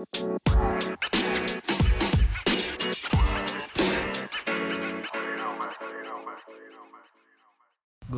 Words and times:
Gue 0.00 0.08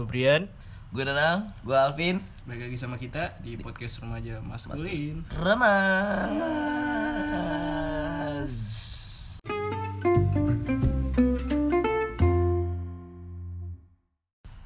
Brian, 0.06 0.46
Gue 0.94 1.02
Danang, 1.02 1.50
gue 1.66 1.74
Alvin. 1.74 2.22
balik 2.46 2.70
lagi 2.70 2.78
sama 2.78 2.94
kita 3.02 3.34
di 3.42 3.58
podcast 3.58 3.98
remaja 3.98 4.38
maskulin. 4.46 5.26
Remas. 5.34 5.82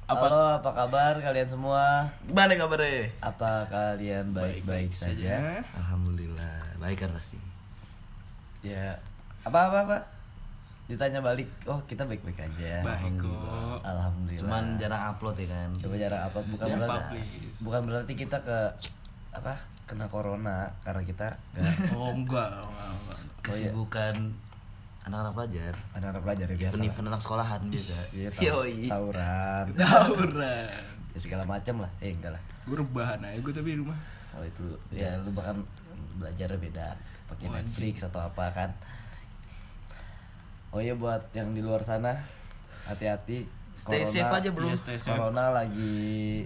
Apa? 0.07 0.23
Halo, 0.23 0.63
apa 0.63 0.71
kabar 0.71 1.19
kalian 1.19 1.49
semua? 1.51 2.07
Gimana 2.23 2.55
kabarnya? 2.55 3.11
Apa 3.19 3.67
kalian 3.67 4.31
baik-baik 4.31 4.95
saja? 4.95 5.67
Alhamdulillah, 5.75 6.16
baik 6.87 7.03
kan 7.03 7.11
pasti. 7.11 7.35
Ya, 8.63 8.95
apa 9.43 9.59
apa 9.67 9.77
apa? 9.83 9.97
Ditanya 10.87 11.19
balik, 11.19 11.51
oh 11.67 11.83
kita 11.83 12.07
baik-baik 12.07 12.39
aja. 12.47 12.79
Baik 12.79 13.19
kok. 13.19 13.83
Alhamdulillah. 13.83 14.39
Cuman 14.47 14.63
jarang 14.79 15.03
upload 15.11 15.35
ya 15.35 15.47
kan. 15.51 15.69
coba 15.75 15.95
jarang 15.99 16.21
apa? 16.31 16.39
Bukan 16.47 16.67
berarti, 16.79 16.99
please. 17.11 17.59
bukan 17.59 17.81
berarti 17.91 18.13
kita 18.15 18.37
ke 18.39 18.59
apa 19.35 19.53
kena 19.83 20.07
corona 20.07 20.71
karena 20.81 21.03
kita 21.03 21.27
nggak 21.53 21.91
Oh 21.99 22.15
enggak, 22.15 22.47
enggak, 22.55 22.91
enggak. 22.95 23.19
Kesibukan 23.43 24.15
anak-anak 25.03 25.33
pelajar. 25.35 25.73
anak-anak 25.91 26.21
pelajar 26.23 26.47
ya 26.47 26.55
biasa. 26.55 26.71
Event-event 26.71 27.07
anak 27.11 27.21
sekolahan 27.21 27.61
biasa. 27.67 27.97
Iya, 28.15 28.29
Yoi. 28.47 28.87
tawuran, 28.87 29.65
Tawuran. 29.75 30.67
ya 31.11 31.19
segala 31.19 31.43
macam 31.43 31.75
lah. 31.83 31.91
Eh 31.99 32.15
enggak 32.15 32.31
lah. 32.31 32.41
Gue 32.63 32.79
rebahan 32.79 33.19
aja 33.27 33.39
gue 33.43 33.51
tapi 33.51 33.75
di 33.75 33.79
rumah. 33.83 33.99
Oh 34.39 34.43
itu 34.47 34.65
ya 34.95 35.19
lu 35.19 35.35
bahkan 35.35 35.59
belajarnya 36.17 36.57
beda 36.57 36.87
pakai 37.27 37.45
Oh, 37.45 37.53
Netflix 37.53 38.01
atau 38.01 38.19
apa 38.19 38.45
kan. 38.49 38.69
Oh 40.69 40.79
iya 40.79 40.93
buat 40.93 41.31
yang 41.31 41.51
di 41.51 41.61
luar 41.61 41.79
sana 41.81 42.13
hati-hati. 42.83 43.47
Stay 43.73 44.01
Corona- 44.01 44.11
safe 44.11 44.33
aja 44.33 44.49
bro. 44.49 44.65
Iya, 44.65 44.75
stay 44.75 44.97
safe. 44.97 45.11
Corona 45.11 45.51
lagi 45.51 46.43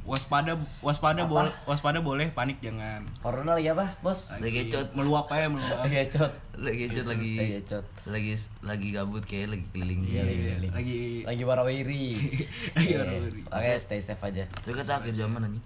Waspada, 0.00 0.56
waspada 0.80 1.28
boleh, 1.28 1.52
waspada 1.68 2.00
boleh, 2.00 2.32
panik 2.32 2.56
jangan. 2.58 3.04
Corona 3.20 3.52
lagi 3.52 3.68
apa, 3.68 3.84
Bos? 4.00 4.32
Lagi 4.32 4.66
ecot. 4.66 4.96
Meluap 4.96 5.28
aja 5.28 5.44
meluap. 5.46 5.84
Lagi 5.84 5.98
ecot. 6.00 6.32
Lagi 6.56 6.88
ecot 6.88 7.04
lagi. 7.04 7.36
Lagi 7.36 7.54
ecot. 7.60 7.84
Lagi 8.08 8.32
lagi 8.64 8.88
gabut 8.90 9.22
kayak 9.22 9.52
lagi 9.52 9.64
keliling. 9.70 10.00
Iya, 10.02 10.24
lagi 10.24 10.40
keliling. 10.40 10.72
Lagi 10.72 10.98
Lagi 11.28 11.42
warawiri. 11.44 12.06
Lagi 12.74 12.88
Iya. 12.88 12.96
warawiri. 12.98 13.40
Makanya 13.44 13.76
stay 13.78 14.00
safe 14.00 14.24
aja. 14.24 14.48
Tapi 14.48 14.72
kata 14.72 14.92
akhir 14.98 15.14
zaman 15.14 15.40
anjing. 15.46 15.64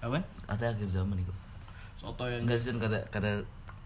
apa? 0.00 0.18
Kata 0.48 0.64
akhir 0.72 0.88
zaman 0.88 1.14
nih 1.14 1.24
kok. 1.28 1.36
Soto 2.02 2.24
yang 2.26 2.42
Enggak 2.42 2.58
sih 2.58 2.74
kata 2.74 2.98
kata 3.08 3.30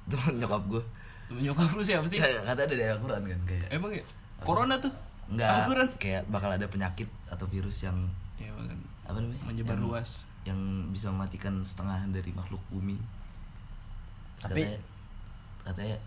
teman 0.09 0.35
nyokap 0.41 0.63
gue. 0.67 0.83
nyokap 1.29 1.69
lu 1.71 1.83
siapa 1.83 2.07
sih? 2.07 2.17
Kata 2.19 2.57
ada 2.57 2.65
dari 2.67 2.87
Al-Quran 2.87 3.21
kan 3.21 3.41
kayak. 3.45 3.69
Emang 3.69 3.93
ya? 3.93 4.05
Corona 4.41 4.75
tuh? 4.77 4.93
Enggak, 5.27 5.51
Al-Quran? 5.53 5.89
kayak 5.97 6.23
bakal 6.27 6.49
ada 6.49 6.65
penyakit 6.65 7.09
atau 7.27 7.45
virus 7.45 7.83
yang 7.83 7.99
Ya 8.37 8.49
kan. 8.51 8.79
apa 9.05 9.19
namanya? 9.19 9.43
Menyebar 9.45 9.75
Yang- 9.75 9.85
luas. 9.85 10.11
Yang 10.43 10.61
bisa 10.91 11.11
mematikan 11.11 11.61
setengah 11.61 12.07
dari 12.09 12.31
makhluk 12.31 12.63
bumi. 12.69 12.95
Terus 14.37 14.43
Tapi- 14.47 14.65
katanya, 14.65 14.81
katanya 15.65 15.99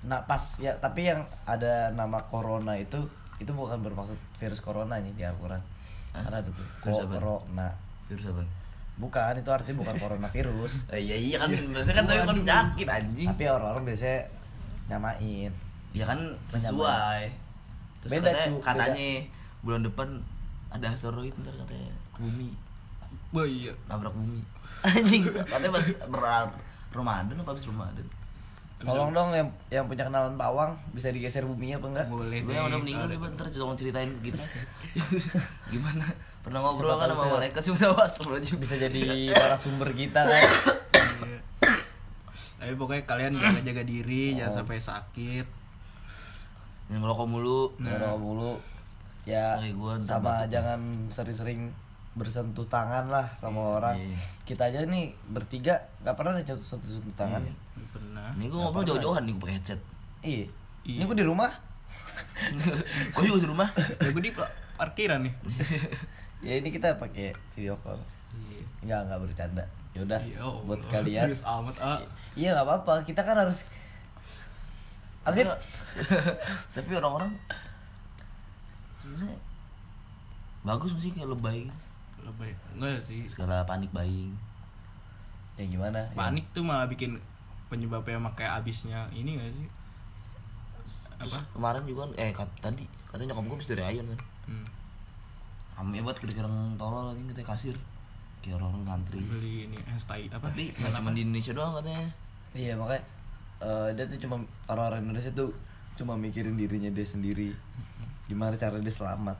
Nah 0.00 0.24
pas 0.24 0.40
ya 0.56 0.72
tapi 0.74 1.04
yang 1.04 1.20
ada 1.44 1.92
nama 1.92 2.24
corona 2.24 2.72
itu 2.72 3.04
itu 3.36 3.50
bukan 3.50 3.80
bermaksud 3.80 4.16
virus 4.38 4.60
corona 4.60 4.96
nih 4.96 5.12
di 5.12 5.20
Al-Quran. 5.22 5.60
Hah? 6.10 6.22
Karena 6.22 6.40
ada 6.40 6.48
tuh 6.48 6.64
Virus 6.80 7.00
apa? 7.02 7.12
corona. 7.14 7.68
virus 8.06 8.24
apa? 8.26 8.42
Bukan, 9.00 9.32
itu 9.40 9.50
artinya 9.50 9.76
bukan 9.80 9.96
coronavirus. 9.96 10.72
Eh, 10.94 11.00
iya 11.00 11.16
iya 11.16 11.36
kan 11.40 11.48
maksudnya 11.48 11.96
kan 11.96 12.04
tapi 12.04 12.18
kan 12.20 12.36
penyakit 12.36 12.88
anjing. 12.88 13.28
Tapi 13.32 13.44
orang-orang 13.48 13.82
biasanya 13.88 14.20
nyamain. 14.92 15.52
Ya 15.96 16.04
kan 16.04 16.20
sesuai. 16.44 17.22
Terus 18.04 18.10
Beda, 18.16 18.28
katanya, 18.28 18.44
cu, 18.44 18.54
beda. 18.60 18.66
katanya 18.68 19.08
bulan 19.60 19.82
depan 19.84 20.08
ada 20.70 20.86
asteroid 20.88 21.34
ntar 21.44 21.52
katanya 21.52 21.92
bumi 22.16 22.48
Wah 23.34 23.44
iya. 23.46 23.72
nabrak 23.90 24.14
bumi. 24.14 24.40
Anjing, 24.86 25.28
katanya 25.28 25.70
pas 25.76 25.86
ber 26.08 26.22
Ramadan 26.90 27.36
apa 27.38 27.50
habis 27.54 27.66
Ramadan? 27.68 28.06
Tolong 28.80 29.12
dong 29.12 29.30
yang 29.36 29.48
yang 29.68 29.84
punya 29.84 30.08
kenalan 30.08 30.40
pawang 30.40 30.72
bisa 30.96 31.12
digeser 31.12 31.44
buminya 31.44 31.76
apa 31.76 31.86
enggak? 31.92 32.06
Boleh 32.08 32.38
Gue 32.40 32.56
udah 32.56 32.80
meninggal 32.80 33.06
Boleh. 33.06 33.16
coba 33.20 33.26
ntar 33.36 33.46
tolong 33.52 33.76
ceritain 33.76 34.08
ke 34.18 34.32
kita. 34.32 34.40
Gimana? 35.72 36.06
Pernah 36.40 36.60
ngobrol 36.60 36.94
kan 36.94 37.08
sama 37.08 37.36
malaikat 37.36 37.60
sih 37.60 37.70
udah 37.70 37.88
astagfirullahaladzim. 37.98 38.56
Bisa 38.64 38.74
jadi 38.74 39.00
narasumber 39.34 39.92
kita 39.92 40.20
kan. 40.22 40.42
Iya. 41.20 41.38
Tapi 42.56 42.72
pokoknya 42.74 43.04
kalian 43.04 43.32
jaga-jaga 43.34 43.82
diri, 43.82 44.34
jangan 44.34 44.52
Oh. 44.52 44.56
sampai 44.58 44.76
sakit. 44.78 45.46
Yang 46.88 47.00
ngerokok 47.00 47.26
mulu. 47.26 47.60
Ngerokok 47.76 48.18
mulu. 48.18 48.52
Ya 49.22 49.56
gua 49.72 50.00
sama 50.00 50.44
jangan 50.46 50.80
sering-sering 51.06 51.70
bersentuh 52.10 52.66
tangan 52.66 53.06
lah 53.06 53.30
sama 53.34 53.78
orang. 53.78 53.94
iya. 53.94 54.18
Kita 54.42 54.66
aja 54.66 54.82
nih 54.82 55.14
bertiga 55.26 55.78
nggak 56.00 56.14
pernah 56.14 56.32
nih 56.34 56.42
sentuh 56.42 56.66
sentuh 56.66 57.14
tangan. 57.14 57.38
Iya. 57.40 57.54
Pernah. 57.90 58.28
Ini 58.34 58.44
gue 58.46 58.58
ngobrol 58.58 58.84
jauh-jauhan 58.86 59.22
nih 59.22 59.32
gue 59.32 59.40
pakai 59.40 59.54
headset. 59.54 59.80
Iya. 60.20 60.46
Iya. 60.82 60.98
Ini 60.98 61.04
gue 61.04 61.16
di 61.16 61.26
rumah. 61.26 61.52
Kau 63.14 63.22
juga 63.22 63.40
di 63.40 63.48
rumah? 63.48 63.68
Ya 63.76 64.08
gue 64.08 64.22
di 64.22 64.32
pa- 64.32 64.50
parkiran 64.74 65.22
nih. 65.22 65.34
Ya 66.40 66.56
ini 66.56 66.68
kita 66.68 66.96
pakai 66.96 67.30
video 67.52 67.76
call. 67.78 68.00
Iya. 68.32 68.62
Enggak, 68.80 69.00
enggak 69.04 69.20
bercanda. 69.22 69.64
Yaudah, 69.90 70.20
Iya, 70.22 70.38
Allah. 70.40 70.62
buat 70.64 70.80
kalian. 70.86 71.22
Serius 71.22 71.42
amat, 71.42 71.76
ah. 71.78 71.98
Iya 72.32 72.54
nggak 72.54 72.64
apa-apa. 72.64 72.94
Kita 73.02 73.20
kan 73.20 73.36
harus 73.36 73.66
sih? 75.26 75.44
Tapi 76.74 76.90
orang-orang 76.92 77.28
sebenarnya 78.92 79.36
bagus 80.62 80.92
sih 80.96 81.10
kayak 81.10 81.28
lebay 81.28 81.68
Lebay. 82.20 82.52
Enggak 82.72 83.00
sih. 83.00 83.24
segala 83.24 83.64
panik 83.64 83.88
buying 83.90 84.32
Ya 85.54 85.64
gimana? 85.66 86.00
Panik 86.12 86.44
tuh 86.52 86.60
malah 86.60 86.84
bikin 86.84 87.20
penyebabnya 87.66 88.16
kayak 88.32 88.58
abisnya 88.58 89.04
ini 89.10 89.36
gak 89.36 89.52
sih? 89.52 89.68
terus 91.20 91.36
Apa? 91.36 91.52
kemarin 91.52 91.84
juga 91.84 92.00
kan- 92.02 92.16
eh 92.16 92.32
kat, 92.32 92.48
tadi 92.58 92.84
katanya 93.04 93.36
nyokap 93.36 93.44
gue 93.44 93.54
habis 93.54 93.68
dari 93.68 93.82
Ayan 93.84 94.06
kan 94.08 94.20
Hmm. 94.48 94.64
Ame 95.76 96.00
banget 96.00 96.18
kira-kira 96.20 96.48
tolol 96.74 97.10
lagi 97.10 97.22
katanya 97.26 97.48
kasir 97.48 97.76
kayak 98.40 98.56
orang 98.56 98.72
ngantri 98.82 99.20
Beli 99.20 99.68
ini 99.68 99.76
es 99.90 100.04
tai 100.04 100.24
apa? 100.26 100.48
tapi 100.48 100.72
nggak 100.72 100.92
cuma 100.94 101.12
di 101.12 101.20
Indonesia 101.22 101.52
doang 101.52 101.76
katanya 101.76 102.08
Iya 102.50 102.72
makanya 102.74 103.04
eh, 103.60 103.88
dia 103.92 104.04
tuh 104.06 104.18
cuma 104.18 104.34
orang-orang 104.66 105.04
Indonesia 105.04 105.30
tuh 105.30 105.52
cuma 105.94 106.16
mikirin 106.16 106.56
dirinya 106.56 106.88
dia 106.88 107.04
sendiri. 107.04 107.52
Gimana 108.24 108.56
cara 108.56 108.74
dia 108.76 108.88
selamat? 108.90 109.36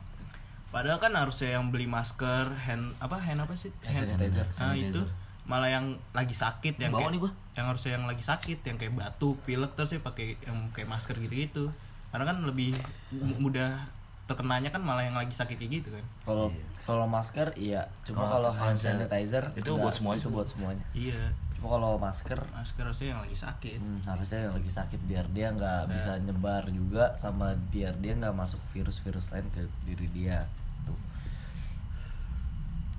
Padahal 0.68 1.00
kan 1.00 1.10
harusnya 1.10 1.56
yang 1.56 1.72
beli 1.72 1.88
masker, 1.88 2.46
hand 2.60 2.94
apa 3.00 3.16
hand 3.16 3.40
apa 3.40 3.56
sih? 3.56 3.72
Hand 3.80 4.14
sanitizer. 4.14 4.46
Nah 4.60 4.76
itu 4.76 5.02
malah 5.42 5.66
yang 5.66 5.86
lagi 6.12 6.30
sakit 6.30 6.78
yang 6.78 6.92
Bawa 6.92 7.08
kayak 7.08 7.10
nih 7.10 7.20
gua. 7.24 7.32
yang 7.56 7.66
harusnya 7.66 7.90
yang 7.96 8.06
lagi 8.06 8.22
sakit 8.22 8.58
yang 8.62 8.76
kayak 8.76 8.94
batuk, 8.94 9.40
pilek 9.42 9.72
terus 9.74 9.90
ya 9.90 9.98
pakai 9.98 10.38
yang 10.44 10.58
kayak 10.70 10.86
masker 10.86 11.16
gitu-gitu. 11.16 11.72
Karena 12.12 12.28
kan 12.28 12.44
lebih 12.44 12.76
mu- 13.10 13.48
mudah 13.48 13.82
terkenanya 14.30 14.70
kan 14.70 14.78
malah 14.78 15.02
yang 15.02 15.18
lagi 15.18 15.34
sakit 15.34 15.58
kayak 15.58 15.82
gitu 15.82 15.88
kan. 15.90 16.04
Kalau 16.22 16.46
kalau 16.86 17.06
masker 17.10 17.50
iya, 17.58 17.82
cuma 18.06 18.22
Kalau 18.24 18.54
hand 18.54 18.78
sanitizer 18.78 19.42
itu 19.58 19.74
enggak, 19.74 19.82
buat 19.82 19.94
semuanya 19.94 20.20
Itu 20.22 20.26
semua. 20.30 20.36
buat 20.38 20.48
semuanya. 20.48 20.84
Iya. 20.94 21.22
Cuma 21.58 21.66
kalau 21.76 21.98
masker 22.00 22.40
Masker 22.54 22.82
harusnya 22.86 23.08
yang 23.12 23.20
lagi 23.20 23.36
sakit. 23.36 23.78
hmm, 23.82 24.00
harusnya 24.06 24.38
yang 24.48 24.54
lagi 24.56 24.70
sakit 24.70 25.00
biar 25.04 25.26
dia 25.34 25.52
nggak 25.52 25.92
bisa 25.92 26.16
nyebar 26.22 26.64
juga 26.70 27.12
sama 27.18 27.52
biar 27.68 27.92
dia 27.98 28.16
nggak 28.16 28.32
masuk 28.32 28.62
virus-virus 28.70 29.28
lain 29.34 29.44
ke 29.50 29.60
diri 29.84 30.06
dia. 30.08 30.46
Tuh. 30.86 30.96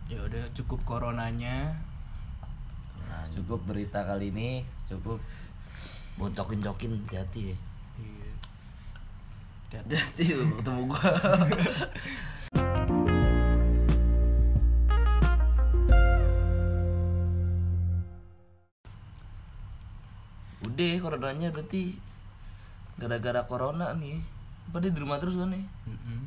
Ya 0.08 0.20
udah 0.22 0.44
cukup 0.52 0.84
coronanya. 0.84 1.74
Nah, 3.08 3.24
cukup 3.28 3.66
berita 3.66 4.04
kali 4.04 4.30
ini, 4.32 4.62
cukup 4.86 5.18
buat 6.16 6.32
cokin-cokin 6.32 7.02
hati-hati 7.02 7.42
ya 7.42 7.56
Iya. 7.56 7.71
Hati-hati 9.72 10.24
ketemu 10.60 10.82
gua 10.88 11.10
udah 20.62 20.94
coronanya 21.02 21.50
berarti 21.50 21.98
gara-gara 23.02 23.42
corona 23.50 23.98
nih 23.98 24.22
pada 24.70 24.88
di 24.88 24.98
rumah 25.02 25.18
terus 25.18 25.34
kan 25.34 25.50
nih 25.50 25.66
Mm-mm. 25.90 26.20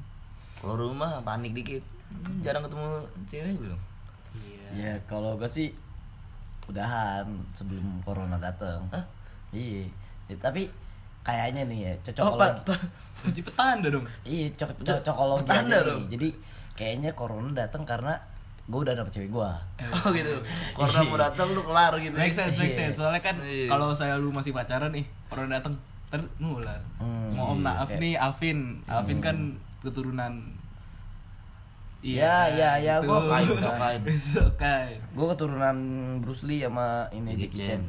kalau 0.61 0.91
rumah 0.91 1.19
panik 1.23 1.55
dikit 1.55 1.85
Hmm, 2.05 2.45
jarang 2.47 2.63
ketemu 2.69 2.89
cewek 3.27 3.57
belum 3.59 3.81
Iya. 4.39 4.67
ya 4.77 4.93
kalau 5.09 5.35
gue 5.35 5.49
sih 5.49 5.73
udahan 6.69 7.27
sebelum 7.57 7.83
corona 8.05 8.37
datang. 8.39 8.87
Hah? 8.93 9.03
Iya. 9.51 9.89
Ya, 10.29 10.37
tapi 10.39 10.69
kayaknya 11.25 11.63
nih 11.65 11.79
ya 11.81 11.93
oh 11.93 11.99
cocokologi. 12.05 12.39
pak 12.39 12.53
pa. 12.63 12.75
Kunci 13.19 13.41
petanda 13.41 13.89
dong. 13.89 14.05
Iya, 14.23 14.47
cocok 14.53 14.77
cocokologi 14.85 15.43
Petanda 15.43 15.79
dong. 15.81 15.99
nih. 15.99 16.09
Jadi 16.11 16.29
kayaknya 16.75 17.11
corona 17.13 17.51
datang 17.55 17.83
karena 17.83 18.13
gue 18.65 18.81
udah 18.81 18.95
dapet 18.95 19.13
cewek 19.15 19.31
gue 19.31 19.51
Oh 19.95 20.09
gitu. 20.11 20.37
Corona 20.73 21.01
mau 21.03 21.17
datang 21.19 21.49
lu 21.51 21.61
kelar 21.61 21.93
gitu. 21.99 22.13
Make 22.13 22.33
sense, 22.33 22.55
make 22.55 22.71
Iya. 22.71 22.79
sense. 22.87 22.97
Soalnya 22.97 23.21
kan 23.21 23.37
Iya. 23.41 23.67
kalau 23.67 23.89
saya 23.91 24.15
lu 24.15 24.29
masih 24.29 24.53
pacaran 24.53 24.89
nih, 24.91 25.05
orang 25.29 25.49
datang 25.49 25.75
ter 26.07 26.21
nular. 26.37 26.81
Hmm, 26.97 27.33
Mohon 27.33 27.57
iya, 27.57 27.65
maaf 27.67 27.89
kayak- 27.89 28.01
nih 28.01 28.13
Alvin. 28.15 28.59
Alvin 28.85 29.19
kan 29.19 29.37
keturunan 29.81 30.33
Iya, 32.01 32.53
iya, 32.53 32.71
iya, 32.79 32.95
gua 33.09 33.25
kain, 33.25 33.49
gua 33.49 33.73
kain. 33.81 34.03
gue 35.11 35.27
keturunan 35.27 35.77
Bruce 36.21 36.45
Lee 36.45 36.61
sama 36.61 37.09
ini 37.11 37.33
Jackie 37.33 37.57
Jackie 37.57 37.69
Chan 37.71 37.83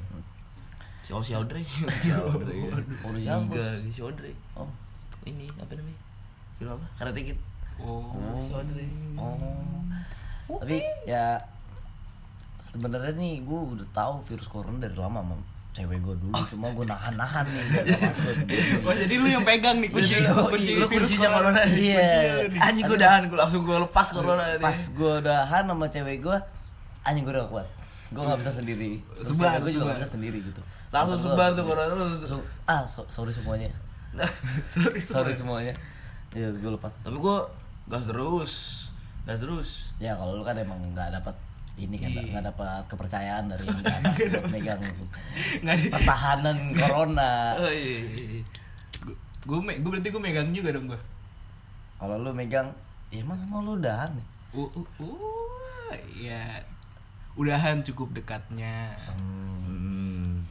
Si 1.05 1.13
Oh, 1.13 1.21
si 1.21 1.37
Audrey. 1.37 1.61
Si 2.01 2.09
Audrey. 2.09 2.65
Oh, 3.05 3.13
di 3.13 3.21
siapa, 3.21 3.45
Tiga, 3.45 3.61
Bos? 3.77 3.93
si 3.93 3.99
Audrey. 4.01 4.33
oh 4.57 4.65
Ini 5.21 5.45
apa 5.61 5.77
namanya? 5.77 6.01
Film 6.57 6.71
apa? 6.73 6.85
Karate 6.97 7.21
Kid. 7.21 7.37
Oh. 7.77 8.09
Si 8.41 8.49
Audrey. 8.49 8.89
oh 9.21 9.37
tapi 10.45 10.77
ya 11.09 11.41
sebenarnya 12.61 13.17
nih 13.17 13.41
gue 13.41 13.59
udah 13.75 13.87
tahu 13.89 14.21
virus 14.29 14.45
corona 14.45 14.77
dari 14.77 14.93
lama 14.93 15.25
sama 15.25 15.35
cewek 15.73 15.99
gue 15.99 16.15
dulu 16.21 16.31
cuma 16.47 16.71
gue 16.71 16.85
nahan 16.87 17.13
nahan 17.19 17.45
nih 17.51 17.65
masuk 17.99 18.35
Oh, 18.85 18.93
jadi 18.95 19.13
lu 19.19 19.27
yang 19.27 19.43
pegang 19.43 19.81
nih 19.81 19.89
kunci 19.91 20.21
oh, 20.29 20.47
kunci 20.47 20.77
Lu 20.79 20.87
kuncinya 20.87 21.33
corona. 21.33 21.65
Iya. 21.67 22.47
Anjing 22.61 22.85
gue 22.87 22.95
dahan, 22.95 23.27
gue 23.27 23.35
langsung 23.35 23.65
gue 23.67 23.75
lepas 23.75 24.07
corona 24.13 24.55
pas 24.61 24.77
gue 24.77 25.13
udahan 25.19 25.63
sama 25.67 25.85
cewek 25.89 26.21
gue 26.23 26.37
anjing 27.03 27.25
gue 27.27 27.33
udah 27.33 27.49
kuat 27.49 27.67
gue 28.15 28.23
nggak 28.23 28.39
bisa 28.39 28.53
sendiri 28.53 29.03
Terus 29.19 29.27
Sebar, 29.29 29.59
gue 29.59 29.69
juga 29.69 29.85
nggak 29.85 29.99
bisa 29.99 30.09
sendiri 30.09 30.39
gitu 30.39 30.61
Langsung 30.87 31.19
sebar 31.19 31.51
tuh 31.51 31.63
corona. 31.63 31.91
Langsung, 31.91 32.39
ah 32.63 32.81
so- 32.85 33.07
sorry 33.07 33.29
semuanya 33.29 33.67
Sorry, 34.71 34.99
sorry 35.03 35.33
semuanya 35.35 35.75
ya 36.31 36.47
gue 36.47 36.71
lepas 36.71 36.95
Tapi 36.97 37.11
gue 37.13 37.37
gas 37.85 38.07
terus. 38.07 38.53
Gas 39.23 39.39
terus. 39.39 39.91
ya 39.97 40.15
kalau 40.15 40.35
lu 40.35 40.43
kan 40.43 40.55
emang 40.55 40.79
nggak 40.89 41.11
dapat 41.13 41.35
ini 41.75 41.95
kan 41.95 42.07
Iya. 42.07 42.23
nggak 42.31 42.45
dapat 42.49 42.81
kepercayaan 42.87 43.45
dari 43.45 43.67
yang 43.67 43.83
atas 43.83 44.15
buat 44.31 44.47
megang 44.47 44.79
pertahanan 45.91 46.57
corona 46.79 47.59
Oh 47.59 47.67
iya. 47.67 47.99
iya, 48.07 48.39
iya. 48.39 48.43
gue 49.43 49.57
gue 49.59 49.85
berarti 49.85 50.07
gue 50.07 50.23
megang 50.23 50.49
juga 50.49 50.71
dong 50.71 50.87
gue 50.87 51.01
kalau 51.95 52.15
lu 52.15 52.31
megang 52.31 52.71
ya 53.11 53.19
emang 53.19 53.43
mau 53.45 53.59
lu 53.59 53.75
udahan 53.75 54.11
nih 54.11 54.27
uh, 54.53 54.71
uh, 54.71 54.87
uh, 55.03 55.93
ya 56.11 56.63
udahan 57.35 57.83
cukup 57.83 58.11
dekatnya 58.13 58.95
Hmm. 59.09 60.43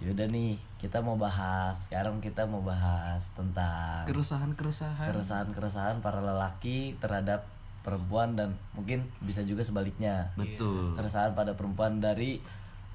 Yaudah 0.00 0.26
nih, 0.26 0.56
kita 0.76 1.04
mau 1.04 1.14
bahas. 1.14 1.84
Sekarang 1.84 2.18
kita 2.18 2.48
mau 2.48 2.64
bahas 2.64 3.36
tentang 3.36 4.08
keresahan 4.08 4.56
keresahan 4.56 5.04
keresahan-keresahan 5.04 6.00
para 6.00 6.18
lelaki 6.18 6.96
terhadap 6.96 7.44
perempuan 7.80 8.32
dan 8.32 8.56
mungkin 8.72 9.04
bisa 9.20 9.44
juga 9.44 9.60
sebaliknya. 9.60 10.32
Betul. 10.34 10.96
Keresahan 10.96 11.36
pada 11.36 11.52
perempuan 11.52 12.00
dari 12.00 12.40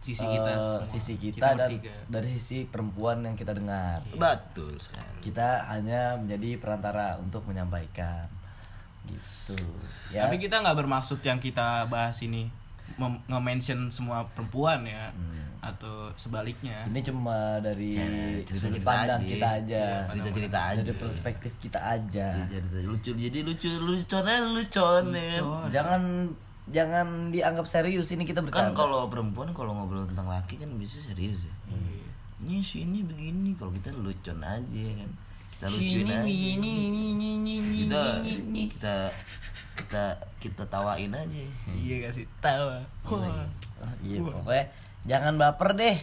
Sisi 0.01 0.21
kita 0.21 0.53
semua. 0.53 0.85
sisi 0.85 1.13
kita, 1.17 1.33
Kita 1.33 1.49
dan 1.55 1.69
bertiga. 1.73 1.93
dari 2.05 2.29
sisi 2.29 2.57
perempuan 2.61 3.21
yang 3.21 3.33
kita 3.33 3.53
dengar. 3.53 4.05
Betul 4.05 4.77
sekali. 4.77 5.17
Kita 5.19 5.65
hanya 5.65 6.13
menjadi 6.15 6.57
perantara 6.57 7.17
untuk 7.17 7.41
menyampaikan. 7.45 8.29
Gitu. 9.05 9.57
Ya. 10.09 10.25
tapi 10.25 10.37
kita 10.37 10.57
nggak 10.57 10.73
bermaksud 10.75 11.21
yang 11.21 11.37
kita 11.37 11.85
bahas 11.85 12.17
ini 12.21 12.49
nge-mention 13.27 13.89
semua 13.89 14.23
perempuan 14.31 14.85
ya 14.85 15.11
atau 15.59 16.13
sebaliknya 16.13 16.85
ini 16.85 17.01
cuma 17.01 17.57
dari 17.57 17.89
Cerita- 18.45 18.53
sudut 18.53 18.85
pandang 18.85 19.17
aja. 19.17 19.25
kita 19.25 19.47
aja. 19.49 19.81
Iya, 19.81 20.09
cerita-cerita 20.13 20.59
aja. 20.61 20.81
Dari 20.85 20.93
perspektif 20.95 21.51
kita 21.57 21.79
aja. 21.81 22.27
Jadi 22.45 22.85
lucu, 22.85 23.11
jadi 23.11 23.39
lucu, 23.41 23.69
luconnya 23.73 24.45
luconnya. 24.45 25.41
Jangan 25.67 26.29
jangan 26.69 27.07
dianggap 27.29 27.65
serius 27.65 28.09
ini 28.09 28.23
kita 28.23 28.39
Kan 28.39 28.45
bercanda. 28.45 28.77
kalau 28.77 29.09
perempuan 29.09 29.49
kalau 29.51 29.73
ngobrol 29.73 30.05
tentang 30.05 30.29
laki 30.29 30.61
kan 30.61 30.69
bisa 30.77 31.01
serius 31.01 31.49
ya. 31.49 31.53
Iya. 31.73 32.05
Ini 32.45 32.61
sini 32.61 33.01
begini, 33.01 33.57
kalau 33.57 33.73
kita 33.73 33.89
lucon 33.89 34.37
aja 34.39 34.61
kan. 35.01 35.09
Kita 35.55 35.65
lucuin 35.65 36.05
aja. 36.05 36.21
Kita 37.73 38.03
kita 38.53 38.95
kita 39.75 40.03
kita 40.39 40.63
tawain 40.65 41.11
aja. 41.11 41.43
iya 41.71 42.07
kasih 42.07 42.25
tahu 42.39 42.65
Wah. 43.11 43.43
Ah, 43.75 43.91
iya, 43.99 44.17
pokoknya 44.19 44.65
jangan 45.03 45.35
baper 45.35 45.75
deh. 45.75 45.97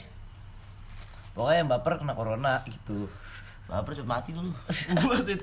Pokoknya 1.33 1.65
yang 1.65 1.71
baper 1.73 1.93
kena 1.97 2.13
corona 2.13 2.61
gitu. 2.69 3.09
Baper 3.67 3.97
cepet 3.97 4.09
mati 4.09 4.31
lu. 4.37 4.53
Buset. 5.01 5.41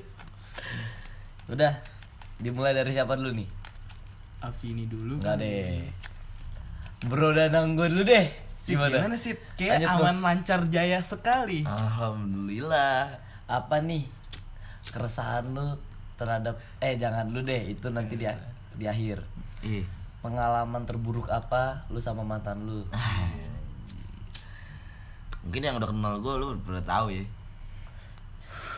Udah, 1.50 1.74
dimulai 2.38 2.70
dari 2.70 2.94
siapa 2.94 3.18
dulu 3.18 3.34
nih? 3.34 3.48
Afini 4.40 4.86
dulu 4.86 5.18
Enggak 5.18 5.36
kan. 5.36 5.42
deh. 5.42 5.90
Bro 7.10 7.34
dan 7.34 7.52
Anggo 7.58 7.84
dulu 7.84 8.06
deh. 8.06 8.30
Sip, 8.46 8.76
gimana 8.76 9.16
sih 9.16 9.34
kayak 9.56 9.80
Lanjut, 9.80 9.88
aman 10.04 10.14
Bos. 10.14 10.20
lancar 10.20 10.60
jaya 10.68 11.00
sekali 11.00 11.64
Alhamdulillah. 11.64 13.16
Apa 13.48 13.80
nih 13.80 14.04
keresahan 14.86 15.48
lu 15.50 15.80
terhadap 16.20 16.60
eh 16.84 17.00
jangan 17.00 17.32
lu 17.32 17.40
deh, 17.40 17.72
itu 17.72 17.88
nanti 17.88 18.20
di 18.20 18.28
di 18.76 18.84
akhir. 18.84 19.24
Ih. 19.64 19.88
Pengalaman 20.20 20.84
terburuk 20.84 21.32
apa 21.32 21.88
lu 21.88 21.96
sama 21.96 22.20
mantan 22.20 22.68
lu? 22.68 22.84
Mungkin 25.40 25.64
yang 25.64 25.80
udah 25.80 25.88
kenal 25.88 26.14
gue 26.20 26.34
lu 26.36 26.46
udah 26.60 26.84
tahu 26.84 27.08
ya. 27.08 27.24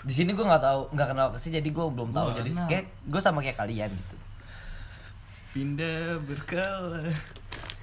Di 0.02 0.14
sini 0.14 0.34
gue 0.34 0.42
nggak 0.42 0.62
tahu, 0.62 0.80
nggak 0.94 1.08
kenal 1.14 1.26
sih, 1.38 1.50
jadi 1.50 1.66
gue 1.66 1.82
belum 1.82 2.10
tahu. 2.14 2.34
Gua 2.34 2.38
Jadi 2.38 2.50
kenal. 2.54 2.66
kayak 2.70 2.86
gue 3.06 3.20
sama 3.22 3.38
kayak 3.42 3.58
kalian 3.58 3.90
gitu. 3.90 4.16
pindah 5.52 6.16
berkala 6.24 7.12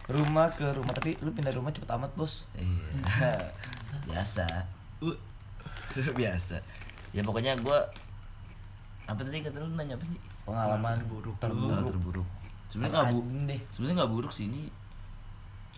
Rumah 0.09 0.49
ke 0.57 0.65
rumah, 0.73 0.89
tapi 0.89 1.13
lu 1.21 1.29
pindah 1.29 1.53
rumah 1.53 1.69
cepet 1.69 1.85
amat 1.85 2.11
bos. 2.17 2.49
Iya. 2.57 3.37
Biasa. 4.09 4.47
Uh, 5.05 5.13
Biasa. 6.19 6.57
Ya 7.13 7.21
pokoknya 7.21 7.53
gue 7.61 7.79
apa 9.09 9.19
tadi 9.19 9.41
kata 9.41 9.57
lu 9.57 9.73
nanya 9.73 9.97
apa 9.97 10.05
sih? 10.05 10.19
Pengalaman 10.45 10.97
Buruk 11.05 11.35
terburuk. 11.37 11.87
Terburuk. 11.87 12.27
Sebenarnya 12.69 12.93
nggak 12.93 13.07
bu 13.07 13.19
Anjing 13.19 13.41
deh. 13.45 13.61
sebenarnya 13.71 13.95
nggak 13.97 14.11
buruk 14.13 14.31
sih 14.31 14.45
ini 14.45 14.61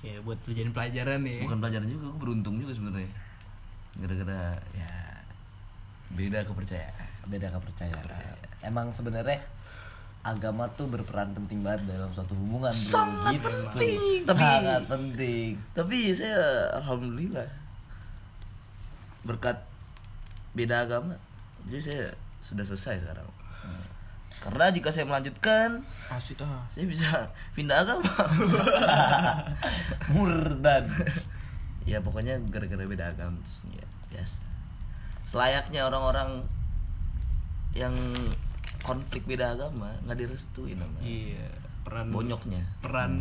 ya 0.02 0.18
buat 0.20 0.36
lu 0.42 0.52
jadiin 0.52 0.74
pelajaran 0.74 1.22
nih 1.22 1.46
bukan 1.46 1.60
pelajaran 1.60 1.88
juga 1.88 2.04
gue 2.10 2.20
beruntung 2.20 2.56
juga 2.58 2.74
sebenarnya 2.74 3.12
gara-gara 3.94 4.42
ya 4.74 4.92
beda 6.12 6.42
kepercayaan 6.44 7.08
Beda 7.22 7.48
kepercayaan. 7.48 8.34
Emang 8.62 8.90
sebenarnya 8.90 9.38
agama 10.22 10.66
tuh 10.74 10.90
berperan 10.90 11.32
penting 11.32 11.62
banget 11.62 11.86
dalam 11.88 12.10
suatu 12.10 12.34
hubungan 12.34 12.70
bro. 12.70 12.92
Sangat 12.92 13.32
gitu. 13.32 13.46
penting, 13.46 13.98
tapi- 14.26 14.42
sangat 14.42 14.82
penting. 14.86 15.52
tapi 15.72 15.98
saya 16.12 16.42
alhamdulillah 16.76 17.46
berkat 19.22 19.58
beda 20.52 20.84
agama 20.84 21.14
jadi 21.64 21.80
saya 21.80 22.06
sudah 22.42 22.66
selesai 22.66 23.06
sekarang. 23.06 23.30
Karena 24.42 24.74
jika 24.74 24.90
saya 24.90 25.06
melanjutkan 25.06 25.86
asik 26.10 26.42
ah 26.42 26.66
saya 26.74 26.90
bisa 26.90 27.30
pindah 27.54 27.86
agama. 27.86 28.04
Murdan. 30.14 30.90
ya 31.82 31.98
pokoknya 31.98 32.38
gara-gara 32.50 32.86
beda 32.86 33.14
agama 33.14 33.38
terus 33.46 33.70
ya. 33.70 33.86
Biasa 34.10 34.52
selayaknya 35.32 35.88
orang-orang 35.88 36.44
yang 37.72 37.96
konflik 38.84 39.24
beda 39.24 39.56
agama 39.56 39.96
nggak 40.04 40.28
direstuin 40.28 40.76
namanya. 40.76 41.08
Iya 41.08 41.48
peran 41.82 42.12
bonyoknya. 42.12 42.62
peran 42.84 43.12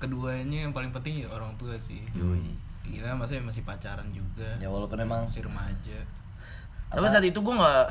keduanya 0.00 0.66
yang 0.66 0.72
paling 0.72 0.90
penting 0.96 1.22
ya 1.22 1.28
orang 1.28 1.52
tua 1.60 1.76
sih. 1.76 2.00
Yoi. 2.16 2.56
kita 2.88 3.12
masih 3.12 3.44
masih 3.44 3.68
pacaran 3.68 4.08
juga. 4.16 4.48
Ya 4.56 4.72
walaupun 4.72 4.96
emang 4.96 5.28
masih 5.28 5.44
remaja. 5.44 6.00
Tapi 6.88 7.04
saat 7.04 7.28
itu 7.28 7.36
gue 7.36 7.52
nggak 7.52 7.86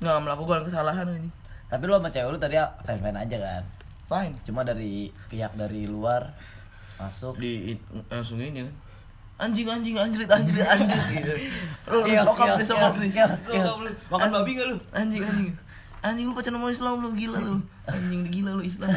nggak 0.00 0.20
melakukan 0.24 0.64
kesalahan 0.64 1.06
ini. 1.12 1.28
Tapi 1.70 1.82
lu 1.86 1.94
sama 1.94 2.10
cewek 2.10 2.30
lu 2.34 2.38
tadi 2.40 2.56
fan-fan 2.82 3.16
aja 3.16 3.36
kan. 3.38 3.64
fine. 4.10 4.34
Cuma 4.42 4.66
dari 4.66 5.12
pihak 5.30 5.54
dari 5.54 5.86
luar 5.86 6.34
masuk. 6.98 7.38
Di 7.38 7.78
langsung 8.10 8.42
ini 8.42 8.66
kan? 8.66 8.74
Anjing 9.40 9.68
anjing 9.70 9.96
anjrit 9.96 10.28
anjrit 10.28 10.66
anjrit 10.68 11.04
gitu 11.16 11.32
lu 11.88 12.04
lu 12.04 12.12
Kios, 12.12 12.28
sokap. 12.28 12.60
nih 12.60 12.66
sokap 12.68 12.92
nih 13.00 13.08
makan 14.12 14.28
babi 14.36 14.50
gak 14.52 14.66
lu? 14.68 14.76
Anjing 14.92 15.22
anjing. 15.24 15.48
Anjing 16.04 16.26
lu 16.28 16.32
pacaran 16.36 16.60
sama 16.60 16.68
Islam 16.68 17.00
lu 17.00 17.10
gila 17.16 17.38
lu. 17.40 17.56
Anjing 17.88 18.20
gila 18.28 18.50
lu 18.60 18.62
Islam. 18.66 18.90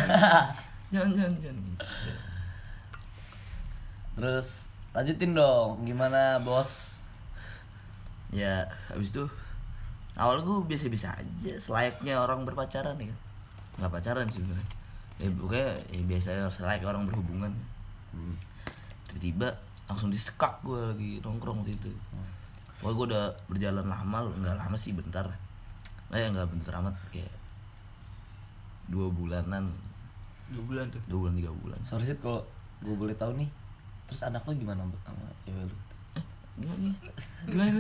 Jangan 0.93 1.09
jangan 1.15 1.33
jangan. 1.41 1.65
Terus 4.13 4.47
lanjutin 4.93 5.31
dong, 5.33 5.81
gimana 5.89 6.37
bos? 6.43 6.93
ya 8.33 8.65
habis 8.89 9.13
itu 9.13 9.29
awal 10.13 10.45
gue 10.45 10.57
biasa-biasa 10.69 11.17
aja 11.17 11.53
selayaknya 11.57 12.21
orang 12.21 12.45
berpacaran 12.45 12.97
ya. 13.01 13.15
Nggak 13.81 13.91
pacaran 13.91 14.25
sih 14.29 14.41
sebenarnya. 14.41 14.69
Ya 15.21 15.27
pokoknya 15.33 15.69
ya 15.89 16.01
biasa 16.05 16.29
selayak 16.53 16.85
orang 16.85 17.09
berhubungan. 17.09 17.51
Tiba-tiba 19.09 19.49
langsung 19.89 20.13
disekak 20.13 20.61
gue 20.61 20.79
lagi 20.93 21.11
nongkrong 21.25 21.65
waktu 21.65 21.73
itu. 21.73 21.91
Pokoknya 22.81 22.93
gue 22.93 23.05
udah 23.13 23.25
berjalan 23.49 23.85
lama 23.89 24.17
nggak 24.37 24.55
lama 24.57 24.75
sih 24.77 24.93
bentar. 24.93 25.25
Eh 26.13 26.29
nggak 26.29 26.49
bentar 26.49 26.77
amat 26.81 26.93
kayak 27.09 27.33
dua 28.89 29.09
bulanan. 29.09 29.65
Dua 30.53 30.63
bulan 30.69 30.85
tuh? 30.93 31.01
Dua 31.09 31.25
bulan 31.25 31.33
tiga 31.39 31.51
bulan. 31.55 31.79
Sorry 31.81 32.05
sih 32.05 32.17
kalau 32.21 32.45
gue 32.83 32.93
boleh 32.93 33.15
tahu 33.15 33.33
nih 33.39 33.49
terus 34.03 34.27
anak 34.27 34.43
lu 34.43 34.53
gimana 34.59 34.83
sama 35.07 35.25
cewek 35.47 35.63
lu 35.63 35.75
gimana 36.53 36.79
nih. 36.85 36.95
Gimana 37.49 37.79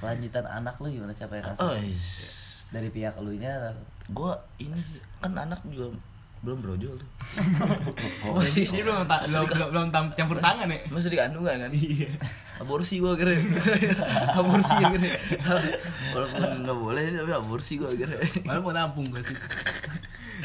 kelanjutan 0.00 0.46
anak 0.48 0.74
lu 0.80 0.88
gimana? 0.88 1.12
Siapa 1.12 1.36
yang 1.36 1.46
oh 1.52 1.72
kasih 1.76 1.92
is. 1.92 2.04
dari 2.72 2.88
pihak 2.88 3.14
lu 3.20 3.36
nya 3.36 3.76
gue 4.06 4.32
ini 4.62 4.78
sih 4.78 5.02
kan 5.18 5.34
anak 5.34 5.60
juga 5.66 5.92
belum 6.44 6.62
brojol 6.62 6.94
tuh. 7.00 7.10
Oh, 8.26 8.38
masih 8.38 8.66
Jadi 8.68 8.82
belum 8.82 9.06
ta- 9.08 9.24
belum 9.26 9.44
belum, 9.50 9.68
belum 9.72 9.86
tam- 9.90 10.12
campur 10.14 10.38
tangan 10.38 10.68
ya? 10.68 10.78
masih 10.90 11.10
di 11.10 11.18
kandungan 11.18 11.56
kan? 11.58 11.70
Iya. 11.72 12.10
Aborsi 12.62 13.02
gue 13.02 13.12
kira. 13.18 13.32
Aborsi 14.38 14.74
kira. 14.78 15.10
Walaupun 16.14 16.40
nggak 16.66 16.78
boleh 16.78 17.02
tapi 17.10 17.32
aborsi 17.34 17.72
gue 17.80 17.90
kira. 17.98 18.16
Malah 18.46 18.60
mau 18.62 18.72
nampung 18.74 19.06
gak 19.10 19.24
sih? 19.26 19.38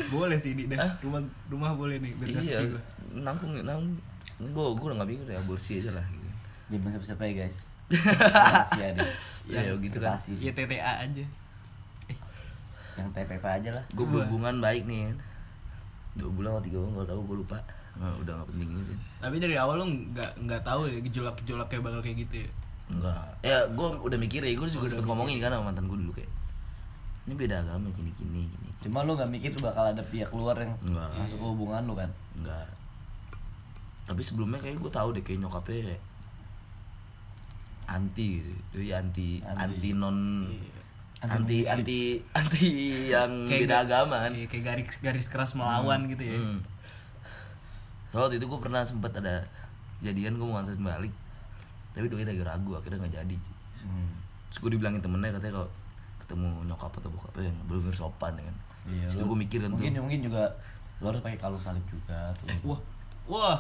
boleh 0.08 0.40
sih 0.40 0.56
di 0.56 0.66
deh. 0.72 0.80
Rumah 1.04 1.22
rumah 1.52 1.72
boleh 1.76 2.00
nih 2.00 2.12
iya. 2.40 2.64
gua. 2.64 2.82
nampung 3.12 3.52
nampung. 3.60 4.00
Gue 4.42 4.66
gue 4.74 4.86
udah 4.88 4.96
nggak 5.02 5.10
bingung 5.10 5.28
deh 5.28 5.38
aborsi 5.38 5.84
aja 5.84 5.92
lah 5.94 6.06
jangan 6.72 6.90
siapa 6.96 7.06
siapa 7.06 7.24
ya 7.28 7.34
guys? 7.44 7.58
Rahasia 8.48 8.88
deh. 8.96 9.12
Ya 9.52 9.60
ya 9.68 9.74
gitu 9.76 9.98
kan. 10.00 10.16
Privasi. 10.16 10.32
Iya 10.40 10.52
TTA 10.56 10.94
aja. 11.04 11.26
yang 13.00 13.08
TPP 13.16 13.44
aja 13.48 13.70
lah. 13.72 13.84
Gue 13.96 14.04
berhubungan 14.04 14.60
baik 14.60 14.84
nih 14.84 15.08
kan. 15.12 15.18
Dua 16.20 16.28
bulan 16.32 16.60
atau 16.60 16.64
tiga 16.68 16.78
bulan 16.84 16.92
kalau 16.96 17.08
tahu 17.08 17.22
gue 17.24 17.38
lupa. 17.48 17.58
Nah, 17.96 18.12
udah 18.20 18.34
nggak 18.36 18.48
penting 18.52 18.68
sih. 18.84 18.98
Tapi 19.20 19.36
dari 19.40 19.56
awal 19.56 19.84
lu 19.84 19.86
nggak 20.12 20.32
nggak 20.44 20.62
tahu 20.64 20.88
ya 20.92 21.00
gejolak-gejolak 21.04 21.68
kayak 21.72 21.84
bakal 21.88 22.00
kayak 22.04 22.18
gitu 22.28 22.48
ya. 22.48 22.52
enggak 22.92 23.24
ya 23.40 23.58
gue 23.72 23.88
udah 24.04 24.20
mikir 24.20 24.44
ya 24.44 24.52
gue 24.52 24.68
juga 24.68 24.92
sempet 24.92 25.08
ngomongin 25.08 25.40
kan 25.40 25.56
sama 25.56 25.72
mantan 25.72 25.88
gue 25.88 25.96
dulu 25.96 26.12
kayak 26.12 26.28
ini 27.24 27.34
beda 27.40 27.64
agama 27.64 27.88
gini 27.96 28.12
gini. 28.20 28.44
Gini 28.52 28.68
cuma 28.84 29.08
lu 29.08 29.16
nggak 29.16 29.32
mikir 29.32 29.52
bakal 29.64 29.96
ada 29.96 30.04
pihak 30.04 30.28
luar 30.36 30.60
yang 30.60 30.76
Enggak. 30.84 31.08
masuk 31.16 31.40
ke 31.40 31.46
hubungan 31.56 31.82
lu 31.88 31.96
kan? 31.96 32.12
Enggak 32.36 32.68
tapi 34.12 34.22
sebelumnya 34.28 34.60
kayak 34.60 34.84
gue 34.84 34.92
tahu 34.92 35.16
deh 35.16 35.24
kayak 35.24 35.40
nyokapnya 35.40 35.96
kayak 35.96 36.04
anti 37.92 38.40
gitu 38.40 38.52
jadi 38.74 38.90
anti 38.98 39.30
Anti. 39.42 39.60
anti, 39.62 39.90
non 39.92 40.18
Anti 41.22 41.62
anti 41.62 41.62
anti 41.70 42.00
anti 42.34 42.66
yang 43.08 43.46
beda 43.46 43.68
ga- 43.78 43.82
agama 44.02 44.16
kan 44.22 44.32
Iya, 44.32 44.48
kayak 44.48 44.64
garis 44.66 44.88
garis 44.98 45.28
keras 45.28 45.52
melawan 45.54 46.08
gitu 46.08 46.24
ya. 46.24 46.34
Hmm. 46.36 46.60
So, 48.10 48.20
waktu 48.20 48.36
itu 48.36 48.46
gue 48.46 48.60
pernah 48.60 48.82
sempet 48.82 49.14
ada 49.14 49.46
jadian 50.00 50.34
gue 50.34 50.44
mau 50.44 50.58
nganterin 50.58 50.82
balik 50.82 51.14
tapi 51.92 52.08
doi 52.08 52.24
lagi 52.24 52.42
ragu 52.42 52.72
akhirnya 52.74 52.98
nggak 53.00 53.16
jadi 53.16 53.36
sih. 53.38 53.56
terus 54.48 54.58
gue 54.58 54.72
dibilangin 54.72 55.00
temennya 55.00 55.32
katanya 55.32 55.54
kalau 55.56 55.70
ketemu 56.18 56.48
nyokap 56.66 56.92
atau 56.94 57.10
bokapnya 57.10 57.44
yang 57.46 57.58
belum 57.66 57.92
sopan 57.92 58.34
ya 58.34 58.44
kan 58.44 58.58
Iya, 58.84 59.06
Terus 59.06 59.22
gue 59.22 59.38
mikir 59.38 59.60
kan 59.60 59.70
mungkin 59.70 59.92
tuh 59.92 60.02
mungkin 60.02 60.22
juga 60.24 60.44
lu 60.98 61.06
harus 61.06 61.22
pakai 61.22 61.38
kalung 61.38 61.60
salib 61.60 61.86
juga 61.86 62.34
tuh 62.36 62.48
Wah. 62.66 62.80
Wah. 63.28 63.60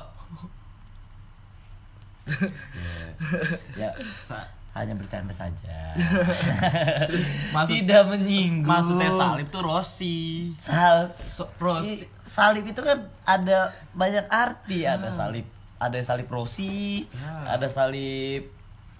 Ya 3.75 3.89
Sa- 4.21 4.47
hanya 4.71 4.95
bercanda 4.95 5.31
saja 5.31 5.77
Maksud- 7.53 7.75
tidak 7.75 8.07
menyinggung 8.07 8.63
Maksudnya 8.63 9.11
salib 9.11 9.47
tuh 9.47 9.59
Rossi. 9.61 10.19
Sal- 10.55 11.11
So, 11.23 11.43
i- 11.45 11.59
Rossi. 11.59 11.93
salib 12.23 12.63
itu 12.63 12.79
kan 12.79 12.95
ada 13.21 13.67
banyak 13.91 14.23
arti 14.25 14.83
ada 14.83 15.11
salib 15.11 15.43
ada 15.75 15.97
salib 15.99 16.29
rosi 16.29 17.03
Ya. 17.09 17.57
ada 17.57 17.67
salib 17.67 18.47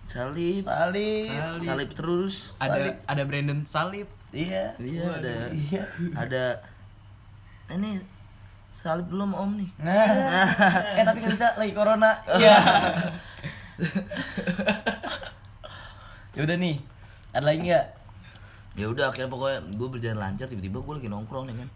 salib 0.04 0.60
salib 0.60 1.30
Salib. 1.30 1.62
salib 1.64 1.90
terus 1.94 2.36
Ada 2.58 2.68
Salib. 2.74 2.96
ada 3.06 3.22
Brandon 3.24 3.60
salib. 3.64 4.08
iya 4.32 4.76
iya 4.76 5.08
ada 5.10 5.36
iya 5.54 5.84
ada 6.12 6.44
ini 7.70 7.96
salib 8.82 9.06
belum 9.14 9.38
om 9.38 9.62
nih. 9.62 9.70
Nah. 9.86 10.10
Eh 10.98 11.06
tapi 11.06 11.22
nggak 11.22 11.34
bisa 11.38 11.54
lagi 11.54 11.74
corona. 11.78 12.18
Iya. 12.34 12.58
Ya 16.32 16.48
udah 16.48 16.56
nih 16.56 16.80
ada 17.36 17.44
lagi 17.44 17.60
nggak? 17.68 17.88
Ya 18.80 18.88
udah 18.88 19.12
akhirnya 19.12 19.28
pokoknya 19.28 19.60
gue 19.76 19.88
berjalan 19.92 20.16
lancar 20.16 20.48
tiba-tiba 20.48 20.80
gue 20.80 20.94
lagi 20.96 21.12
nongkrong 21.12 21.44
nih 21.52 21.60
kan. 21.60 21.70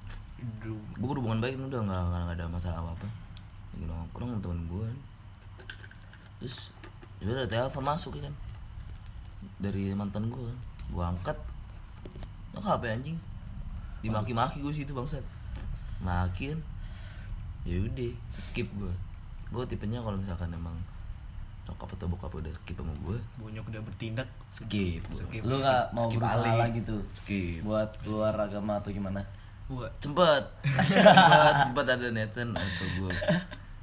Gue 0.95 1.07
berhubungan 1.11 1.43
baik 1.43 1.59
udah 1.59 1.83
nggak 1.83 2.01
nggak 2.07 2.39
ada 2.39 2.47
masalah 2.47 2.79
apa 2.79 2.95
apa 2.95 3.07
lagi 3.75 3.83
nongkrong 3.83 4.29
sama 4.31 4.39
temen 4.39 4.61
gue 4.71 4.87
terus 6.39 6.71
ya 7.19 7.27
udah 7.27 7.43
ada 7.43 7.51
telepon 7.51 7.83
masuk 7.83 8.15
ya 8.15 8.31
kan. 8.31 8.35
Dari 9.59 9.91
mantan 9.91 10.31
gue 10.31 10.39
kan. 10.39 10.57
Gue 10.95 11.03
angkat. 11.03 11.37
Nggak 12.55 12.79
apa 12.79 12.85
anjing. 12.95 13.19
Dimaki-maki 13.99 14.63
gue 14.63 14.71
situ 14.71 14.95
bangsat. 14.95 15.27
Maki 15.99 16.55
kan 16.55 16.59
ya 17.65 17.77
udah 17.79 18.11
skip 18.31 18.69
gue 18.71 18.93
gue 19.47 19.63
tipenya 19.67 19.99
kalau 19.99 20.15
misalkan 20.15 20.49
emang 20.49 20.77
nyokap 21.63 21.89
atau 21.91 22.05
bokap 22.05 22.29
udah 22.31 22.53
skip 22.55 22.77
sama 22.77 22.93
gue 22.99 23.17
Bonyok 23.35 23.65
udah 23.67 23.81
bertindak. 23.81 24.29
skip 24.47 25.01
gua. 25.03 25.17
Skip. 25.19 25.41
lu 25.41 25.55
nggak 25.55 25.83
mau 25.91 26.05
skip 26.05 26.19
berusaha 26.19 26.45
balik. 26.45 26.61
lagi 26.61 26.79
tuh 26.83 27.01
skip 27.15 27.59
buat 27.61 27.89
keluar 27.99 28.33
agama 28.35 28.77
atau 28.77 28.89
gimana 28.89 29.21
Wah. 29.65 29.89
sempet 29.97 30.43
sempet 30.93 31.53
sempet 31.59 31.85
ada 31.87 32.07
neten 32.07 32.53
atau 32.53 32.85
gue 32.95 33.09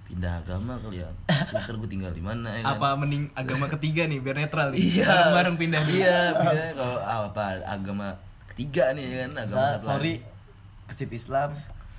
pindah 0.05 0.39
agama 0.39 0.79
kali 0.79 1.03
ya 1.03 1.11
terus 1.51 1.75
gue 1.75 1.91
tinggal 1.91 2.13
di 2.13 2.21
mana 2.21 2.53
ya 2.53 2.63
kan? 2.63 2.79
Apa 2.79 2.89
mending 2.95 3.27
agama 3.35 3.67
ketiga 3.67 4.05
nih 4.05 4.21
biar 4.21 4.37
netral 4.37 4.71
nih. 4.71 4.79
iya 4.79 5.09
Bareng-bareng 5.09 5.57
pindah. 5.57 5.83
iya 5.89 6.19
pindah 6.31 6.67
kalau 6.77 6.99
apa 7.03 7.45
agama 7.65 8.15
ketiga 8.47 8.95
nih 8.95 9.05
ya 9.05 9.17
kan 9.25 9.33
agama 9.43 9.59
Sa- 9.59 9.75
satu 9.75 9.87
sorry 9.91 10.15
kesit 10.87 11.11
Islam 11.11 11.51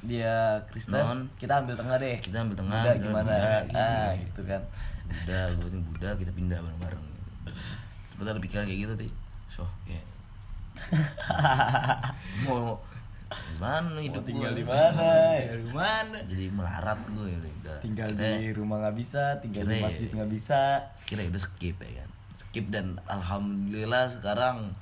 dia 0.04 0.36
Kristen 0.68 0.94
Non. 0.94 1.20
kita 1.36 1.60
ambil 1.60 1.74
tengah 1.74 1.96
deh. 1.96 2.18
Kita 2.20 2.38
ambil 2.40 2.56
tengah 2.56 2.76
Buddha 2.76 2.92
misalnya 2.92 3.08
gimana? 3.08 3.32
Buddha, 3.32 3.56
gitu. 3.64 3.78
ah 3.80 4.10
gitu 4.14 4.42
kan. 4.44 4.62
Buddha 5.04 5.40
gue 5.50 5.68
nih 5.70 5.82
Buddha 5.82 6.10
kita 6.16 6.32
pindah 6.32 6.60
bareng-bareng. 6.60 7.04
Sempet 8.10 8.26
ada 8.26 8.40
pikiran 8.40 8.64
kayak 8.64 8.80
gitu 8.82 8.94
sih 9.00 9.12
so 9.48 9.64
ya. 9.86 10.02
Mau 12.44 12.76
gimana 13.54 13.98
hidup 13.98 14.22
Mau 14.22 14.28
tinggal 14.28 14.54
di 14.54 14.66
mana? 14.66 15.02
Ya? 15.34 15.58
Dari 15.58 15.68
mana? 15.72 16.18
jadi 16.24 16.46
melarat 16.50 17.00
gue 17.08 17.28
ya 17.28 17.38
udah. 17.40 17.78
Tinggal 17.80 18.08
Akhirnya- 18.12 18.38
di 18.38 18.50
rumah 18.54 18.78
nggak 18.80 18.96
bisa 18.98 19.24
tinggal 19.40 19.64
di 19.64 19.74
Kira- 19.74 19.86
masjid 19.86 20.10
nggak 20.10 20.32
bisa. 20.32 20.62
Kira 21.06 21.22
udah 21.26 21.42
skip 21.42 21.78
ya 21.78 21.92
kan? 21.98 22.10
Skip 22.34 22.66
dan 22.70 22.86
alhamdulillah 23.08 24.10
sekarang 24.10 24.74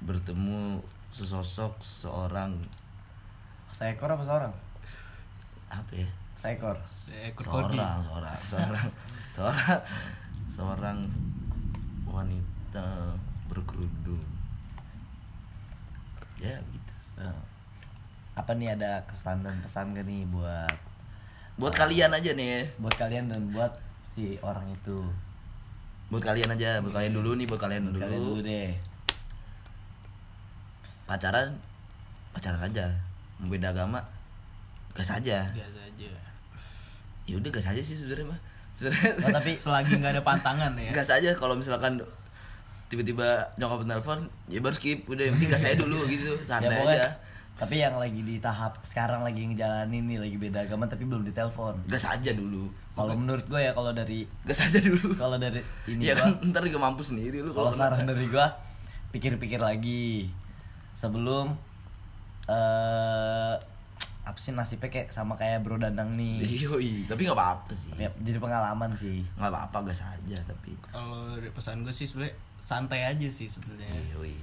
bertemu 0.00 0.82
sesosok 1.12 1.78
seorang 1.78 2.56
seekor 3.72 4.12
apa 4.12 4.22
seorang? 4.22 4.52
Apa 5.72 5.92
ya? 5.96 6.08
Seekor. 6.36 6.76
Ekor 7.08 7.44
korgi. 7.48 7.80
seorang 7.80 8.00
seorang 8.04 8.36
seorang. 8.36 8.88
Seorang 9.32 9.80
seorang 10.52 10.98
wanita 12.04 13.16
berkerudung. 13.48 14.20
Ya 16.36 16.60
gitu. 16.60 16.92
Nah, 17.16 17.32
apa 18.36 18.52
nih 18.52 18.76
ada 18.76 19.00
kesan 19.08 19.40
dan 19.40 19.56
pesan 19.64 19.96
gak 19.96 20.04
nih 20.04 20.28
buat 20.28 20.76
buat 21.56 21.72
kalian 21.72 22.12
aja 22.12 22.36
nih. 22.36 22.68
Buat 22.76 23.00
kalian 23.00 23.32
dan 23.32 23.48
buat 23.56 23.72
si 24.04 24.36
orang 24.44 24.68
itu. 24.68 25.00
Buat 26.12 26.28
kalian 26.28 26.52
aja 26.52 26.84
buat 26.84 26.92
kalian 26.92 27.16
dulu 27.16 27.32
nih 27.40 27.48
buat 27.48 27.60
kalian 27.64 27.88
buat 27.88 27.96
dulu, 27.96 28.04
kalian 28.04 28.20
dulu 28.20 28.40
deh. 28.44 28.70
Pacaran 31.08 31.56
pacaran 32.36 32.60
aja 32.68 32.92
beda 33.44 33.70
agama 33.70 33.98
gas 34.92 35.08
aja. 35.10 35.48
Biasa 35.48 35.78
aja. 35.80 36.10
ya 37.22 37.34
udah 37.38 37.50
gas 37.50 37.66
aja 37.66 37.78
sih 37.78 37.94
sebenarnya 37.94 38.28
mah 38.28 38.40
sebenarnya 38.70 39.12
Oh, 39.16 39.30
tapi 39.32 39.50
Selagi 39.62 39.94
nggak 39.96 40.12
ada 40.12 40.22
pantangan 40.22 40.72
ya. 40.74 40.90
gas 40.90 41.08
aja 41.08 41.30
kalau 41.32 41.54
misalkan 41.54 41.96
tiba-tiba 42.86 43.24
nyokap 43.56 43.82
telepon 43.82 44.18
ya 44.46 44.58
baru 44.58 44.74
skip. 44.74 45.06
Udah 45.06 45.24
yang 45.24 45.34
penting 45.34 45.50
gas 45.50 45.64
aja 45.64 45.76
dulu 45.76 46.04
gitu. 46.06 46.32
Ya 46.36 46.44
santai 46.44 46.76
pokoknya 46.76 46.98
aja. 47.00 47.10
tapi 47.52 47.74
yang 47.78 47.94
lagi 47.94 48.20
di 48.20 48.36
tahap 48.36 48.74
sekarang 48.82 49.22
lagi 49.22 49.44
ngejalanin 49.46 50.02
nih 50.04 50.18
lagi 50.18 50.36
beda 50.36 50.58
agama 50.62 50.84
tapi 50.84 51.04
belum 51.04 51.22
ditelepon. 51.24 51.86
Gas 51.86 52.04
aja 52.04 52.30
dulu. 52.32 52.68
Kalau 52.92 53.14
menurut 53.14 53.46
gue 53.46 53.56
ya 53.58 53.72
kalau 53.72 53.90
dari 53.90 54.28
gas 54.44 54.60
aja 54.60 54.76
dulu. 54.78 55.14
kalau 55.14 55.36
dari 55.36 55.62
ini 55.88 56.04
Iya 56.04 56.14
gua, 56.14 56.22
kan 56.28 56.52
ntar 56.52 56.62
juga 56.62 56.78
mampus 56.78 57.10
sendiri 57.10 57.40
lu 57.40 57.50
kalau 57.50 57.72
saran 57.72 58.04
dari 58.04 58.28
gue 58.28 58.46
pikir-pikir 59.10 59.56
lagi. 59.56 60.28
Sebelum 60.92 61.56
eh 62.44 63.54
apa 64.22 64.38
sih 64.38 64.50
nasibnya 64.50 64.86
kayak 64.88 65.10
sama 65.10 65.34
kayak 65.34 65.60
bro 65.60 65.76
dandang 65.76 66.14
nih 66.14 66.38
Yoi, 66.62 67.04
tapi 67.04 67.22
nggak 67.22 67.34
apa-apa 67.34 67.72
sih 67.72 67.90
ya, 67.92 68.06
jadi 68.16 68.38
pengalaman 68.38 68.94
sih 68.94 69.26
nggak 69.34 69.50
apa-apa 69.50 69.82
gas 69.84 70.00
aja 70.00 70.38
tapi 70.42 70.78
Kalau 70.86 71.34
dari 71.34 71.50
pesan 71.50 71.82
gue 71.82 71.90
sih 71.90 72.06
sebenarnya 72.06 72.32
santai 72.56 73.02
aja 73.02 73.26
sih 73.26 73.50
sebenarnya. 73.50 73.90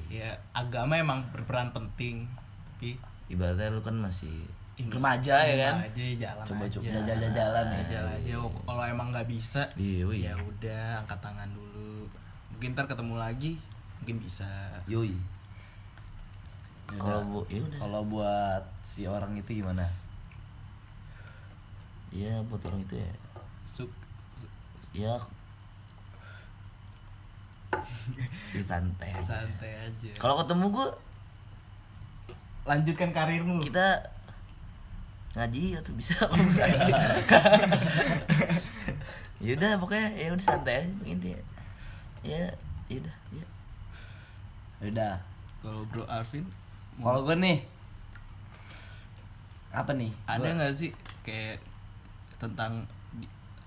Ya 0.10 0.36
agama 0.51 0.94
emang 0.94 1.24
berperan 1.32 1.72
penting. 1.72 2.27
Tapi 2.75 3.00
ibaratnya 3.29 3.72
lu 3.72 3.79
kan 3.79 3.96
masih 3.96 4.44
ini- 4.75 4.91
remaja 4.91 5.39
ya 5.39 5.56
kan 5.62 5.75
aja 5.82 6.03
jalan 6.20 6.44
Coba- 6.44 6.68
aja. 6.68 6.75
coba 6.77 7.00
jalan-jalan 7.01 7.65
ya. 7.70 7.82
Jalan 7.89 8.13
aja. 8.20 8.34
Kalau 8.60 8.84
emang 8.84 9.08
nggak 9.10 9.24
bisa, 9.25 9.63
Yoi. 9.74 10.27
ya 10.27 10.36
udah 10.36 11.00
angkat 11.00 11.20
tangan 11.22 11.48
dulu. 11.50 12.12
Mungkin 12.51 12.75
ntar 12.75 12.84
ketemu 12.86 13.15
lagi, 13.15 13.56
mungkin 13.98 14.20
bisa. 14.20 14.51
Yoi. 14.86 15.15
Ya 16.89 16.98
Kalau 16.98 17.22
bu, 17.24 17.39
ya 17.48 17.62
kalau 17.77 18.01
buat 18.03 18.63
si 18.81 19.05
orang 19.05 19.38
itu 19.38 19.62
gimana? 19.62 19.86
Iya 22.10 22.41
buat 22.50 22.62
orang 22.65 22.81
itu 22.81 22.98
ya. 22.98 23.12
Su- 23.63 23.93
Ya 24.91 25.13
Ya 28.50 28.63
santai 28.65 29.13
aja. 29.13 29.38
santai 29.38 29.72
aja. 29.86 30.10
Kalau 30.17 30.41
ketemu 30.41 30.65
gue 30.74 30.88
lanjutkan 32.65 33.10
karirmu. 33.13 33.62
kita 33.62 34.01
ngaji 35.38 35.77
atau 35.77 35.93
bisa? 35.93 36.17
Ngaji. 36.34 36.91
Ya 39.39 39.51
udah 39.55 39.72
pokoknya 39.77 40.08
ya 40.17 40.34
udah 40.34 40.41
santai 40.43 40.84
aja 40.84 40.93
intinya. 41.05 41.39
Ya 42.25 42.50
ya 42.89 42.98
udah 43.00 43.15
ya 43.31 43.46
udah. 44.89 45.15
Kalau 45.62 45.86
bro 45.86 46.03
Arvin 46.10 46.50
kalau 47.00 47.24
gue 47.24 47.36
nih 47.39 47.58
apa 49.70 49.91
nih? 49.94 50.12
Ada 50.25 50.48
nggak 50.58 50.74
sih 50.74 50.89
kayak 51.22 51.62
tentang 52.41 52.82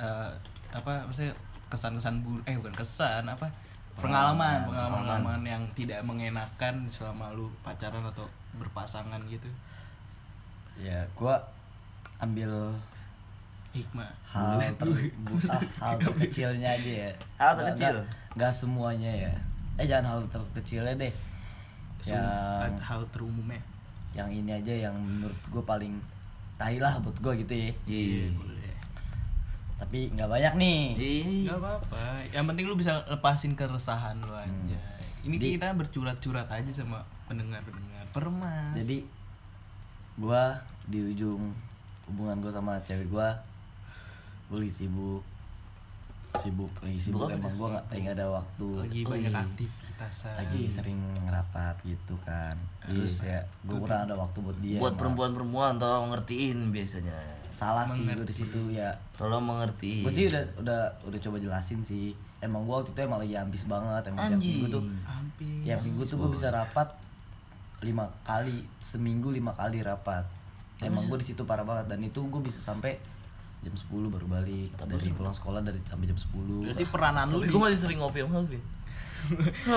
eh, 0.02 0.30
apa 0.74 1.06
maksudnya 1.06 1.30
kesan-kesan 1.70 2.20
buruk 2.26 2.42
eh 2.44 2.58
bukan 2.58 2.74
kesan 2.74 3.24
apa? 3.24 3.46
Pengalaman 3.96 4.66
pengalaman 4.66 5.04
pengalaman. 5.04 5.40
yang 5.44 5.62
tidak 5.76 6.00
mengenakan 6.02 6.88
selama 6.88 7.30
lu 7.36 7.52
pacaran 7.62 8.02
atau 8.02 8.26
berpasangan 8.58 9.20
gitu. 9.28 9.46
Ya 10.80 11.04
gue 11.14 11.34
ambil 12.18 12.72
hikmah. 13.72 14.08
hal 14.28 14.60
ter 14.76 14.88
ah, 15.48 15.62
hal 15.80 15.96
terkecilnya 16.00 16.76
aja 16.76 16.92
ya. 17.08 17.10
Hal 17.40 17.52
terkecil? 17.56 17.96
nggak- 18.36 18.52
semuanya 18.52 19.12
ya. 19.28 19.32
Eh 19.80 19.86
jangan 19.88 20.16
hal 20.16 20.20
terkecilnya 20.28 20.92
deh 20.98 21.14
yang 22.08 22.74
hal 22.80 23.00
terumumnya. 23.10 23.62
yang 24.12 24.28
ini 24.28 24.52
aja 24.52 24.90
yang 24.90 24.92
menurut 24.92 25.38
gue 25.48 25.62
paling 25.64 25.96
tai 26.60 26.76
lah 26.76 27.00
buat 27.00 27.16
gue 27.16 27.32
gitu 27.46 27.54
ya. 27.56 27.70
Iya 27.88 28.28
boleh. 28.36 28.74
Tapi 29.80 30.12
nggak 30.12 30.28
banyak 30.28 30.54
nih. 30.60 30.80
Iya. 30.94 31.24
Nggak 31.48 31.58
apa-apa. 31.64 32.02
Yang 32.28 32.44
penting 32.52 32.64
lu 32.68 32.76
bisa 32.76 32.92
lepasin 33.08 33.56
keresahan 33.56 34.20
lu 34.20 34.36
aja. 34.36 34.78
Ini 35.24 35.36
Di- 35.40 35.56
kita 35.56 35.72
bercurat-curat 35.72 36.44
aja 36.52 36.70
sama 36.70 37.00
pendengar-pendengar. 37.24 38.04
Permas. 38.12 38.76
Jadi 38.76 39.06
gue 40.20 40.42
di 40.92 40.98
ujung 41.16 41.48
hubungan 42.04 42.36
gue 42.44 42.52
sama 42.52 42.76
cewek 42.84 43.08
gue 43.08 43.28
gue 44.52 44.58
lagi 44.60 44.84
sibuk 44.84 45.24
sibuk 46.32 46.72
lagi 46.80 46.96
sibuk 46.96 47.20
Sibuk 47.20 47.28
apa 47.28 47.36
emang 47.36 47.54
gue 47.54 47.68
nggak 47.68 47.86
lagi 47.92 48.08
ada 48.10 48.26
waktu. 48.26 48.68
Lagi 48.80 49.00
Oh, 49.02 49.10
banyak 49.12 49.32
iya. 49.32 49.40
aktivitas 49.44 50.14
lagi 50.32 50.60
sering 50.64 50.98
ngerapat 51.20 51.74
gitu 51.84 52.14
kan. 52.24 52.56
Terus 52.82 53.22
ya 53.22 53.40
gue 53.62 53.76
kurang 53.76 54.08
ada 54.08 54.16
waktu 54.16 54.38
buat 54.40 54.58
dia 54.58 54.78
buat 54.80 54.94
perempuan-perempuan 54.96 55.76
tolong 55.76 56.10
ngertiin 56.10 56.72
biasanya. 56.72 57.12
Salah 57.52 57.84
sih 57.84 58.08
gue 58.08 58.24
di 58.24 58.32
situ 58.32 58.72
ya. 58.72 58.88
Tolong 59.14 59.44
mengerti 59.44 60.00
gue 60.00 60.10
sih 60.10 60.26
udah 60.26 60.42
udah 60.58 60.80
udah 61.04 61.18
coba 61.20 61.36
jelasin 61.36 61.84
sih. 61.84 62.16
Emang 62.40 62.64
gue 62.64 62.74
waktu 62.74 62.90
itu 62.90 63.00
emang 63.00 63.20
lagi 63.20 63.36
ambis 63.36 63.62
banget 63.64 64.02
emang 64.08 64.24
tiap 64.26 64.34
Anjing. 64.40 64.50
minggu 64.50 64.66
tuh 64.72 64.82
hampir 65.04 65.56
tiap 65.62 65.80
minggu 65.84 66.02
tuh 66.02 66.16
gue 66.18 66.30
bisa 66.32 66.48
rapat 66.50 66.88
lima 67.82 68.06
kali 68.22 68.62
seminggu 68.78 69.30
lima 69.30 69.52
kali 69.52 69.84
rapat. 69.84 70.24
Emang 70.80 71.04
gue 71.06 71.18
di 71.20 71.26
situ 71.28 71.44
parah 71.44 71.62
banget 71.62 71.86
dan 71.86 72.00
itu 72.00 72.18
gue 72.18 72.40
bisa 72.40 72.58
sampai 72.58 72.98
jam 73.62 73.74
10 73.74 74.10
baru 74.10 74.26
balik. 74.26 74.70
Dari 74.74 75.14
pulang 75.14 75.34
sekolah 75.34 75.62
dari 75.62 75.78
sampai 75.86 76.10
jam 76.10 76.18
10 76.18 76.66
berarti 76.66 76.84
peranan 76.90 77.26
lu 77.30 77.38
tapi 77.42 77.50
gue 77.54 77.60
masih 77.62 77.78
sering 77.78 77.98
ngopi 78.02 78.20
sama 78.26 78.42
Alvin. 78.42 78.62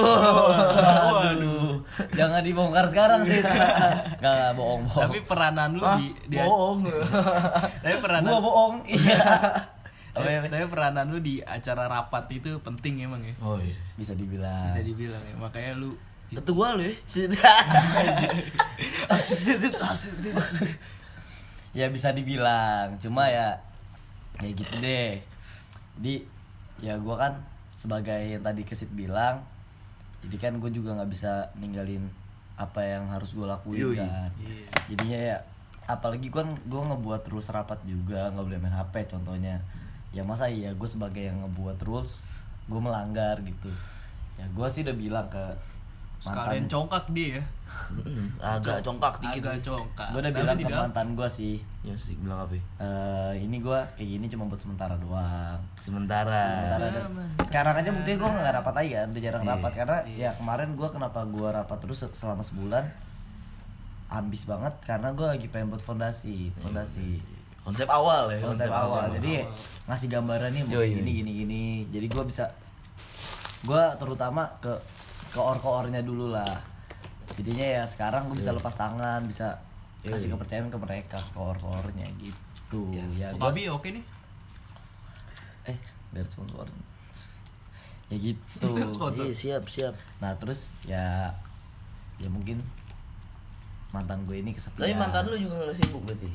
Waduh, 1.14 1.78
jangan 2.18 2.42
dibongkar 2.42 2.90
sekarang 2.90 3.22
sih. 3.30 3.42
Gak, 3.46 4.22
gak 4.22 4.54
bohong, 4.58 4.90
bohong. 4.90 5.04
tapi 5.06 5.18
peranan 5.22 5.70
lu 5.78 5.86
di 6.02 6.08
di 6.26 6.38
bohong. 6.42 6.90
Tapi 7.86 7.96
peranan 8.02 8.30
gua 8.34 8.42
bohong, 8.42 8.76
iya. 8.90 9.22
tapi, 10.16 10.50
tapi 10.50 10.66
peranan 10.66 11.06
lu 11.14 11.22
di 11.22 11.44
acara 11.46 11.86
rapat 11.86 12.26
itu 12.34 12.58
penting 12.66 13.06
emang 13.06 13.22
ya? 13.22 13.36
Oh 13.46 13.62
iya. 13.62 13.78
Bisa 13.94 14.18
dibilang. 14.18 14.74
bisa 14.74 14.82
dibilang 14.82 15.22
ya. 15.22 15.36
Makanya 15.38 15.72
lu 15.78 15.94
ketua 16.34 16.74
lu 16.74 16.82
ya? 16.82 16.94
Ya 21.76 21.86
bisa 21.92 22.10
dibilang, 22.16 22.98
cuma 22.98 23.30
ya 23.30 23.62
ya 24.42 24.50
gitu 24.52 24.76
deh. 24.82 25.22
Jadi 26.00 26.16
ya 26.84 27.00
gua 27.00 27.16
kan 27.16 27.34
sebagai 27.76 28.20
yang 28.20 28.44
tadi 28.44 28.68
kesit 28.68 28.92
bilang, 28.92 29.44
jadi 30.26 30.50
kan 30.50 30.54
gue 30.58 30.72
juga 30.74 30.98
nggak 30.98 31.12
bisa 31.12 31.54
ninggalin 31.60 32.08
apa 32.56 32.82
yang 32.82 33.12
harus 33.12 33.36
gue 33.36 33.46
lakuin 33.46 33.94
Yoi. 33.94 33.98
kan. 34.00 34.32
Iya. 34.42 34.68
Jadinya 34.90 35.20
ya 35.20 35.38
apalagi 35.86 36.34
kan 36.34 36.58
gue 36.66 36.82
ngebuat 36.82 37.30
rules 37.30 37.54
rapat 37.54 37.78
juga 37.86 38.34
nggak 38.34 38.46
boleh 38.46 38.60
main 38.62 38.74
HP 38.74 39.06
contohnya 39.06 39.62
ya 40.10 40.26
masa 40.26 40.50
iya 40.50 40.74
gue 40.74 40.90
sebagai 40.90 41.22
yang 41.22 41.46
ngebuat 41.46 41.78
rules 41.86 42.26
gue 42.66 42.82
melanggar 42.82 43.38
gitu 43.46 43.70
ya 44.42 44.50
gue 44.50 44.68
sih 44.74 44.82
udah 44.82 44.98
bilang 44.98 45.28
ke 45.30 45.44
sekalian 46.22 46.66
mantan 46.66 46.72
congkak 46.72 47.06
dia 47.12 47.28
ya. 47.40 47.44
Agak 48.40 48.82
congkak 48.82 49.14
dikit 49.22 49.42
agak 49.46 49.62
congkak. 49.62 50.10
Gue 50.16 50.20
udah 50.24 50.34
bilang 50.34 50.58
ke 50.58 50.70
mantan 50.72 51.08
gue 51.14 51.30
sih. 51.30 51.56
Ya 51.86 51.96
sih 51.98 52.18
bilang 52.18 52.48
apa 52.48 52.56
ya? 52.56 52.64
eh 52.82 53.34
ini 53.46 53.62
gue 53.62 53.80
kayak 54.00 54.10
gini 54.10 54.26
cuma 54.32 54.48
buat 54.50 54.58
sementara 54.58 54.96
doang. 54.98 55.60
Sementara. 55.78 56.50
Sementara 56.50 57.02
sekarang 57.46 57.74
aja 57.78 57.90
buktinya 57.94 58.18
gue 58.18 58.30
nggak 58.32 58.56
rapat 58.62 58.74
lagi 58.74 58.90
kan 58.96 59.08
udah 59.12 59.24
jarang 59.24 59.44
rapat. 59.44 59.72
Karena 59.76 59.98
ya 60.08 60.30
kemarin 60.40 60.70
gue 60.74 60.88
kenapa 60.90 61.20
gue 61.28 61.50
rapat 61.52 61.78
terus 61.84 62.00
selama 62.16 62.42
sebulan 62.42 62.84
ambis 64.06 64.46
banget 64.46 64.74
karena 64.86 65.12
gue 65.12 65.28
lagi 65.28 65.48
pengen 65.50 65.74
buat 65.74 65.82
fondasi 65.82 66.54
fondasi. 66.62 67.20
konsep 67.66 67.90
awal 67.90 68.30
ya 68.30 68.38
konsep 68.46 68.70
awal. 68.70 69.10
jadi 69.18 69.42
ngasih 69.90 70.08
gambaran 70.14 70.54
nih 70.54 70.64
mau 70.70 70.86
gini 70.86 71.12
gini 71.22 71.32
gini. 71.44 71.64
Jadi 71.90 72.06
gue 72.14 72.24
bisa 72.30 72.46
gue 73.66 73.84
terutama 73.98 74.46
ke 74.62 74.70
ke 75.36 75.40
or 75.44 75.60
ke 75.60 75.68
ornya 75.68 76.00
dulu 76.00 76.32
lah. 76.32 76.64
Jadinya 77.36 77.68
ya 77.68 77.84
sekarang 77.84 78.32
gue 78.32 78.40
bisa 78.40 78.56
lepas 78.56 78.72
tangan 78.72 79.28
bisa 79.28 79.60
kasih 80.06 80.32
kepercayaan 80.32 80.72
ke 80.72 80.78
mereka 80.80 81.20
ke 81.20 81.36
or 81.36 81.60
ke 81.60 81.68
ornya 81.68 82.08
gitu 82.16 82.80
ya 82.96 83.04
gua 83.36 83.52
Sukabi 83.52 83.68
oke 83.68 83.88
nih. 83.92 84.04
Eh 85.68 85.78
dari 86.16 86.28
sponsor. 86.32 86.72
Ya 88.08 88.16
gitu. 88.16 88.70
Iya, 89.20 89.36
siap 89.36 89.64
siap. 89.68 89.94
Nah 90.24 90.32
terus 90.40 90.72
ya 90.88 91.36
ya 92.16 92.32
mungkin 92.32 92.64
mantan 93.92 94.24
gue 94.28 94.40
ini 94.40 94.52
kesepian. 94.52 94.92
tapi 94.92 94.96
mantan 94.96 95.24
lu 95.32 95.36
juga 95.40 95.56
nggak 95.64 95.76
sibuk 95.76 96.04
berarti 96.04 96.28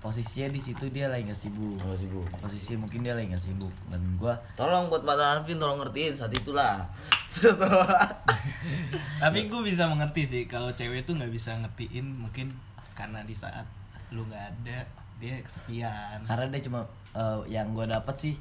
posisinya 0.00 0.48
di 0.48 0.60
situ 0.60 0.88
dia 0.88 1.12
lagi 1.12 1.28
nggak 1.28 1.36
sibuk. 1.36 1.76
Nggak 1.76 2.00
sibuk. 2.00 2.24
Posisi 2.40 2.72
mungkin 2.80 3.04
dia 3.04 3.12
lagi 3.12 3.28
nggak 3.28 3.44
sibuk. 3.44 3.72
Dan 3.92 4.00
gue 4.16 4.34
tolong 4.56 4.88
buat 4.88 5.04
mantan 5.04 5.38
Arvin 5.40 5.60
tolong 5.60 5.76
ngertiin 5.84 6.16
saat 6.16 6.32
itulah. 6.32 6.88
Tapi 9.22 9.38
gue 9.46 9.60
bisa 9.60 9.84
mengerti 9.86 10.24
sih 10.24 10.42
kalau 10.48 10.72
cewek 10.72 11.04
tuh 11.04 11.20
nggak 11.20 11.30
bisa 11.30 11.52
ngertiin 11.60 12.16
mungkin 12.16 12.56
karena 12.96 13.20
di 13.28 13.36
saat 13.36 13.68
lu 14.10 14.24
nggak 14.24 14.44
ada 14.56 14.88
dia 15.20 15.36
kesepian. 15.44 16.24
Karena 16.24 16.48
dia 16.48 16.60
cuma 16.64 16.80
eh, 17.12 17.38
yang 17.52 17.76
gue 17.76 17.84
dapat 17.84 18.16
sih 18.16 18.34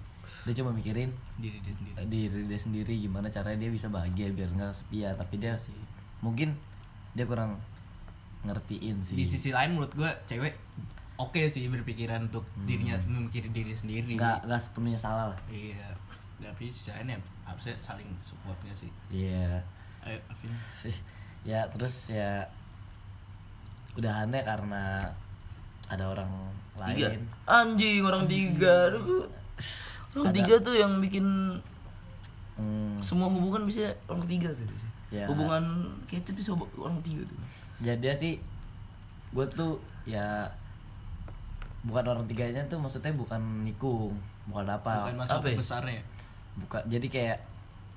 dia 0.48 0.56
cuma 0.64 0.72
mikirin 0.72 1.12
diri 1.36 1.60
dia 1.60 1.76
sendiri. 1.76 1.96
eh, 2.00 2.08
diri 2.08 2.42
dia 2.48 2.60
sendiri 2.60 2.94
gimana 2.96 3.28
caranya 3.28 3.68
dia 3.68 3.72
bisa 3.76 3.92
bahagia 3.92 4.32
biar 4.32 4.48
nggak 4.56 4.72
kesepian. 4.72 5.14
Tapi 5.20 5.36
dia 5.38 5.60
sih. 5.60 5.76
mungkin 6.20 6.52
dia 7.16 7.28
kurang 7.28 7.60
ngertiin 8.48 9.04
sih. 9.04 9.20
Di 9.20 9.28
sisi 9.28 9.52
lain 9.52 9.76
menurut 9.76 9.92
gue 9.92 10.08
cewek 10.24 10.56
oke 11.20 11.42
sih 11.52 11.68
berpikiran 11.68 12.32
untuk 12.32 12.48
dirinya 12.64 12.96
memikirin 13.04 13.52
diri 13.52 13.76
sendiri. 13.76 14.16
Nggak 14.16 14.48
nggak 14.48 14.62
sepenuhnya 14.64 15.00
salah 15.00 15.36
lah. 15.36 15.40
Iya 15.52 16.00
tapi 16.40 16.72
sisi 16.72 16.96
lain 16.96 17.12
ya 17.12 17.20
harusnya 17.44 17.76
saling 17.84 18.08
supportnya 18.24 18.72
sih. 18.72 18.90
Iya. 19.12 19.60
Ayo 20.08 20.20
Alvin. 20.32 20.52
Ya 21.48 21.64
terus 21.72 22.12
ya 22.12 22.44
udahannya 23.96 24.44
karena 24.44 25.08
ada 25.88 26.04
orang 26.12 26.28
tiga? 26.76 27.08
lain. 27.16 27.24
Anjing 27.48 28.04
orang 28.04 28.28
tiga. 28.28 28.92
Aduh, 28.92 29.24
orang 30.20 30.36
tiga 30.36 30.60
tuh 30.60 30.76
yang 30.76 31.00
bikin 31.00 31.28
Hmm, 32.60 33.00
semua 33.00 33.32
hubungan 33.32 33.64
bisa 33.64 33.88
orang 34.12 34.20
ketiga 34.28 34.52
sih. 34.52 34.68
Ya. 35.16 35.26
hubungan 35.32 35.88
kayak 36.12 36.28
itu 36.28 36.32
bisa 36.36 36.52
orang 36.76 37.00
tiga 37.08 37.24
tuh. 37.24 37.40
Jadi 37.80 38.04
sih 38.20 38.34
gue 39.32 39.46
tuh 39.56 39.80
ya 40.04 40.44
bukan 41.84 42.04
orang 42.12 42.26
tiganya 42.28 42.62
tuh 42.68 42.80
maksudnya 42.82 43.14
bukan 43.16 43.64
nikung 43.64 44.16
bukan 44.50 44.68
apa. 44.68 45.08
Bukan 45.08 45.16
masalah 45.24 45.42
apa 45.44 45.48
ya? 45.52 45.58
besarnya 45.58 46.02
bukan 46.60 46.82
jadi 46.92 47.08
kayak 47.08 47.38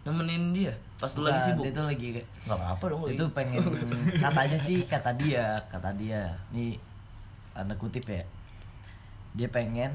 nemenin 0.03 0.51
dia 0.51 0.75
pas 0.99 1.11
lu 1.15 1.27
lagi 1.27 1.41
sibuk? 1.51 1.63
dia 1.63 1.73
tuh 1.75 1.87
lagi 1.87 2.07
kayak 2.19 2.29
nggak 2.47 2.59
apa 2.59 2.67
apa 2.75 2.85
dong 2.91 3.03
itu 3.07 3.25
pengen 3.31 3.63
katanya 4.25 4.59
sih 4.59 4.79
kata 4.87 5.11
dia 5.19 5.59
kata 5.71 5.91
dia. 5.95 6.31
Nih 6.51 6.79
tanda 7.55 7.75
kutip 7.79 8.07
ya. 8.07 8.23
Dia 9.35 9.49
pengen 9.49 9.95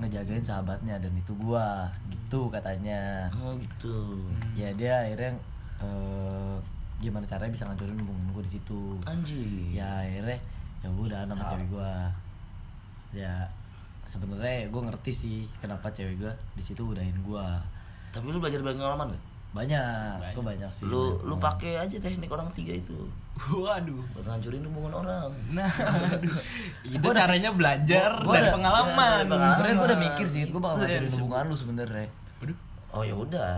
ngejagain 0.00 0.42
sahabatnya 0.42 0.98
dan 0.98 1.12
itu 1.14 1.32
gua 1.38 1.86
gitu 2.08 2.48
katanya. 2.48 3.28
Oh 3.36 3.54
gitu. 3.60 4.26
Ya 4.56 4.72
dia 4.74 5.04
akhirnya 5.06 5.36
eh, 5.80 6.56
gimana 7.04 7.28
caranya 7.28 7.52
bisa 7.52 7.68
ngancurin 7.68 8.00
hubungan 8.00 8.32
gue 8.32 8.42
di 8.48 8.52
situ. 8.56 8.96
Anjing 9.04 9.76
ya 9.76 10.02
akhirnya 10.02 10.40
ya 10.80 10.88
gue 10.92 11.04
udah 11.08 11.24
sama 11.24 11.44
cewek 11.48 11.68
gue 11.72 11.92
ya 13.14 13.46
sebenarnya 14.04 14.68
gue 14.68 14.82
ngerti 14.82 15.12
sih 15.12 15.38
kenapa 15.56 15.88
cewek 15.88 16.18
gue 16.18 16.32
di 16.52 16.60
situ 16.60 16.84
udahin 16.84 17.16
gue 17.16 17.46
Tapi 18.10 18.26
lu 18.26 18.38
belajar 18.38 18.60
banyak 18.60 18.76
pengalaman 18.76 19.08
gak? 19.10 19.22
banyak, 19.54 20.34
gue 20.34 20.42
banyak 20.44 20.66
sih 20.68 20.82
Lu 20.82 21.22
lu 21.22 21.38
pakai 21.38 21.78
aja 21.78 21.94
teknik 21.94 22.26
orang 22.26 22.50
tiga 22.50 22.74
itu 22.74 23.06
Waduh. 23.46 24.02
buat 24.12 24.26
ngancurin 24.28 24.62
hubungan 24.64 24.94
orang. 24.96 25.30
Nah, 25.50 25.66
aduh. 26.12 26.38
itu 26.84 27.02
caranya 27.08 27.50
belajar 27.50 28.10
Gua- 28.16 28.22
gua 28.24 28.34
dari 28.36 28.42
ada- 28.44 28.54
pengalaman. 28.54 28.94
ya, 28.94 29.14
dari 29.16 29.26
pengalaman. 29.28 29.54
sebenarnya 29.56 29.74
gue 29.74 29.86
udah 29.86 30.00
mikir 30.00 30.26
sih 30.28 30.40
gue 30.44 30.60
bakal 30.60 30.76
ngajarin 30.76 31.02
yang 31.02 31.14
hubungan 31.16 31.44
lu 31.44 31.56
sebenarnya. 31.56 32.08
Oh 32.90 33.02
ya 33.02 33.14
udah. 33.16 33.52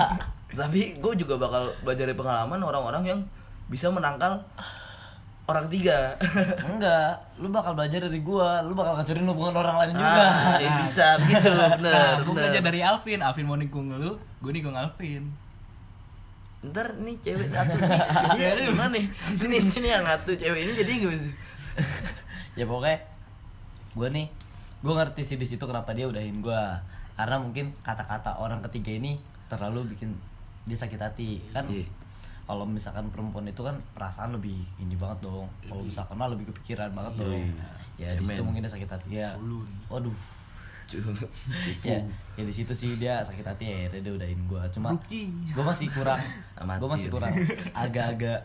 Tapi 0.60 0.80
gue 0.96 1.12
juga 1.16 1.34
bakal 1.36 1.62
belajar 1.80 2.04
dari 2.04 2.16
pengalaman 2.16 2.60
orang-orang 2.60 3.02
yang 3.06 3.20
bisa 3.66 3.88
menangkal 3.88 4.40
orang 5.50 5.66
tiga. 5.66 6.14
enggak 6.68 7.18
lu 7.36 7.48
bakal 7.48 7.72
belajar 7.72 8.00
dari 8.00 8.20
gue 8.20 8.48
lu 8.64 8.72
bakal 8.72 8.92
ngancurin 8.96 9.26
hubungan 9.26 9.56
orang 9.56 9.76
lain 9.76 9.92
juga 9.96 10.12
Ah, 10.22 10.56
ya 10.56 10.70
bisa 10.78 11.06
gitu, 11.20 11.50
bener. 11.50 11.80
Nah, 11.82 12.10
bener. 12.20 12.34
belajar 12.36 12.62
dari 12.62 12.80
Alvin. 12.80 13.20
Alvin 13.20 13.44
mau 13.44 13.56
nikung 13.56 13.90
lu, 13.90 14.14
gue 14.38 14.52
nikung 14.52 14.72
Alvin. 14.72 15.24
Ntar 16.60 16.92
nih 16.96 17.16
cewek 17.18 17.48
ngatu 17.48 17.72
nih. 17.74 18.00
Jadi 18.38 18.60
gimana 18.68 18.92
nih? 18.92 19.04
Sini 19.32 19.56
sini 19.58 19.88
yang 19.88 20.04
ngatu 20.04 20.32
cewek 20.32 20.60
ini 20.60 20.72
jadi 20.74 20.90
gimana 20.98 21.18
sih? 21.18 21.32
ya 22.58 22.64
pokoknya 22.64 22.98
gue 23.90 24.08
nih 24.10 24.26
gue 24.80 24.92
ngerti 24.92 25.22
sih 25.22 25.36
di 25.36 25.44
situ 25.44 25.62
kenapa 25.62 25.92
dia 25.92 26.04
udahin 26.04 26.40
gue 26.40 26.62
karena 27.14 27.36
mungkin 27.36 27.72
kata-kata 27.80 28.36
orang 28.36 28.60
ketiga 28.64 28.92
ini 28.92 29.16
terlalu 29.46 29.92
bikin 29.92 30.12
dia 30.62 30.76
sakit 30.76 30.96
hati 30.96 31.40
kan 31.50 31.64
Iya. 31.66 31.84
Kalau 32.50 32.66
misalkan 32.66 33.06
perempuan 33.14 33.46
itu 33.46 33.62
kan 33.62 33.78
perasaan 33.94 34.34
lebih 34.34 34.58
ini 34.82 34.98
banget 34.98 35.22
dong. 35.22 35.46
Kalau 35.62 35.86
misalkan 35.86 36.18
mah 36.18 36.26
lebih 36.34 36.50
kepikiran 36.50 36.90
banget 36.90 37.22
dong. 37.22 37.46
ya 37.94 38.10
di 38.18 38.26
situ 38.26 38.42
mungkin 38.42 38.66
dia 38.66 38.72
sakit 38.74 38.90
hati. 38.90 39.22
Ya. 39.22 39.38
Waduh. 39.86 40.10
Ya, 41.86 42.02
ya 42.34 42.42
di 42.42 42.50
situ 42.50 42.74
sih 42.74 42.98
dia 42.98 43.22
sakit 43.22 43.46
hati 43.46 43.62
ya 43.62 43.86
akhirnya 43.86 44.10
dia 44.10 44.14
udahin 44.18 44.42
gue 44.50 44.58
cuma 44.74 44.90
gue 45.54 45.62
masih 45.62 45.86
kurang. 45.86 46.18
Gue 46.82 46.90
masih 46.90 47.08
kurang. 47.14 47.30
Agak-agak 47.86 48.42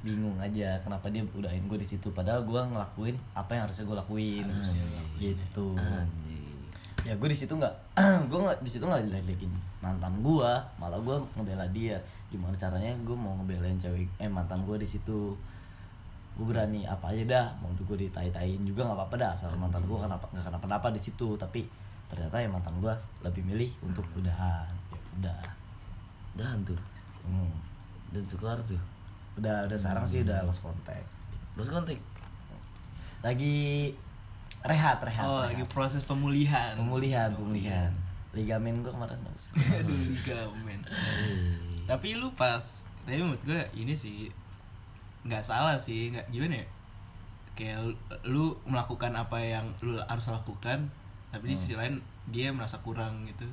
bingung 0.00 0.40
aja 0.40 0.80
kenapa 0.80 1.12
dia 1.12 1.20
udahin 1.36 1.68
gue 1.68 1.76
di 1.76 1.84
situ. 1.84 2.08
Padahal 2.16 2.48
gue 2.48 2.56
ngelakuin 2.56 3.20
apa 3.36 3.52
yang 3.52 3.68
harusnya 3.68 3.84
gue 3.84 3.96
lakuin. 4.00 4.46
Gitu. 5.20 5.68
Anjing. 5.76 6.56
ya 7.04 7.12
gue 7.12 7.28
di 7.28 7.36
situ 7.36 7.52
nggak 7.52 7.74
gue 8.30 8.38
nggak 8.40 8.58
di 8.64 8.70
situ 8.72 8.84
nggak 8.88 9.04
jelek-jelekin 9.04 9.52
mantan 9.84 10.14
gue 10.24 10.50
malah 10.80 10.96
gue 10.96 11.16
ngebela 11.36 11.66
dia 11.76 12.00
gimana 12.32 12.56
caranya 12.56 12.88
gue 13.04 13.12
mau 13.16 13.36
ngebelain 13.42 13.76
cewek 13.76 14.08
eh 14.16 14.30
mantan 14.30 14.64
gue 14.64 14.80
di 14.80 14.88
situ 14.88 15.36
gue 16.32 16.46
berani 16.48 16.88
apa 16.88 17.12
aja 17.12 17.24
dah 17.28 17.46
mau 17.60 17.68
gue 17.76 17.96
ditai-taiin 18.08 18.64
juga 18.64 18.88
nggak 18.88 18.96
apa-apa 18.96 19.16
dah 19.20 19.30
asal 19.36 19.52
mantan 19.60 19.84
gue 19.84 19.98
kenapa 20.00 20.24
nggak 20.32 20.44
kenapa-napa 20.48 20.88
di 20.96 21.00
situ 21.04 21.36
tapi 21.36 21.68
ternyata 22.08 22.40
ya 22.40 22.48
mantan 22.48 22.72
gue 22.80 22.94
lebih 23.20 23.44
milih 23.44 23.70
untuk 23.84 24.04
udahan 24.16 24.72
ya 24.92 25.00
udah 25.20 25.40
Udah 26.32 26.48
hancur. 26.48 26.80
hmm. 27.28 27.52
Dan 28.08 28.24
tuh 28.24 28.40
kelar 28.40 28.56
tuh. 28.64 28.80
udah 29.36 29.68
udah 29.68 29.76
sekarang 29.76 30.04
sih 30.08 30.24
udah 30.24 30.44
lost 30.44 30.64
contact 30.64 31.04
Terus 31.56 31.68
kontak. 31.68 32.00
lagi 33.20 33.92
rehat 34.62 34.98
rehat, 34.98 35.24
Oh, 35.24 35.42
rehat. 35.42 35.52
lagi 35.52 35.64
proses 35.66 36.02
pemulihan. 36.02 36.72
pemulihan 36.74 37.28
pemulihan 37.30 37.90
ligamen 38.32 38.80
gue 38.80 38.88
kemarin. 38.88 39.20
Aduh, 39.20 39.92
ligamen. 40.08 40.80
Tapi 41.84 42.16
lu 42.16 42.32
pas, 42.32 42.64
tapi 43.04 43.20
menurut 43.20 43.44
gue 43.44 43.60
ini 43.74 43.92
sih 43.92 44.32
nggak 45.22 45.44
salah 45.44 45.76
sih, 45.76 46.08
nggak 46.08 46.32
gimana 46.32 46.56
ya? 46.56 46.66
Kayak 47.52 47.92
lu, 48.24 48.56
melakukan 48.64 49.12
apa 49.12 49.36
yang 49.36 49.68
lu 49.84 50.00
harus 50.00 50.32
lakukan, 50.32 50.88
tapi 51.28 51.44
di 51.44 51.54
sisi 51.54 51.76
lain 51.76 52.00
dia 52.24 52.48
merasa 52.48 52.80
kurang 52.80 53.28
gitu. 53.28 53.44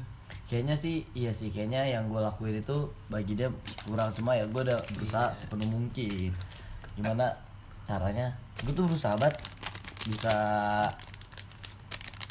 kayaknya 0.45 0.77
sih 0.77 1.01
iya 1.11 1.29
sih 1.29 1.49
kayaknya 1.49 1.83
yang 1.89 2.05
gue 2.05 2.21
lakuin 2.21 2.53
itu 2.55 2.77
bagi 3.05 3.33
dia 3.33 3.49
kurang 3.83 4.13
cuma 4.13 4.33
ya 4.33 4.45
gue 4.45 4.61
udah 4.61 4.77
berusaha 4.93 5.33
sepenuh 5.33 5.65
mungkin 5.65 6.29
gimana 6.93 7.33
caranya 7.83 8.29
gue 8.61 8.69
tuh 8.69 8.85
berusaha 8.85 9.17
banget 9.17 9.33
bisa 10.09 10.35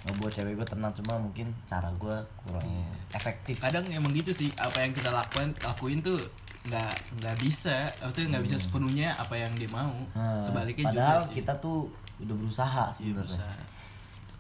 ngebuat 0.05 0.33
cewek 0.33 0.55
gue 0.55 0.67
tenang 0.67 0.93
cuma 0.95 1.15
mungkin 1.17 1.47
cara 1.65 1.91
gue 1.93 2.17
kurang 2.39 2.65
efektif 3.11 3.59
Kadang 3.59 3.85
emang 3.89 4.13
gitu 4.13 4.31
sih, 4.33 4.49
apa 4.57 4.81
yang 4.81 4.93
kita 4.93 5.11
lakuin 5.11 5.53
lakuin 5.61 5.99
tuh 6.01 6.17
nggak 6.65 6.95
nggak 7.19 7.37
bisa, 7.39 7.89
atau 7.97 8.19
nggak 8.19 8.45
bisa 8.45 8.57
sepenuhnya 8.57 9.15
apa 9.15 9.35
yang 9.35 9.53
dia 9.55 9.69
mau. 9.69 9.95
Hmm, 10.13 10.41
Sebaliknya 10.41 10.85
padahal 10.87 11.23
juga 11.23 11.29
sih. 11.29 11.35
kita 11.39 11.53
tuh 11.59 11.79
udah 12.19 12.35
berusaha 12.37 12.85
Iya, 12.91 12.95
sebenarnya 13.15 13.31
bisa. 13.31 13.47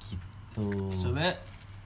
gitu 0.08 0.68
Sebenarnya 0.92 1.34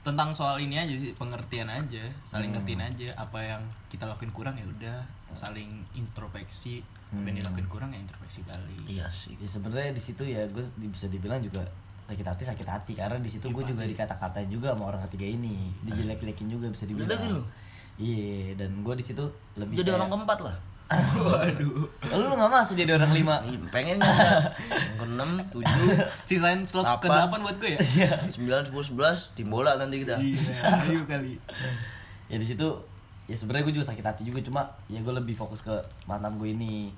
tentang 0.02 0.34
soal 0.34 0.56
ini 0.58 0.74
aja 0.74 0.90
sih 0.90 1.12
pengertian 1.12 1.68
aja, 1.68 2.02
saling 2.24 2.50
Hmm. 2.50 2.58
ngertiin 2.58 2.82
aja 2.82 3.08
apa 3.14 3.38
yang 3.40 3.62
kita 3.86 4.02
lakuin 4.04 4.32
kurang 4.32 4.54
ya 4.54 4.66
udah 4.66 4.98
saling 5.32 5.68
introspeksi 5.92 6.82
apa 7.12 7.20
yang 7.20 7.28
Hmm. 7.28 7.38
dilakuin 7.38 7.68
kurang 7.68 7.90
ya 7.90 8.00
introspeksi 8.00 8.40
balik. 8.42 8.78
Iya 8.86 9.06
sih. 9.06 9.34
ya 9.34 9.44
sebenarnya 9.46 9.92
di 9.92 10.00
situ 10.00 10.22
ya 10.22 10.40
gue 10.46 10.64
bisa 10.82 11.06
dibilang 11.06 11.38
juga 11.38 11.60
sakit 12.04 12.24
hati 12.26 12.42
sakit 12.42 12.66
hati 12.66 12.92
karena 12.94 13.16
di 13.16 13.28
situ 13.28 13.46
gue 13.46 13.62
juga 13.62 13.84
dikata-katain 13.84 14.48
juga 14.48 14.72
sama 14.72 14.90
orang 14.90 15.04
ketiga 15.06 15.26
ini 15.30 15.70
dijelek-jelekin 15.82 16.48
juga 16.50 16.66
bisa 16.68 16.84
dibilang 16.84 17.20
lu? 17.30 17.44
iya 17.94 18.52
dan 18.54 18.80
gue 18.80 18.94
di 18.94 19.02
situ 19.02 19.22
lebih 19.54 19.76
Jadi 19.76 19.86
kayak- 19.86 19.98
orang 19.98 20.08
keempat 20.10 20.38
lah. 20.42 20.56
Waduh. 21.22 21.88
Lalu 22.06 22.22
lu 22.22 22.34
gak 22.34 22.52
masuk 22.52 22.74
jadi 22.74 22.92
orang 22.92 23.12
lima 23.12 23.40
Pengen 23.68 23.96
nggak? 23.96 24.44
Yang 24.68 24.96
keenam, 24.98 25.30
tujuh, 25.48 25.88
Sisain 26.28 26.60
slot 26.62 26.84
ke 26.98 27.08
Delapan. 27.08 27.40
8 27.40 27.44
buat 27.44 27.56
gue 27.58 27.70
ya. 27.96 28.12
sembilan, 28.26 28.60
sepuluh, 28.62 28.84
sebelas, 28.84 29.18
tim 29.32 29.48
bola 29.48 29.72
nanti 29.74 30.00
kita. 30.00 30.16
Iya, 30.16 30.36
ayo 30.84 31.00
kali. 31.06 31.40
ya 32.28 32.36
di 32.36 32.44
situ 32.46 32.68
ya 33.32 33.36
sebenarnya 33.40 33.64
gue 33.64 33.74
juga 33.74 33.88
sakit 33.88 34.04
hati 34.04 34.22
juga 34.22 34.44
cuma 34.44 34.60
ya 34.86 35.00
gue 35.00 35.14
lebih 35.16 35.32
fokus 35.32 35.64
ke 35.64 35.72
mantan 36.04 36.36
gue 36.36 36.52
ini 36.52 36.92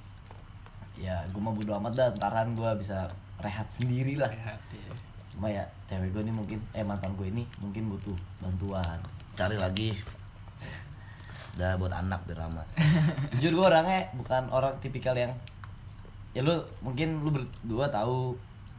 ya 0.96 1.22
gue 1.30 1.38
mau 1.38 1.54
bodo 1.54 1.78
amat 1.78 1.92
dah 1.94 2.08
ntaran 2.12 2.52
gue 2.52 2.66
bisa 2.74 3.06
rehat 3.38 3.70
sendiri 3.70 4.18
lah 4.18 4.26
Rehat 4.26 4.58
ya. 4.74 4.90
cuma 5.30 5.46
ya 5.46 5.62
cewek 5.86 6.10
gue 6.10 6.22
ini 6.22 6.34
mungkin 6.34 6.58
eh 6.70 6.82
mantan 6.82 7.14
gue 7.14 7.30
ini 7.30 7.46
mungkin 7.62 7.86
butuh 7.88 8.14
bantuan 8.42 8.98
Cari 9.34 9.58
lagi. 9.58 9.90
Udah 11.54 11.74
buat 11.74 11.90
anak 11.90 12.22
biar 12.22 12.46
aman. 12.46 12.62
jujur 13.38 13.50
gue 13.54 13.66
orangnya 13.66 14.06
bukan 14.14 14.46
orang 14.50 14.74
tipikal 14.78 15.14
yang 15.14 15.30
ya 16.30 16.42
lu 16.42 16.54
mungkin 16.78 17.22
lu 17.22 17.30
berdua 17.30 17.86
tahu 17.90 18.34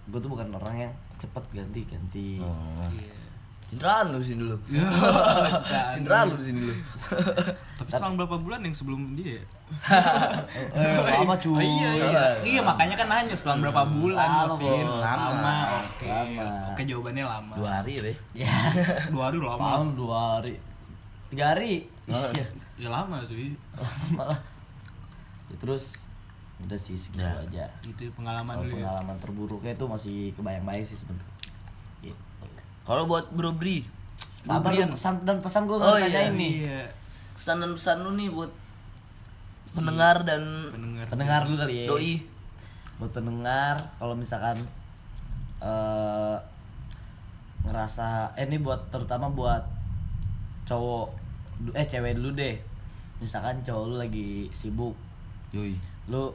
gue 0.08 0.20
tuh 0.20 0.32
bukan 0.32 0.52
orang 0.52 0.88
yang 0.88 0.92
cepet 1.20 1.44
ganti 1.52 1.82
ganti 1.88 2.28
Oh. 2.40 2.88
Iya. 2.92 3.16
Cintraan 3.66 4.06
lu 4.08 4.20
sini 4.20 4.40
dulu. 4.42 4.56
Cintraan. 4.64 5.90
Cintraan 5.90 6.26
lu 6.32 6.40
sini 6.40 6.60
dulu. 6.62 6.76
Tapi 7.76 7.90
selang 7.92 8.14
berapa 8.16 8.36
bulan 8.38 8.60
yang 8.62 8.72
sebelum 8.72 9.00
dia? 9.14 9.36
ya? 9.36 9.44
eh, 10.78 10.98
lama 11.18 11.34
cuy 11.36 11.60
Iya, 11.60 11.90
iya. 11.98 12.24
Iya, 12.40 12.62
makanya 12.62 12.96
kan 12.96 13.08
nanya 13.08 13.34
selang 13.34 13.60
berapa 13.60 13.82
bulan, 13.84 14.30
Lama, 14.46 14.56
Vin. 14.56 14.86
Lama. 14.86 15.58
Oke. 15.84 16.08
Oke, 16.72 16.82
jawabannya 16.84 17.24
lama. 17.24 17.54
Dua 17.56 17.70
hari 17.74 17.92
ya, 17.94 18.02
Be. 18.02 18.14
ya 18.38 18.56
Dua 19.14 19.24
hari 19.28 19.38
lama. 19.40 19.60
Paham 19.60 19.88
dua 19.94 20.18
hari 20.38 20.56
tiga 21.28 21.52
hari 21.52 21.90
Iya. 22.06 22.46
Ya 22.78 22.88
lama 22.88 23.18
sih. 23.26 23.58
malah 24.12 24.38
ya, 25.48 25.56
terus 25.58 26.06
udah 26.58 26.78
sih 26.78 26.96
segitu 26.96 27.20
Ya. 27.20 27.36
aja 27.36 27.66
Itu 27.82 28.08
pengalaman 28.14 28.62
dulu 28.62 28.78
ya. 28.78 28.88
pengalaman 28.88 29.16
terburuknya 29.20 29.72
itu 29.74 29.86
masih 29.86 30.16
kebayang-bayang 30.34 30.86
sih 30.86 30.96
sebenarnya. 30.96 31.34
Kalau 32.86 33.04
buat 33.04 33.26
Bro 33.30 33.58
Bri, 33.58 33.82
Sabar 34.42 34.70
dong, 34.72 34.94
pesan 34.94 35.26
dan 35.26 35.38
pesan 35.40 35.66
gue 35.66 35.74
Oh, 35.76 35.98
iya. 35.98 36.30
nih 36.30 36.54
Iya. 36.64 36.86
kesan 37.34 37.58
dan 37.58 37.74
pesan 37.74 37.98
lu 38.00 38.14
nih 38.14 38.30
buat 38.30 38.52
pendengar 39.68 40.22
dan 40.22 40.42
Pendengar. 40.70 41.06
pendengar 41.10 41.42
dulu 41.44 41.58
kali 41.60 41.76
ya 41.76 41.86
doi. 41.86 42.14
buat 42.96 43.12
pendengar 43.12 43.76
kalau 43.98 44.14
misalkan 44.14 44.56
eh 45.60 46.38
ngerasa 47.62 48.08
eh 48.36 48.46
ini 48.46 48.56
buat 48.58 48.88
terutama 48.88 49.28
buat 49.28 49.66
cowok 50.64 51.10
eh 51.74 51.84
cewek 51.84 52.16
dulu 52.16 52.32
deh 52.34 52.56
misalkan 53.18 53.60
cowok 53.60 53.84
lu 53.86 53.96
lagi 53.98 54.48
sibuk 54.52 54.94
Yoi. 55.52 55.74
lu 56.08 56.30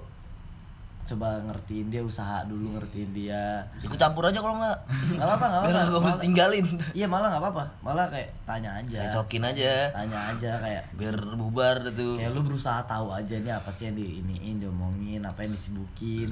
coba 1.02 1.42
ngertiin 1.42 1.86
dia 1.86 2.00
usaha 2.00 2.44
dulu 2.44 2.74
ngertiin 2.74 3.10
dia 3.10 3.66
Ikut 3.80 3.94
campur 3.94 4.22
aja 4.22 4.38
kalau 4.38 4.56
enggak. 4.56 4.78
nggak 5.10 5.26
apa 5.28 5.44
nggak 5.44 5.60
apa 5.60 5.68
gak 5.90 6.00
usah 6.00 6.18
tinggalin. 6.18 6.66
iya 6.92 7.04
malah 7.04 7.28
nggak 7.28 7.42
apa-apa 7.42 7.64
malah 7.80 8.06
kayak 8.06 8.30
tanya 8.44 8.70
aja 8.74 9.10
Cokin 9.12 9.42
aja. 9.42 9.90
tanya 9.90 10.18
aja 10.28 10.50
kayak 10.56 10.82
Biar 10.94 11.16
bubar 11.34 11.82
tuh. 11.90 12.14
kayak 12.14 12.30
lu 12.30 12.42
berusaha 12.42 12.78
tahu 12.84 13.10
aja 13.10 13.34
nih 13.36 13.50
apa 13.50 13.68
sih 13.68 13.86
yang 13.86 13.96
di 13.96 14.20
iniin 14.20 14.60
diomongin 14.60 15.22
apa 15.22 15.42
yang 15.42 15.52
disibukin 15.52 16.30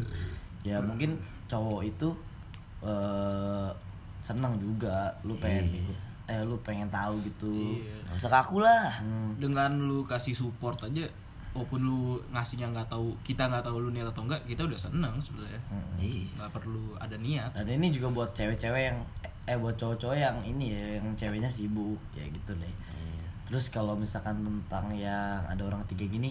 ya 0.63 0.79
mungkin 0.79 1.19
cowok 1.47 1.83
itu 1.85 2.09
eh 2.81 3.69
senang 4.21 4.59
juga 4.59 5.11
lu 5.23 5.35
pengen 5.37 5.67
ikut 5.73 5.97
eh 6.29 6.43
lu 6.43 6.61
pengen 6.61 6.87
tahu 6.89 7.17
gitu 7.25 7.81
Iya. 7.81 8.05
Gak 8.05 8.17
usah 8.19 8.31
kaku 8.35 8.61
lah. 8.61 9.01
Hmm, 9.01 9.33
Dengan 9.35 9.81
lu 9.81 10.05
kasih 10.05 10.33
support 10.33 10.77
aja 10.83 11.09
walaupun 11.57 11.81
lu 11.81 12.01
ngasihnya 12.31 12.69
nggak 12.71 12.89
tahu 12.93 13.13
kita 13.25 13.49
nggak 13.49 13.65
tahu 13.65 13.81
lu 13.81 13.91
niat 13.91 14.09
atau 14.13 14.23
enggak 14.29 14.41
kita 14.45 14.63
udah 14.69 14.79
seneng 14.79 15.15
sebenarnya 15.19 15.61
hmm. 15.73 15.97
Iya. 15.99 16.29
nggak 16.39 16.53
perlu 16.53 16.95
ada 17.01 17.17
niat 17.17 17.51
dan 17.57 17.67
ini 17.69 17.89
juga 17.91 18.09
buat 18.13 18.31
cewek-cewek 18.37 18.83
yang 18.93 18.99
eh 19.49 19.57
buat 19.57 19.75
cowok-cowok 19.81 20.17
yang 20.17 20.37
ini 20.45 20.77
ya 20.77 20.85
yang 21.01 21.09
ceweknya 21.17 21.49
sibuk 21.49 21.99
ya 22.13 22.25
gitu 22.29 22.53
deh 22.57 22.69
Iya. 22.69 23.27
terus 23.49 23.73
kalau 23.73 23.97
misalkan 23.97 24.45
tentang 24.45 24.93
yang 24.93 25.41
ada 25.49 25.63
orang 25.65 25.81
tiga 25.89 26.05
gini 26.05 26.31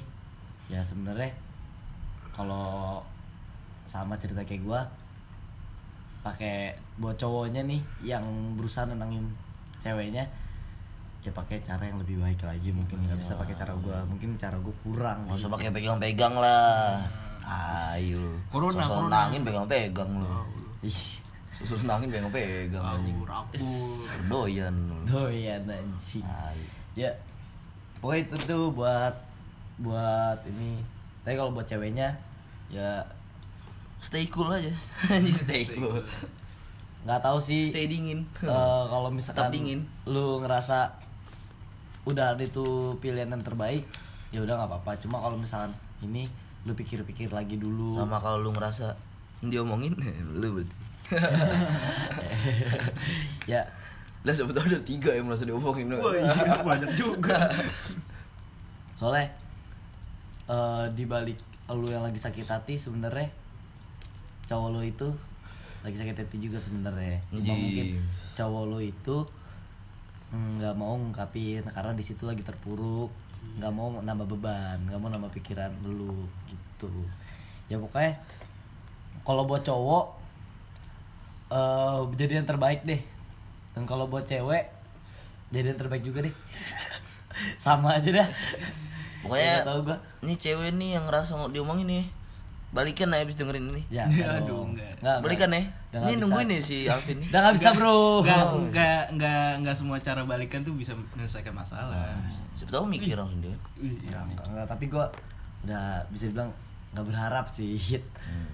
ya 0.70 0.80
sebenarnya 0.86 1.34
kalau 2.36 3.02
sama 3.90 4.14
cerita 4.20 4.46
kayak 4.46 4.62
gua 4.62 4.86
pakai 6.22 6.76
buat 7.00 7.16
cowoknya 7.16 7.64
nih 7.66 7.82
yang 8.04 8.26
berusaha 8.60 8.84
nenangin 8.86 9.24
ceweknya 9.80 10.28
ya 11.28 11.32
pakai 11.34 11.60
cara 11.60 11.84
yang 11.84 12.00
lebih 12.00 12.18
baik 12.18 12.40
lagi 12.42 12.72
mungkin 12.72 13.04
nggak 13.04 13.20
bisa 13.20 13.36
pakai 13.36 13.52
cara 13.54 13.76
gua 13.76 14.00
mungkin 14.04 14.40
cara 14.40 14.56
gua 14.56 14.72
kurang 14.80 15.28
Nggak 15.28 15.36
usah 15.36 15.44
gitu. 15.44 15.56
pakai 15.60 15.70
pegang-pegang 15.76 16.34
lah. 16.34 17.04
Ayo. 17.44 18.40
Corona, 18.48 18.80
Sosok 18.80 18.96
corona. 18.98 19.28
nangin 19.28 19.42
pegang-pegang 19.44 20.12
lu. 20.20 20.28
Ih, 20.82 21.00
Susul 21.54 21.84
nangin 21.84 22.08
pegang-pegang 22.08 22.80
anjing. 22.80 23.18
Doyan 24.28 24.76
doyan 25.04 25.64
anjing 25.64 26.24
ya 26.94 27.12
pokoknya 27.98 28.22
itu 28.24 28.36
tuh 28.46 28.72
buat 28.72 29.14
buat 29.78 30.40
ini 30.48 30.82
tapi 31.22 31.36
kalau 31.36 31.52
buat 31.52 31.64
ceweknya 31.64 32.10
ya 32.70 33.04
Stay 33.98 34.30
cool 34.30 34.48
aja. 34.48 34.70
Anjing 35.10 35.34
stay 35.34 35.66
cool. 35.74 35.98
nggak 37.02 37.18
tahu 37.18 37.38
sih 37.38 37.66
Stay 37.68 37.86
dingin. 37.86 38.22
eh, 38.40 38.84
kalau 38.86 39.10
misalkan 39.10 39.48
Tetap 39.48 39.56
dingin. 39.56 39.80
lu 40.06 40.38
ngerasa 40.38 40.94
udah 42.08 42.34
ada 42.34 42.44
itu 42.44 42.96
pilihan 43.04 43.28
yang 43.28 43.44
terbaik 43.44 43.84
ya 44.32 44.44
udah 44.44 44.60
nggak 44.60 44.70
apa-apa. 44.72 44.92
Cuma 45.04 45.20
kalau 45.20 45.36
misalkan 45.36 45.76
ini 46.04 46.32
lu 46.64 46.76
pikir-pikir 46.76 47.32
lagi 47.32 47.60
dulu. 47.60 48.00
Sama 48.00 48.20
kalau 48.20 48.44
lu 48.44 48.52
ngerasa 48.56 48.96
diomongin 49.44 49.96
lu 50.42 50.62
berarti. 50.62 50.76
ya. 53.52 53.64
Lah 54.24 54.34
sebetulnya 54.36 54.76
ada 54.76 54.82
tiga 54.84 55.16
yang 55.16 55.28
merasa 55.28 55.48
diomongin. 55.48 55.92
iya, 55.92 56.64
banyak 56.64 56.92
juga. 56.96 57.52
Soalnya 59.00 59.28
eh 60.48 60.86
di 60.96 61.04
balik 61.04 61.36
lu 61.68 61.92
yang 61.92 62.08
lagi 62.08 62.16
sakit 62.16 62.48
hati 62.48 62.80
sebenarnya 62.80 63.28
cowok 64.48 64.72
lu 64.72 64.80
itu 64.80 65.12
lagi 65.84 66.00
sakit 66.00 66.16
hati 66.16 66.40
juga 66.40 66.60
sebenarnya. 66.60 67.20
Cuma 67.32 67.56
mungkin 67.56 68.04
cowok 68.36 68.64
lu 68.68 68.80
itu 68.84 69.16
nggak 70.32 70.76
mau 70.76 71.00
ngungkapin 71.00 71.64
karena 71.72 71.92
di 71.96 72.04
situ 72.04 72.28
lagi 72.28 72.44
terpuruk. 72.44 73.12
Nggak 73.58 73.72
mau 73.74 73.88
nambah 74.04 74.28
beban 74.28 74.78
nggak 74.88 75.00
mau 75.00 75.10
nambah 75.12 75.32
pikiran 75.32 75.72
lu 75.86 76.28
gitu. 76.52 76.92
Ya 77.72 77.80
pokoknya 77.80 78.20
kalau 79.24 79.44
buat 79.48 79.64
cowok 79.64 80.06
eh 81.52 82.00
jadi 82.20 82.44
yang 82.44 82.48
terbaik 82.48 82.84
deh. 82.84 83.00
Dan 83.76 83.86
kalau 83.88 84.10
buat 84.10 84.26
cewek 84.28 84.68
jadi 85.54 85.72
yang 85.72 85.80
terbaik 85.80 86.04
juga 86.04 86.26
deh. 86.28 86.36
Sama 87.64 87.96
aja 88.00 88.10
dah. 88.12 88.30
Pokoknya 89.24 89.64
Nggak 89.64 89.68
tahu 89.70 89.80
gua. 89.88 89.98
ini 90.26 90.34
cewek 90.36 90.70
nih 90.76 90.90
yang 91.00 91.06
ngerasa 91.08 91.36
mau 91.40 91.48
diomongin 91.48 91.88
nih. 91.88 92.06
Balikan 92.68 93.08
lah 93.08 93.24
abis 93.24 93.36
dengerin 93.36 93.72
ini. 93.72 93.82
ya 93.88 94.04
Ya, 94.12 94.38
aduh, 94.38 94.68
dong. 94.68 94.76
nggak. 94.76 95.00
Nggak, 95.00 95.18
Balikan 95.24 95.50
ya. 95.50 95.62
Ini 95.98 96.14
nungguin 96.20 96.48
nih 96.48 96.60
si 96.60 96.78
Alvin 96.92 97.18
nih. 97.20 97.28
udah 97.32 97.40
nggak 97.42 97.56
bisa 97.56 97.70
bro 97.72 98.22
nggak 98.22 98.44
nggak 98.70 99.02
nggak 99.16 99.48
nggak 99.64 99.76
semua 99.76 99.98
cara 99.98 100.22
balikan 100.24 100.62
tuh 100.62 100.74
bisa 100.74 100.92
menyelesaikan 100.94 101.52
masalah 101.52 102.12
Siapa 102.54 102.74
tahu 102.74 102.86
mikir 102.86 103.16
langsung 103.16 103.40
dia. 103.40 103.56
Nggak, 103.78 104.24
nggak, 104.30 104.46
nggak, 104.48 104.66
tapi 104.68 104.86
gua 104.88 105.08
udah 105.64 106.04
bisa 106.10 106.28
bilang 106.28 106.52
nggak 106.92 107.06
berharap 107.06 107.46
sih 107.48 107.76
Hmm. 107.78 108.50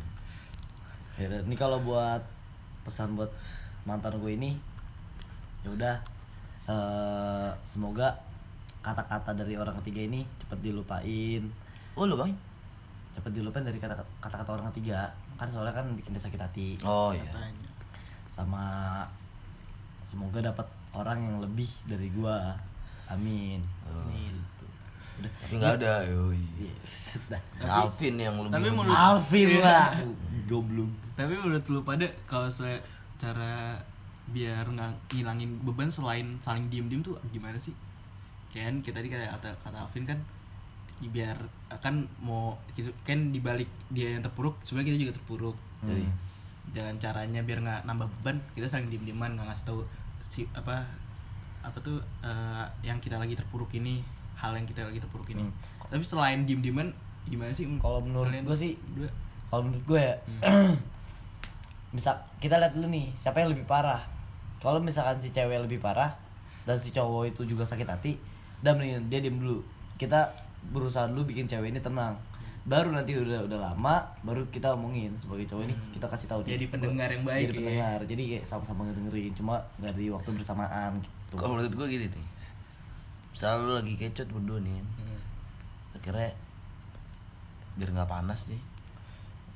Ya 1.13 1.29
udah, 1.29 1.39
ini 1.41 1.55
kalau 1.55 1.77
buat 1.79 2.21
pesan 2.83 3.13
buat 3.13 3.29
mantan 3.83 4.17
gue 4.17 4.33
ini 4.33 4.57
ya 5.61 5.69
udah 5.69 5.95
eh, 6.65 7.49
semoga 7.61 8.17
kata-kata 8.79 9.31
dari 9.31 9.55
orang 9.55 9.77
ketiga 9.79 10.01
ini 10.03 10.21
cepet 10.37 10.59
dilupain 10.59 11.43
Oh 11.93 12.03
lu 12.03 12.15
bang? 12.15 12.33
Cepet 13.13 13.31
dilupain 13.31 13.61
dari 13.61 13.77
kata- 13.77 13.93
kata-kata 14.17 14.49
orang 14.51 14.67
ketiga 14.69 15.05
kan 15.33 15.47
soalnya 15.47 15.71
kan 15.71 15.85
bikin 15.93 16.11
dia 16.11 16.21
sakit 16.21 16.39
hati 16.39 16.69
Oh 16.81 17.09
iya. 17.09 17.21
Katanya. 17.23 17.69
sama 18.27 18.65
semoga 20.03 20.41
dapat 20.41 20.65
orang 20.91 21.17
yang 21.19 21.37
lebih 21.39 21.69
dari 21.83 22.09
gua 22.09 22.53
amin 23.07 23.61
Oh. 23.83 24.07
gitu 24.09 24.65
udah 25.15 25.29
Tapi 25.37 25.53
nggak 25.55 25.73
ada. 25.77 25.93
Yoi. 26.03 26.41
yes, 26.59 27.17
dah 27.29 27.41
Alvin 27.61 28.15
yang 28.17 28.33
lebih. 28.35 28.49
tapi 28.51 28.67
menurut 28.67 28.93
Alvin 28.95 29.49
lah 29.59 29.93
goblok 30.49 30.89
tapi 31.13 31.33
menurut 31.35 31.65
lu 31.67 31.79
pada 31.81 32.05
kalau 32.25 32.49
saya 32.49 32.81
cara 33.15 33.77
biar 34.25 34.65
nggak 34.65 34.89
ngilangin 35.11 35.61
beban 35.61 35.87
selain 35.87 36.33
saling 36.39 36.65
diem 36.67 36.87
diem 36.87 36.99
tuh 36.99 37.13
gimana 37.29 37.53
sih 37.55 37.75
kan 38.49 38.73
kita 38.79 38.97
tadi 38.97 39.07
kayak 39.07 39.29
kata 39.35 39.49
kata 39.61 39.77
Alvin 39.79 40.03
kan 40.03 40.17
biar 41.01 41.37
kan 41.79 42.05
mau 42.19 42.53
gitu. 42.73 42.93
Kan 43.01 43.31
dibalik 43.31 43.67
dia 43.89 44.11
yang 44.11 44.21
terpuruk 44.21 44.59
sebenarnya 44.61 44.89
kita 44.89 44.99
juga 45.01 45.13
terpuruk. 45.15 45.57
Yoi. 45.83 46.07
jalan 46.71 46.95
caranya 46.95 47.43
biar 47.43 47.59
nggak 47.59 47.83
nambah 47.83 48.07
beban 48.07 48.39
kita 48.53 48.63
saling 48.63 48.87
diem 48.87 49.03
dieman 49.03 49.35
nggak 49.35 49.45
ngasih 49.45 49.65
tahu 49.67 49.83
si 50.23 50.47
apa 50.53 50.79
apa 51.59 51.75
tuh 51.77 51.99
eh, 52.21 52.65
yang 52.81 52.97
kita 52.97 53.15
lagi 53.15 53.35
terpuruk 53.35 53.67
ini 53.73 53.99
hal 54.33 54.51
yang 54.51 54.63
kita 54.63 54.81
lagi 54.81 54.97
terpuruk 54.97 55.27
ini. 55.29 55.43
Tapi 55.85 56.01
selain 56.01 56.43
diem 56.43 56.59
dieman 56.59 56.87
gimana 57.23 57.51
sih? 57.51 57.67
Kalau 57.77 57.99
menurut 57.99 58.27
gua 58.41 58.55
sih- 58.55 58.79
kalau 59.47 59.61
menurut 59.63 59.83
gue 59.85 60.01
ya 60.01 60.15
bisa 61.93 62.09
kita 62.39 62.57
lihat 62.57 62.73
dulu 62.73 62.89
nih 62.89 63.13
siapa 63.13 63.39
yang 63.39 63.53
lebih 63.53 63.63
parah. 63.63 64.01
Kalau 64.57 64.79
misalkan 64.79 65.19
si 65.19 65.29
cewek 65.29 65.59
lebih 65.59 65.77
parah 65.77 66.09
dan 66.63 66.79
si 66.79 66.89
cowok 66.89 67.29
itu 67.29 67.41
juga 67.45 67.61
sakit 67.63 67.85
hati 67.85 68.15
dan 68.59 68.79
mendingan 68.79 69.05
dia 69.07 69.19
diem 69.19 69.35
dulu. 69.35 69.61
Kita 69.93 70.31
berusaha 70.71 71.09
dulu 71.11 71.27
bikin 71.27 71.49
cewek 71.49 71.75
ini 71.75 71.81
tenang 71.83 72.15
baru 72.63 72.95
nanti 72.95 73.11
udah 73.11 73.43
udah 73.43 73.59
lama 73.59 73.99
baru 74.23 74.47
kita 74.47 74.71
omongin 74.71 75.11
sebagai 75.19 75.43
cowok 75.51 75.67
ini 75.67 75.75
kita 75.91 76.07
kasih 76.07 76.31
tahu 76.31 76.47
nih. 76.47 76.55
Jadi 76.55 76.65
pendengar 76.71 77.11
yang 77.11 77.23
baik 77.27 77.51
jadi 77.51 77.51
ya. 77.51 77.59
pendengar 77.59 77.99
jadi 78.07 78.23
kayak 78.23 78.45
sama-sama 78.47 78.87
ngedengerin 78.87 79.31
cuma 79.35 79.59
nggak 79.83 79.93
di 79.99 80.07
waktu 80.07 80.29
bersamaan 80.31 80.91
gitu 81.03 81.35
Kalau 81.35 81.59
menurut 81.59 81.73
gue 81.75 81.87
gini 81.91 82.07
nih. 82.07 82.25
Misalnya 83.35 83.57
lu 83.67 83.71
lagi 83.75 83.93
kecot 83.99 84.27
berdua 84.31 84.59
nih. 84.63 84.79
Hmm. 84.79 85.19
Akhirnya 85.99 86.29
biar 87.75 87.89
nggak 87.91 88.07
panas 88.09 88.47
nih. 88.47 88.61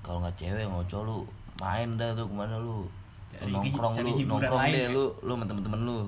Kalau 0.04 0.20
nggak 0.20 0.36
cewek 0.36 0.67
nggak 0.67 0.88
cowok 0.91 1.06
lu 1.08 1.17
main 1.63 1.89
dah 1.96 2.12
tuh 2.12 2.28
ke 2.28 2.36
mana 2.36 2.60
lu. 2.60 2.91
Cari- 3.32 3.56
nongkrong 3.56 3.93
cari 3.96 4.12
lu, 4.12 4.17
hiburan 4.20 4.39
nongkrong 4.43 4.63
deh 4.67 4.84
ya. 4.84 4.89
lu, 4.91 5.06
lu 5.24 5.32
sama 5.32 5.46
temen-temen 5.48 5.82
lu. 5.88 6.00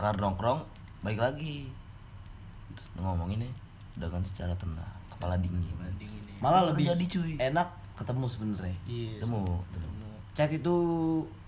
Karena 0.00 0.32
nongkrong 0.32 0.64
baik 1.04 1.20
lagi. 1.20 1.68
Terus 2.72 2.88
ngomongin 2.96 3.44
nih 3.44 3.63
dengan 3.94 4.20
secara 4.20 4.54
tenang, 4.54 4.82
kepala 5.08 5.34
dingin. 5.36 5.62
Dingin 5.94 6.22
ya. 6.24 6.36
malah 6.38 6.62
lebih 6.66 6.88
jadi, 6.88 7.04
cuy. 7.06 7.32
enak 7.38 7.68
ketemu 7.94 8.26
sebenarnya 8.26 8.76
Iya. 8.84 9.10
Ketemu. 9.18 9.42
ketemu. 9.70 10.06
chat 10.32 10.50
itu 10.50 10.76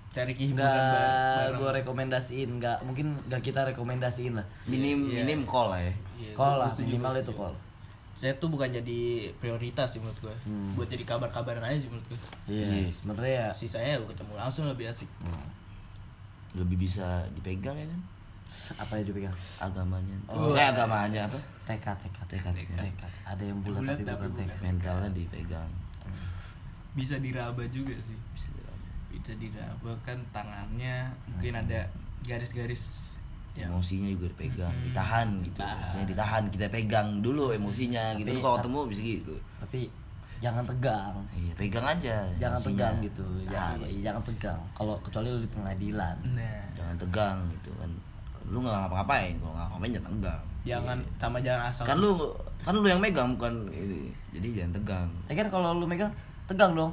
Cari 0.08 0.32
nggak 0.32 0.56
bareng. 0.56 1.58
gue 1.58 1.70
rekomendasiin 1.76 2.48
nggak 2.56 2.78
mungkin 2.82 3.12
nggak 3.26 3.42
kita 3.42 3.68
rekomendasiin 3.68 4.32
lah 4.32 4.46
Minim 4.64 5.10
Iya. 5.10 5.20
minim 5.20 5.44
call 5.44 5.68
lah 5.68 5.82
ya. 5.82 5.92
Iya, 6.16 6.30
call 6.32 6.54
lah 6.56 6.70
minimal 6.72 7.12
itu 7.14 7.32
call 7.32 7.52
Saya 8.16 8.32
tuh 8.40 8.48
bukan 8.48 8.72
jadi 8.72 9.00
prioritas 9.36 9.92
sih 9.92 10.00
menurut 10.00 10.16
gue. 10.22 10.36
Hmm. 10.48 10.72
Buat 10.72 10.88
jadi 10.88 11.04
kabar-kabaran 11.04 11.60
aja 11.60 11.76
sih 11.76 11.90
menurut 11.92 12.06
gue. 12.08 12.18
iya 12.48 12.64
Iya. 12.80 12.88
sebenarnya 12.88 13.28
ya 13.28 13.48
Sisanya 13.52 14.00
lu 14.00 14.08
ketemu 14.08 14.32
langsung 14.34 14.64
lebih 14.64 14.88
asik. 14.88 15.10
Lebih 16.56 16.80
bisa 16.80 17.28
dipegang 17.34 17.76
ya 17.76 17.84
kan 17.84 18.00
apa 18.72 18.92
yang 18.94 19.06
dipegang 19.06 19.36
agamanya. 19.58 20.16
Oh. 20.26 20.52
eh 20.52 20.62
agamanya 20.64 21.26
apa? 21.26 21.38
tekad 21.64 21.98
tekad 21.98 22.26
Tekad. 22.28 22.54
tekad 22.54 23.10
ada 23.24 23.42
yang 23.42 23.58
bulat 23.60 23.82
Bulat 23.82 23.96
tapi 23.96 24.04
tapi 24.04 24.24
bukan 24.24 24.38
tekad 24.40 24.60
Mentalnya 24.62 25.10
dipegang. 25.12 25.70
Bisa 26.92 27.16
diraba 27.18 27.62
juga 27.68 27.94
sih. 27.98 28.16
Bisa 28.32 28.48
diraba. 28.50 28.86
Bisa 29.10 29.32
diraba 29.34 29.92
kan 30.00 30.18
tangannya 30.30 30.96
mungkin 31.26 31.52
ada 31.56 31.80
garis-garis 32.22 33.12
yang 33.52 33.72
emosinya 33.72 34.08
juga 34.10 34.26
dipegang 34.30 34.68
Mm-mm. 34.70 34.86
ditahan 34.86 35.28
gitu. 35.40 35.58
Maksudnya 35.58 36.06
ditahan 36.06 36.42
kita 36.46 36.66
pegang 36.68 37.08
dulu 37.18 37.50
emosinya 37.50 38.12
gitu 38.14 38.28
Tapi- 38.28 38.42
kalau 38.42 38.56
ketemu 38.60 38.78
bisa 38.86 39.00
gitu 39.02 39.34
tapi 39.56 39.80
jangan 40.36 40.64
tegang 40.66 41.14
iya 41.32 41.52
pegang 41.56 41.86
aja 41.88 42.16
jangan 42.36 42.60
emosinya. 42.60 42.68
tegang 42.68 42.94
gitu 43.00 43.24
jangan, 43.48 43.76
iya, 43.80 44.00
jangan 44.04 44.22
tegang 44.22 44.60
kalau 44.76 44.94
kecuali 45.00 45.26
lu 45.26 45.40
di 45.40 45.48
pengadilan 45.48 46.16
nah 46.30 46.60
jangan 46.76 46.96
tegang 47.00 47.36
gitu 47.50 47.70
kan 47.74 47.90
lu 48.46 48.62
nggak 48.62 48.74
ngapa-ngapain 48.74 49.34
kalau 49.42 49.52
nggak 49.54 49.68
ngapain 49.74 49.92
jangan 49.92 50.10
tegang. 50.18 50.42
Jangan 50.66 50.98
sama 51.18 51.38
jangan 51.38 51.62
asal. 51.70 51.84
Kan 51.86 51.96
lu 52.02 52.10
kan 52.62 52.72
lu 52.74 52.86
yang 52.86 53.02
megang 53.02 53.38
bukan 53.38 53.54
ini. 53.70 54.10
Jadi 54.34 54.46
jangan 54.58 54.72
tegang. 54.82 55.08
Ya 55.30 55.34
kan 55.38 55.46
kalau 55.50 55.68
lu 55.78 55.86
megang 55.86 56.10
tegang 56.50 56.74
dong. 56.74 56.92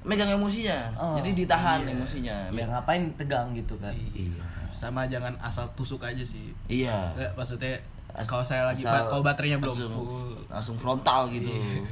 Megang 0.00 0.32
emosinya. 0.32 0.88
Oh, 0.96 1.12
jadi 1.20 1.44
ditahan 1.44 1.84
iya. 1.84 1.92
emosinya. 1.92 2.36
Ya 2.48 2.64
ngapain 2.64 3.12
tegang 3.20 3.52
gitu 3.52 3.76
kan? 3.76 3.92
Iya. 3.92 4.40
Sama 4.72 5.04
jangan 5.04 5.36
asal 5.44 5.68
tusuk 5.76 6.00
aja 6.00 6.24
sih. 6.24 6.56
Iya. 6.72 7.12
Nggak, 7.12 7.36
maksudnya 7.36 7.76
As- 8.10 8.26
kalau 8.26 8.42
saya 8.42 8.64
lagi 8.64 8.82
kalau 8.82 9.20
baterainya 9.20 9.60
belum 9.60 9.76
langsung, 9.76 9.92
full. 9.92 10.32
langsung 10.48 10.76
frontal 10.80 11.28
gitu. 11.28 11.52
Iya. 11.52 11.84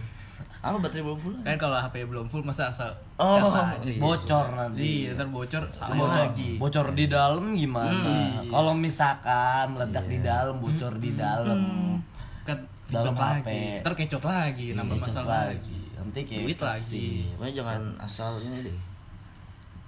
Apa 0.68 0.78
baterai 0.78 1.02
belum 1.02 1.18
full? 1.18 1.34
kan 1.40 1.56
kalau 1.56 1.76
HP 1.76 1.94
belum 2.04 2.26
full 2.26 2.42
masa 2.42 2.68
asal 2.68 2.90
Oh, 3.16 3.40
aja. 3.40 3.74
iya. 3.82 3.96
bocor 3.96 4.46
nanti 4.50 4.82
iya 5.02 5.10
ntar 5.12 5.28
bocor 5.28 5.64
sama 5.70 5.96
bocor 5.96 6.14
lagi 6.28 6.50
bocor 6.56 6.86
di 6.92 7.04
dalam 7.06 7.44
gimana 7.52 8.14
kalau 8.46 8.72
misalkan 8.72 9.66
meledak 9.70 10.04
di 10.04 10.18
dalam 10.20 10.56
bocor 10.56 10.92
di 10.96 11.10
dalam 11.12 11.60
kan 12.42 12.58
Dalam 12.86 13.12
ribet 13.12 13.20
HP. 13.20 13.48
lagi 13.48 13.80
ntar 13.80 13.92
kecot 13.94 14.22
lagi 14.22 14.66
nambah 14.72 14.96
Kecot 14.96 15.08
masalah 15.10 15.40
lagi 15.46 15.56
lagi 15.58 15.78
nanti 15.94 16.20
kayak 16.22 16.42
duit 16.42 16.58
lagi 16.58 16.84
sih 16.84 17.12
jangan 17.50 17.80
asal 17.98 18.32
ini 18.38 18.58
deh. 18.62 18.78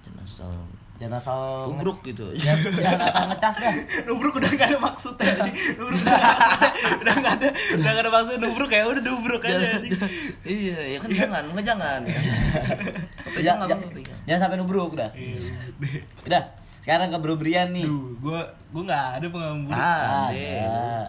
Jangan 0.03 0.21
asal 0.23 0.53
jangan 1.01 1.17
asal 1.17 1.41
tubruk 1.73 2.05
gitu. 2.05 2.29
jangan, 2.37 2.77
jangan 2.77 3.01
asal 3.09 3.25
ngecas 3.33 3.55
dah 3.57 3.75
nubruk 4.07 4.37
udah 4.37 4.53
gak 4.53 4.69
ada 4.69 4.79
maksudnya 4.79 5.33
aja 5.41 5.53
nubruk 5.81 5.97
udah 6.05 6.13
gak 6.13 6.29
ada 6.29 6.37
maksudnya. 6.45 6.93
udah 7.01 7.15
gak 7.17 7.33
ada 7.41 7.49
udah 7.57 7.91
gak 7.91 8.03
ada 8.05 8.11
maksud 8.13 8.35
nubruk 8.37 8.69
kayak 8.69 8.87
udah 8.93 9.03
nubruk 9.09 9.43
aja 9.49 9.67
anjing. 9.81 9.93
iya, 10.45 10.79
ya 10.93 10.99
kan 11.01 11.09
jangan, 11.09 11.43
enggak 11.49 11.67
jangan. 11.73 12.01
Ya, 12.05 12.21
Pegang 13.33 13.59
ya, 13.65 13.73
apa 13.73 13.87
pegang. 13.89 14.21
jangan 14.29 14.41
sampai 14.45 14.57
nubruk 14.61 14.93
dah 14.93 15.11
udah 16.29 16.43
sekarang 16.85 17.09
ke 17.13 17.19
Bro 17.21 17.35
Brian 17.41 17.73
nih 17.73 17.89
Duh, 17.89 18.17
gua 18.21 18.41
gua 18.69 18.83
nggak 18.89 19.07
ada 19.21 19.27
pengalaman 19.29 19.61
buruk. 19.69 19.77
Ah, 19.81 20.29
deh. 20.33 21.05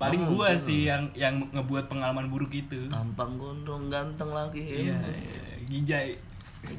Paling 0.00 0.22
gua 0.32 0.48
betul. 0.56 0.64
sih 0.64 0.88
yang 0.88 1.12
yang 1.12 1.44
ngebuat 1.52 1.92
pengalaman 1.92 2.32
buruk 2.32 2.56
itu. 2.56 2.88
Tampang 2.88 3.36
gondrong 3.36 3.92
ganteng 3.92 4.32
lagi. 4.32 4.88
Iya, 4.88 4.96
gijai. 5.68 6.16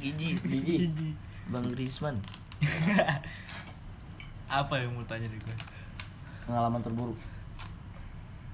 Gigi. 0.01 0.41
Gigi. 0.41 1.13
Bang 1.53 1.69
Risman. 1.77 2.17
Apa 4.51 4.73
yang 4.75 4.91
mau 4.91 5.05
tanya 5.05 5.25
nih 5.25 5.39
gua? 5.39 5.55
pengalaman 6.41 6.81
terburuk 6.81 7.17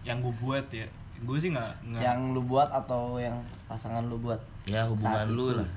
Yang 0.03 0.17
gua 0.21 0.33
buat 0.37 0.65
ya. 0.69 0.87
Gua 1.19 1.37
sih 1.37 1.49
nggak 1.49 1.71
nggak 1.87 2.01
yang 2.03 2.19
lu 2.29 2.41
buat 2.41 2.69
atau 2.69 3.17
yang 3.17 3.33
pasangan 3.65 4.05
lu 4.05 4.17
buat 4.17 4.37
Ya 4.63 4.85
hubungan 4.85 5.17
Saat 5.17 5.29
lu 5.29 5.45
lah. 5.53 5.69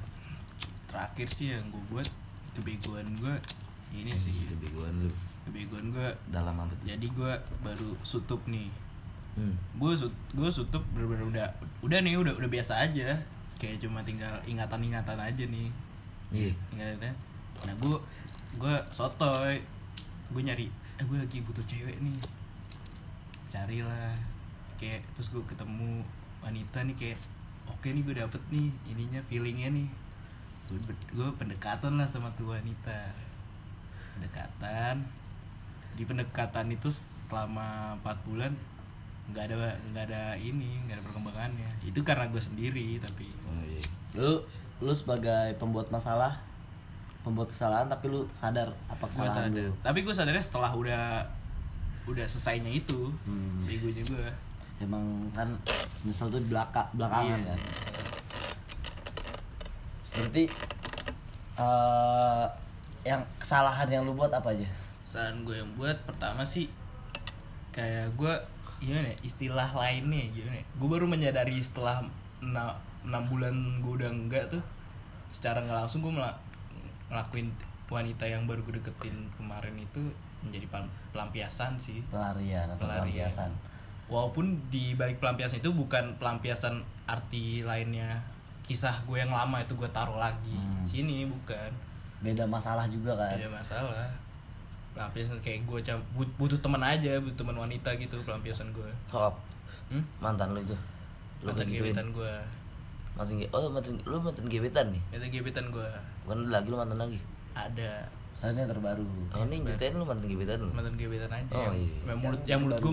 terakhir 0.87 1.27
sih 1.27 1.47
yang 1.51 1.64
gua 1.69 1.83
buat 1.90 2.09
kebegoan 2.53 3.07
gua 3.16 3.35
ini 3.90 4.12
sih 4.12 4.31
kebegoan 4.45 4.93
lu. 4.99 5.11
kebegoan 5.43 5.88
gua 5.88 6.11
Dalam 6.29 6.53
apa 6.57 6.75
tuh? 6.75 6.87
jadi 6.88 7.07
gua 7.09 7.33
baru 7.61 7.95
sutup 8.01 8.43
nih 8.47 8.69
Hmm. 9.31 9.55
gue 9.77 9.95
gue 10.35 10.51
sutup 10.51 10.83
bener-bener 10.90 11.23
udah 11.25 11.47
udah 11.81 12.03
nih 12.03 12.19
udah 12.19 12.35
udah 12.35 12.51
biasa 12.51 12.83
aja 12.83 13.14
kayak 13.57 13.79
cuma 13.79 14.03
tinggal 14.03 14.27
ingatan-ingatan 14.43 15.14
aja 15.14 15.45
nih 15.47 15.71
Iya. 16.29 16.51
ingatannya 16.69 17.14
nah 17.62 17.75
gue 17.79 17.95
gue 18.58 18.74
sotoy. 18.90 19.62
Gue 20.30 20.42
nyari 20.42 20.66
eh 21.00 21.04
gue 21.06 21.18
lagi 21.18 21.38
butuh 21.44 21.62
cewek 21.64 22.00
nih. 22.02 22.18
Carilah. 23.52 24.16
Kayak 24.80 25.04
terus 25.14 25.28
gue 25.30 25.42
ketemu 25.44 26.02
wanita 26.40 26.82
nih 26.88 26.96
kayak 26.96 27.18
oke 27.68 27.86
nih 27.86 28.02
gue 28.02 28.14
dapet 28.16 28.42
nih 28.50 28.68
ininya 28.88 29.20
feelingnya 29.28 29.68
nih. 29.70 29.88
Gue 31.14 31.28
pendekatan 31.38 31.98
lah 31.98 32.08
sama 32.08 32.30
tuh 32.34 32.54
wanita. 32.54 33.12
Pendekatan. 34.18 35.04
Di 35.98 36.06
pendekatan 36.06 36.70
itu 36.70 36.88
selama 37.28 37.98
4 38.02 38.26
bulan 38.26 38.52
nggak 39.30 39.46
ada 39.46 39.78
nggak 39.94 40.04
ada 40.10 40.22
ini 40.38 40.82
nggak 40.86 40.98
ada 40.98 41.04
perkembangannya. 41.06 41.70
Itu 41.86 42.02
karena 42.02 42.26
gue 42.30 42.42
sendiri 42.42 42.98
tapi 42.98 43.30
Oh 43.46 43.62
iya. 43.66 43.82
lu 44.18 44.42
lu 44.82 44.92
sebagai 44.96 45.54
pembuat 45.60 45.92
masalah 45.92 46.40
pembuat 47.20 47.48
kesalahan 47.48 47.85
tapi 47.85 48.09
lu 48.09 48.24
sadar 48.30 48.72
apa 48.87 49.04
kesalahan 49.04 49.48
sadar. 49.48 49.62
lu. 49.62 49.72
Tapi 49.78 49.98
gue 50.00 50.12
sadarnya 50.12 50.40
setelah 50.40 50.72
udah 50.72 51.04
udah 52.04 52.24
selesainya 52.24 52.72
itu 52.72 53.12
Hmm. 53.22 53.64
begonya 53.64 54.00
gue 54.02 54.26
emang 54.80 55.04
kan 55.30 55.46
nyesel 56.02 56.26
tuh 56.26 56.40
di 56.40 56.48
belakang 56.48 56.88
belakangan 56.92 57.38
Iya. 57.38 57.48
kan. 57.50 57.59
Berarti 60.11 60.44
eh 61.56 62.44
yang 63.02 63.20
kesalahan 63.37 63.88
yang 63.90 64.02
lu 64.02 64.12
buat 64.12 64.28
apa 64.30 64.50
aja? 64.50 64.68
Saat 65.04 65.37
gue 65.42 65.54
yang 65.54 65.68
buat 65.74 65.96
pertama 66.04 66.40
sih 66.42 66.68
kayak 67.70 68.12
gue 68.14 68.33
gimana 68.80 69.06
ya, 69.06 69.16
istilah 69.22 69.68
lainnya 69.70 70.24
gimana 70.30 70.56
ya, 70.56 70.64
gue 70.66 70.88
baru 70.88 71.04
menyadari 71.04 71.61
setelah 71.61 72.00
enam, 72.40 73.22
bulan 73.26 73.52
gue 73.78 73.92
udah 73.94 74.09
enggak 74.09 74.48
tuh 74.48 74.62
secara 75.30 75.61
nggak 75.61 75.85
langsung 75.85 76.00
gue 76.00 76.11
mela- 76.11 76.40
ngelakuin 77.11 77.51
wanita 77.87 78.23
yang 78.23 78.46
baru 78.46 78.62
gue 78.62 78.79
deketin 78.79 79.12
kemarin 79.35 79.75
itu 79.75 79.99
menjadi 80.40 80.66
pel- 80.68 80.92
pelampiasan 81.11 81.75
sih 81.77 82.01
pelarian 82.07 82.64
atau 82.68 82.81
Pelarian. 82.81 83.03
pelampiasan 83.05 83.51
walaupun 84.07 84.46
di 84.68 84.94
balik 84.94 85.18
pelampiasan 85.18 85.59
itu 85.59 85.70
bukan 85.70 86.14
pelampiasan 86.16 86.79
arti 87.05 87.61
lainnya 87.61 88.23
kisah 88.62 89.03
gue 89.05 89.18
yang 89.18 89.29
lama 89.29 89.59
itu 89.59 89.75
gue 89.75 89.90
taruh 89.90 90.16
lagi 90.16 90.55
Hmm. 90.55 90.83
sini 90.83 91.27
bukan 91.27 91.70
beda 92.20 92.44
masalah 92.44 92.87
juga 92.87 93.12
kan 93.12 93.35
ada 93.35 93.49
masalah 93.49 94.07
pelampiasan 94.90 95.38
kayak 95.40 95.62
gue 95.64 95.81
butuh 96.37 96.59
teman 96.59 96.81
aja 96.81 97.18
butuh 97.18 97.38
teman 97.40 97.57
wanita 97.59 97.90
gitu 97.96 98.18
pelampiasan 98.20 98.70
gue 98.70 98.90
Sokap. 99.07 99.35
hmm? 99.88 100.03
Mantan 100.18 100.51
lu 100.51 100.61
itu. 100.61 100.75
Lu 101.40 101.51
mantan 101.51 101.66
gebetan 101.68 102.07
gue 102.11 102.33
Mantan 103.12 103.37
Oh, 103.51 103.68
mantan 103.68 103.94
lu 104.03 104.16
mantan 104.16 104.44
gebetan 104.46 104.87
nih. 104.88 105.03
mantan 105.11 105.29
gebetan 105.29 105.64
gue 105.68 105.88
Bukan 106.25 106.37
lu 106.38 106.49
lagi 106.49 106.66
lu 106.66 106.77
mantan 106.77 106.99
lagi. 106.99 107.20
ada 107.51 107.90
soalnya 108.31 108.62
yang 108.62 108.70
terbaru 108.70 109.05
Oh, 109.31 109.42
ini 109.44 109.66
ceritain 109.66 109.92
lu 109.92 110.05
mantan 110.05 110.25
gebetan 110.25 110.57
lu. 110.59 110.70
mantan 110.70 110.94
gebetan 110.94 111.31
aja 111.31 111.53
Oh, 111.53 111.62
yang, 111.66 111.77
iya. 111.77 111.94
yang 112.05 112.18
menurut 112.18 112.40
Yang 112.40 112.49
yang 112.49 112.61
menurut 112.62 112.81
gue 112.81 112.92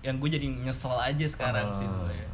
yang 0.00 0.16
gue 0.16 0.30
jadi 0.30 0.46
nyesel 0.62 0.94
aja 0.94 1.26
sekarang 1.26 1.68
sih 1.70 1.84
Oh. 1.84 1.92
sebenarnya 2.02 2.30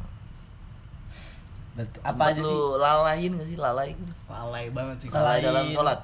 Berarti 1.71 1.97
apa 2.01 2.23
aja 2.25 2.41
lu 2.41 2.49
sih 2.49 2.59
lalain 2.77 3.31
gak 3.33 3.47
sih 3.47 3.57
lalai? 3.57 3.89
lalai 4.25 4.65
banget 4.69 4.95
sih 4.97 5.07
Lalai 5.09 5.39
dalam 5.39 5.65
sholat. 5.69 5.99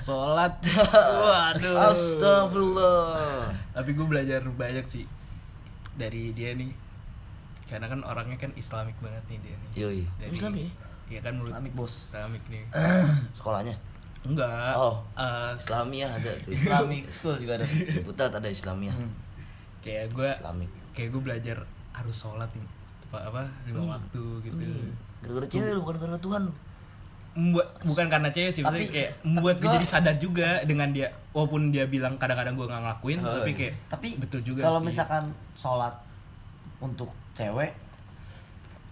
sholat 0.00 0.54
waduh 1.24 1.76
Astagfirullah. 1.88 3.48
tapi 3.72 3.90
gue 3.90 4.04
belajar 4.04 4.44
banyak 4.44 4.84
sih 4.84 5.04
dari 5.94 6.30
dia 6.30 6.52
nih 6.52 6.68
karena 7.64 7.86
kan 7.86 8.00
orangnya 8.02 8.36
kan 8.36 8.50
islamik 8.54 8.96
banget 8.98 9.24
nih 9.26 9.38
dia 9.40 9.56
nih 9.56 9.70
Yoi. 9.74 10.00
Dari- 10.18 10.32
Islam 10.32 10.52
ya? 10.54 10.68
Iya 11.04 11.20
kan 11.20 11.32
menurut 11.34 11.52
Islamik, 11.52 11.72
bos. 11.74 11.94
Islamik 12.08 12.44
nih 12.46 12.64
Sekolahnya. 13.36 13.74
enggak 14.22 14.72
Oh. 14.74 15.04
eh, 15.14 15.52
Islamiyah 15.54 16.10
ada 16.10 16.32
tuh. 16.38 16.50
Islamic 16.50 17.04
school 17.08 17.36
juga 17.42 17.52
ada 17.56 17.66
Ciputat 17.66 18.30
ada 18.32 18.48
Islamiyah. 18.48 18.94
Hmm. 18.94 19.12
kayak 19.78 20.08
gue 20.10 20.28
Islamik. 20.30 20.70
kayak 20.90 21.08
gue 21.10 21.22
belajar 21.22 21.56
harus 21.92 22.16
sholat 22.16 22.48
nih 22.50 22.64
apa 23.06 23.18
apa 23.30 23.42
lima 23.64 23.82
waktu 23.92 24.22
gitu 24.42 24.56
Hmm. 24.56 24.90
Gara-gara 25.20 25.46
cewek 25.46 25.70
lu 25.70 25.80
bukan 25.80 25.94
gara-gara 25.94 26.18
Tuhan. 26.18 26.44
membuat 27.34 27.66
bukan 27.82 28.06
karena 28.06 28.28
cewek 28.28 28.48
sih 28.48 28.62
maksudnya 28.62 28.86
Tapi- 28.86 28.94
kayak 28.94 29.10
membuat 29.24 29.56
gue 29.58 29.70
jadi 29.72 29.86
sadar 29.88 30.16
juga 30.16 30.48
dengan 30.62 30.88
dia 30.88 31.06
walaupun 31.30 31.68
dia 31.68 31.84
bilang 31.84 32.14
kadang-kadang 32.14 32.54
gue 32.54 32.62
nggak 32.62 32.78
ngelakuin 32.80 33.18
Oh, 33.20 33.34
tapi 33.34 33.52
kayak 33.52 33.74
tapi 33.88 34.08
betul 34.16 34.40
juga 34.40 34.62
kalau 34.62 34.78
sih. 34.78 34.86
misalkan 34.88 35.24
sholat 35.52 35.94
untuk 36.78 37.10
cewek 37.34 37.72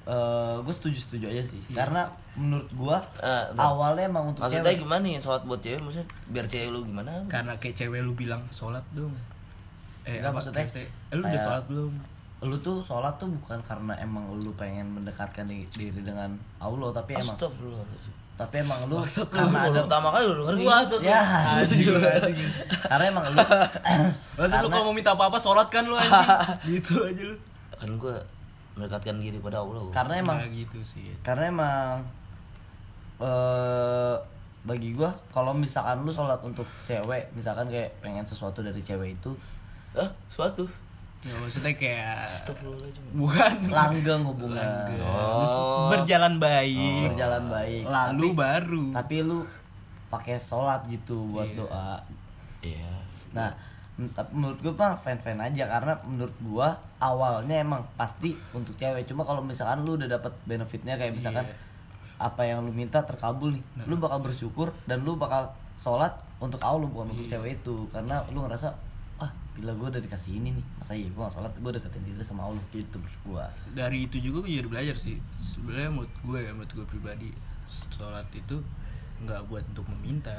eh 0.03 0.55
gue 0.59 0.75
setuju 0.75 0.99
setuju 1.01 1.25
aja 1.29 1.43
sih 1.45 1.63
Iya. 1.65 1.77
karena 1.79 2.03
menurut 2.35 2.67
gue 2.69 2.97
Eh, 3.21 3.45
bentar. 3.49 3.63
awalnya 3.65 4.05
emang 4.05 4.25
untuk 4.29 4.43
Maksudnya 4.43 4.67
cewek 4.67 4.79
gimana 4.83 5.01
nih 5.01 5.15
sholat 5.17 5.43
buat 5.45 5.61
cewek 5.61 5.79
maksudnya 5.79 6.07
biar 6.27 6.47
cewek 6.47 6.69
lu 6.69 6.81
gimana? 6.83 7.11
karena 7.27 7.53
kayak 7.57 7.77
cewek 7.77 8.01
lu 8.01 8.13
bilang 8.13 8.43
sholat 8.51 8.83
dong 8.91 9.15
eh 10.03 10.19
Enggak, 10.19 10.27
apa 10.27 10.37
maksudnya 10.37 10.65
eh, 10.75 10.89
lu 11.13 11.23
udah 11.23 11.39
sholat 11.41 11.65
belum 11.67 11.93
lu 12.43 12.57
tuh 12.59 12.77
sholat 12.81 13.15
tuh 13.15 13.31
bukan 13.31 13.63
karena 13.63 13.95
emang 13.97 14.27
lu 14.35 14.51
pengen 14.53 14.91
mendekatkan 14.91 15.47
di- 15.47 15.71
diri 15.71 16.03
dengan 16.03 16.35
Allah 16.59 16.91
tapi 16.91 17.15
emang 17.15 17.39
tapi 18.33 18.55
emang 18.59 18.91
lu 18.91 18.99
Maksud 18.99 19.23
lu 19.25 19.39
karena 19.39 19.55
baru 19.55 19.71
ada 19.71 19.81
pertama 19.87 20.09
kali 20.11 20.25
lu 20.27 20.35
denger 20.43 20.55
gitu. 20.59 20.97
ya 21.01 21.21
Anjing, 21.55 21.95
anjing. 21.95 22.51
karena 22.83 23.05
emang 23.07 23.25
lu 23.25 23.39
Maksud 23.39 23.47
lu 24.35 24.51
Karena- 24.59 24.67
kalau 24.69 24.85
mau 24.85 24.91
minta 24.91 25.15
apa-apa 25.15 25.39
sholat 25.39 25.71
kan 25.71 25.87
lu 25.87 25.95
anjing 25.95 26.19
gitu 26.75 27.07
aja 27.07 27.23
lu 27.23 27.37
Kan 27.73 27.91
gua 27.97 28.19
mendekatkan 28.75 29.17
diri 29.17 29.37
pada 29.37 29.61
Allah. 29.61 29.85
karena 29.91 30.15
emang 30.19 30.39
Nah, 30.39 30.49
gitu 30.49 30.79
sih 30.83 31.13
karena 31.21 31.45
emang 31.47 32.01
eh 33.19 34.15
bagi 34.63 34.93
gua 34.93 35.11
kalau 35.29 35.51
misalkan 35.53 36.01
lu 36.01 36.09
sholat 36.09 36.39
untuk 36.41 36.65
cewek 36.83 37.27
misalkan 37.33 37.67
kayak 37.67 37.91
pengen 37.99 38.23
sesuatu 38.23 38.61
dari 38.61 38.79
cewek 38.81 39.15
itu 39.15 39.35
Ah, 39.93 40.09
suatu. 40.27 40.65
ya, 41.21 41.37
maksudnya 41.37 41.75
kayak 41.75 42.25
bukan 43.13 43.69
langgeng 43.69 44.25
hubungan 44.25 44.57
Langgeng. 44.57 45.05
Oh. 45.05 45.37
Terus 45.37 45.53
berjalan 45.93 46.35
baik 46.39 47.13
berjalan 47.13 47.45
baik 47.47 47.83
lalu 47.85 48.27
baru 48.33 48.85
tapi 48.91 49.17
lu 49.21 49.45
pakai 50.09 50.35
sholat 50.35 50.89
gitu 50.89 51.29
buat 51.29 51.45
Iya. 51.45 51.59
doa 51.59 51.91
Iya. 52.61 52.93
nah 53.31 53.51
tapi 53.93 54.33
menurut 54.33 54.59
gue 54.59 54.73
mah 54.73 54.97
fan 54.97 55.21
fan 55.21 55.37
aja. 55.37 55.69
Karena 55.69 55.93
menurut 56.03 56.33
gua 56.41 56.73
awalnya 56.97 57.61
emang 57.61 57.85
pasti 57.95 58.33
untuk 58.51 58.73
cewek. 58.75 59.05
Cuma 59.05 59.23
kalau 59.23 59.45
misalkan 59.45 59.85
lu 59.85 60.01
udah 60.01 60.09
dapat 60.09 60.33
benefitnya 60.49 60.97
kayak 60.97 61.13
misalkan 61.13 61.45
Iya. 61.45 61.57
apa 62.23 62.43
yang 62.47 62.65
lu 62.65 62.73
minta 62.73 63.05
terkabul 63.05 63.53
nih. 63.53 63.63
Lu 63.85 63.99
bakal 63.99 64.23
bersyukur 64.23 64.73
dan 64.87 65.05
lu 65.05 65.15
bakal 65.15 65.53
sholat 65.77 66.15
untuk 66.39 66.63
Allah 66.63 66.89
bukan 66.89 67.13
untuk 67.13 67.29
cewek 67.29 67.61
itu. 67.61 67.77
Karena 67.93 68.25
lu 68.33 68.43
ngerasa 68.43 68.73
ah 69.21 69.31
gila 69.55 69.77
gue 69.77 69.89
udah 69.93 70.03
dikasih 70.03 70.41
ini 70.41 70.57
nih. 70.57 70.65
Masa 70.81 70.97
iya 70.97 71.07
gue 71.13 71.21
gak 71.21 71.35
sholat? 71.35 71.53
Gue 71.61 71.71
deketin 71.71 72.03
diri 72.03 72.25
sama 72.25 72.49
Allah. 72.49 72.63
Gitu 72.73 72.97
menurut 72.97 73.21
gue 73.29 73.45
dari 73.77 74.09
itu 74.09 74.17
juga 74.19 74.49
gue 74.49 74.57
jadi 74.57 74.69
belajar 74.73 74.97
sih. 74.97 75.21
Sebenarnya 75.39 75.93
menurut 75.93 76.15
gue 76.25 76.39
ya 76.41 76.51
menurut 76.57 76.73
gue 76.73 76.87
pribadi 76.89 77.29
sholat 77.93 78.25
itu 78.33 78.57
nggak 79.23 79.47
buat 79.47 79.63
untuk 79.71 79.87
meminta 79.95 80.35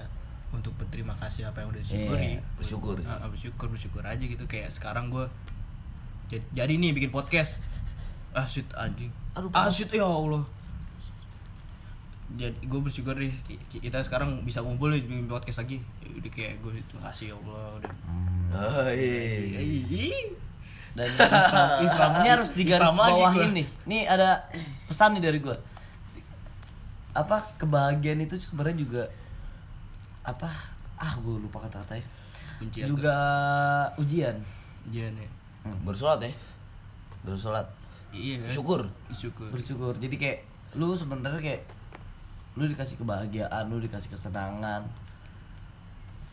untuk 0.53 0.71
berterima 0.77 1.17
kasih 1.17 1.43
apa 1.43 1.59
yang 1.59 1.73
udah 1.73 1.81
disyukuri. 1.81 2.37
Iya, 2.37 2.41
bersyukur. 2.55 2.95
Ah, 3.03 3.19
ah, 3.19 3.27
bersyukur 3.27 3.67
bersyukur 3.67 4.01
aja 4.01 4.21
gitu. 4.21 4.45
Kayak 4.45 4.69
sekarang 4.69 5.09
gue 5.09 5.25
jadi, 6.29 6.45
jadi 6.53 6.73
nih 6.77 6.93
bikin 6.93 7.09
podcast. 7.09 7.59
Ah 8.31 8.45
shit 8.45 8.65
anjing. 8.73 9.09
Ah 9.51 9.67
shit 9.67 9.89
ya 9.89 10.05
allah. 10.05 10.45
Jadi 12.33 12.65
gue 12.65 12.79
bersyukur 12.79 13.13
ki- 13.13 13.81
kita 13.83 14.01
sekarang 14.01 14.41
bisa 14.41 14.61
ngumpul 14.61 14.89
nih 14.89 15.01
bikin 15.01 15.25
podcast 15.25 15.61
lagi. 15.61 15.77
Ya 15.99 16.09
udah 16.13 16.31
kayak 16.31 16.53
gue 16.61 16.71
terima 16.83 17.03
kasih 17.09 17.25
ya 17.29 17.35
allah 17.35 17.65
udah. 17.77 17.93
Oh, 18.53 18.89
iya. 18.89 19.59
Ih. 19.59 20.37
dan 20.93 21.09
Islam, 21.09 21.69
Islam 21.81 22.09
ini 22.21 22.29
harus 22.29 22.49
digaris 22.57 22.85
Islam 22.85 23.01
bawahin 23.01 23.49
nih 23.57 23.67
nih 23.89 24.01
ada 24.05 24.45
pesan 24.85 25.17
nih 25.17 25.25
dari 25.25 25.41
gue 25.41 25.57
apa 27.17 27.49
kebahagiaan 27.57 28.21
itu 28.21 28.37
sebenarnya 28.37 28.77
juga 28.77 29.03
apa? 30.23 30.49
Ah 30.95 31.13
gue 31.19 31.35
lupa 31.35 31.59
kata-katanya 31.67 32.23
Kuncian 32.63 32.87
juga 32.87 33.15
ujian. 33.99 34.35
Jangan 34.87 35.19
ya. 35.19 35.29
Bersolat 35.83 36.19
ya. 36.23 36.31
Bersolat. 37.23 37.67
iya 38.13 38.37
kan? 38.45 38.51
Syukur. 38.51 38.81
syukur. 39.09 39.49
Bersyukur. 39.49 39.93
Jadi 39.97 40.15
kayak 40.15 40.39
lu 40.77 40.93
sebenarnya 40.93 41.41
kayak 41.41 41.61
lu 42.53 42.69
dikasih 42.69 43.01
kebahagiaan 43.01 43.67
lu 43.67 43.81
dikasih 43.81 44.13
kesenangan. 44.13 44.85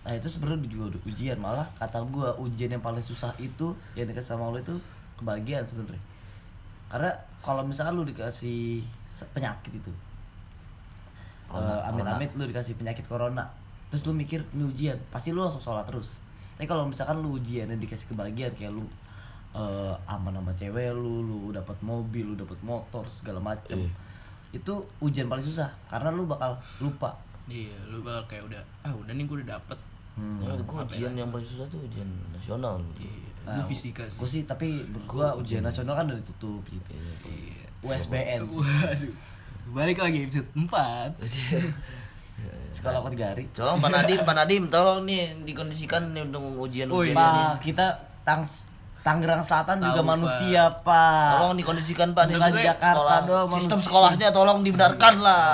Nah 0.05 0.13
itu 0.13 0.29
sebenarnya 0.29 0.69
juga 0.69 0.95
udah 0.95 1.01
ujian. 1.09 1.39
Malah 1.41 1.67
kata 1.81 2.05
gua 2.13 2.37
ujian 2.37 2.69
yang 2.69 2.85
paling 2.85 3.01
susah 3.01 3.33
itu 3.41 3.73
yang 3.97 4.07
dikasih 4.07 4.37
sama 4.37 4.53
Allah 4.53 4.61
itu 4.61 4.77
kebahagiaan 5.17 5.65
sebenarnya. 5.65 6.03
Karena 6.93 7.11
kalau 7.41 7.65
misalkan 7.65 7.97
lu 7.97 8.05
dikasih 8.05 8.85
penyakit 9.33 9.73
itu 9.73 9.93
eh, 11.53 11.81
amit-amit 11.89 12.31
lu 12.37 12.45
dikasih 12.47 12.77
penyakit 12.77 13.05
corona 13.09 13.49
terus 13.91 14.03
lu 14.03 14.13
mikir 14.13 14.47
ini 14.51 14.65
ujian 14.65 14.97
pasti 15.09 15.31
lu 15.31 15.41
langsung 15.41 15.59
sholat 15.59 15.85
terus 15.85 16.23
tapi 16.55 16.65
kalau 16.65 16.87
misalkan 16.87 17.19
lu 17.19 17.35
ujian 17.35 17.67
dan 17.67 17.77
dikasih 17.77 18.07
kebahagiaan 18.07 18.55
kayak 18.55 18.71
lu 18.71 18.87
eh, 19.53 19.95
aman 20.07 20.33
sama 20.33 20.53
cewek 20.53 20.91
lu 20.93 21.21
lu 21.21 21.39
dapat 21.51 21.75
mobil 21.81 22.23
lu 22.25 22.35
dapat 22.35 22.57
motor 22.61 23.03
segala 23.05 23.39
macem 23.39 23.77
Iya. 23.77 23.91
itu 24.53 24.75
ujian 24.99 25.27
paling 25.27 25.43
susah 25.43 25.71
karena 25.87 26.11
lu 26.11 26.25
bakal 26.25 26.55
lupa 26.79 27.15
iya 27.47 27.75
lu 27.87 28.01
bakal 28.01 28.23
kayak 28.29 28.45
udah 28.47 28.63
ah 28.81 28.93
udah 28.93 29.11
nih 29.11 29.25
gue 29.25 29.37
udah 29.43 29.59
dapet 29.59 29.79
Hmm. 30.11 30.43
Ya, 30.43 30.53
gua 30.67 30.83
ujian 30.83 31.15
yang 31.15 31.31
paling 31.31 31.47
susah 31.47 31.65
tuh 31.71 31.81
ujian 31.81 32.05
nasional. 32.29 32.77
iya 32.99 33.31
Nah, 33.47 33.57
lu 33.57 33.73
fisika 33.73 34.03
sih 34.05 34.19
Gue 34.19 34.29
sih 34.29 34.43
tapi 34.43 34.83
gua 35.07 35.33
ujian 35.33 35.63
nasional 35.63 35.95
kan 35.95 36.05
udah 36.05 36.19
ditutup 36.19 36.61
gitu. 36.67 36.91
Iya. 37.25 37.65
USBN. 37.81 38.43
Waduh. 38.45 39.15
Balik 39.71 39.97
lagi 39.97 40.27
episode 40.27 40.51
4 40.53 40.67
Sekolah 42.71 42.99
aku 42.99 43.11
tiga 43.11 43.27
hari. 43.31 43.45
Tolong 43.51 43.77
Pak 43.77 43.91
Nadim, 43.91 44.19
Pak 44.23 44.35
Nadim, 44.37 44.63
tolong 44.67 45.03
nih 45.03 45.43
dikondisikan 45.43 46.03
nih 46.11 46.23
untuk 46.25 46.41
ujian 46.61 46.87
ujian 46.87 47.03
iya. 47.03 47.11
ini. 47.11 47.19
Pak, 47.19 47.53
kita 47.61 47.87
Tangs 48.23 48.71
Tangerang 49.01 49.41
Selatan 49.41 49.81
juga 49.81 49.97
Tahu, 49.97 50.05
Pak. 50.05 50.13
manusia, 50.13 50.63
Pak. 50.81 51.29
Tolong 51.35 51.55
dikondisikan 51.57 52.09
Pak 52.13 52.25
Bukan 52.27 52.39
sekolah- 52.39 52.63
Jakarta 52.63 53.15
doang 53.25 53.49
Sistem 53.51 53.61
manusia. 53.75 53.87
sekolahnya 53.87 54.29
tolong 54.31 54.59
dibenarkan 54.61 55.15
lah. 55.19 55.49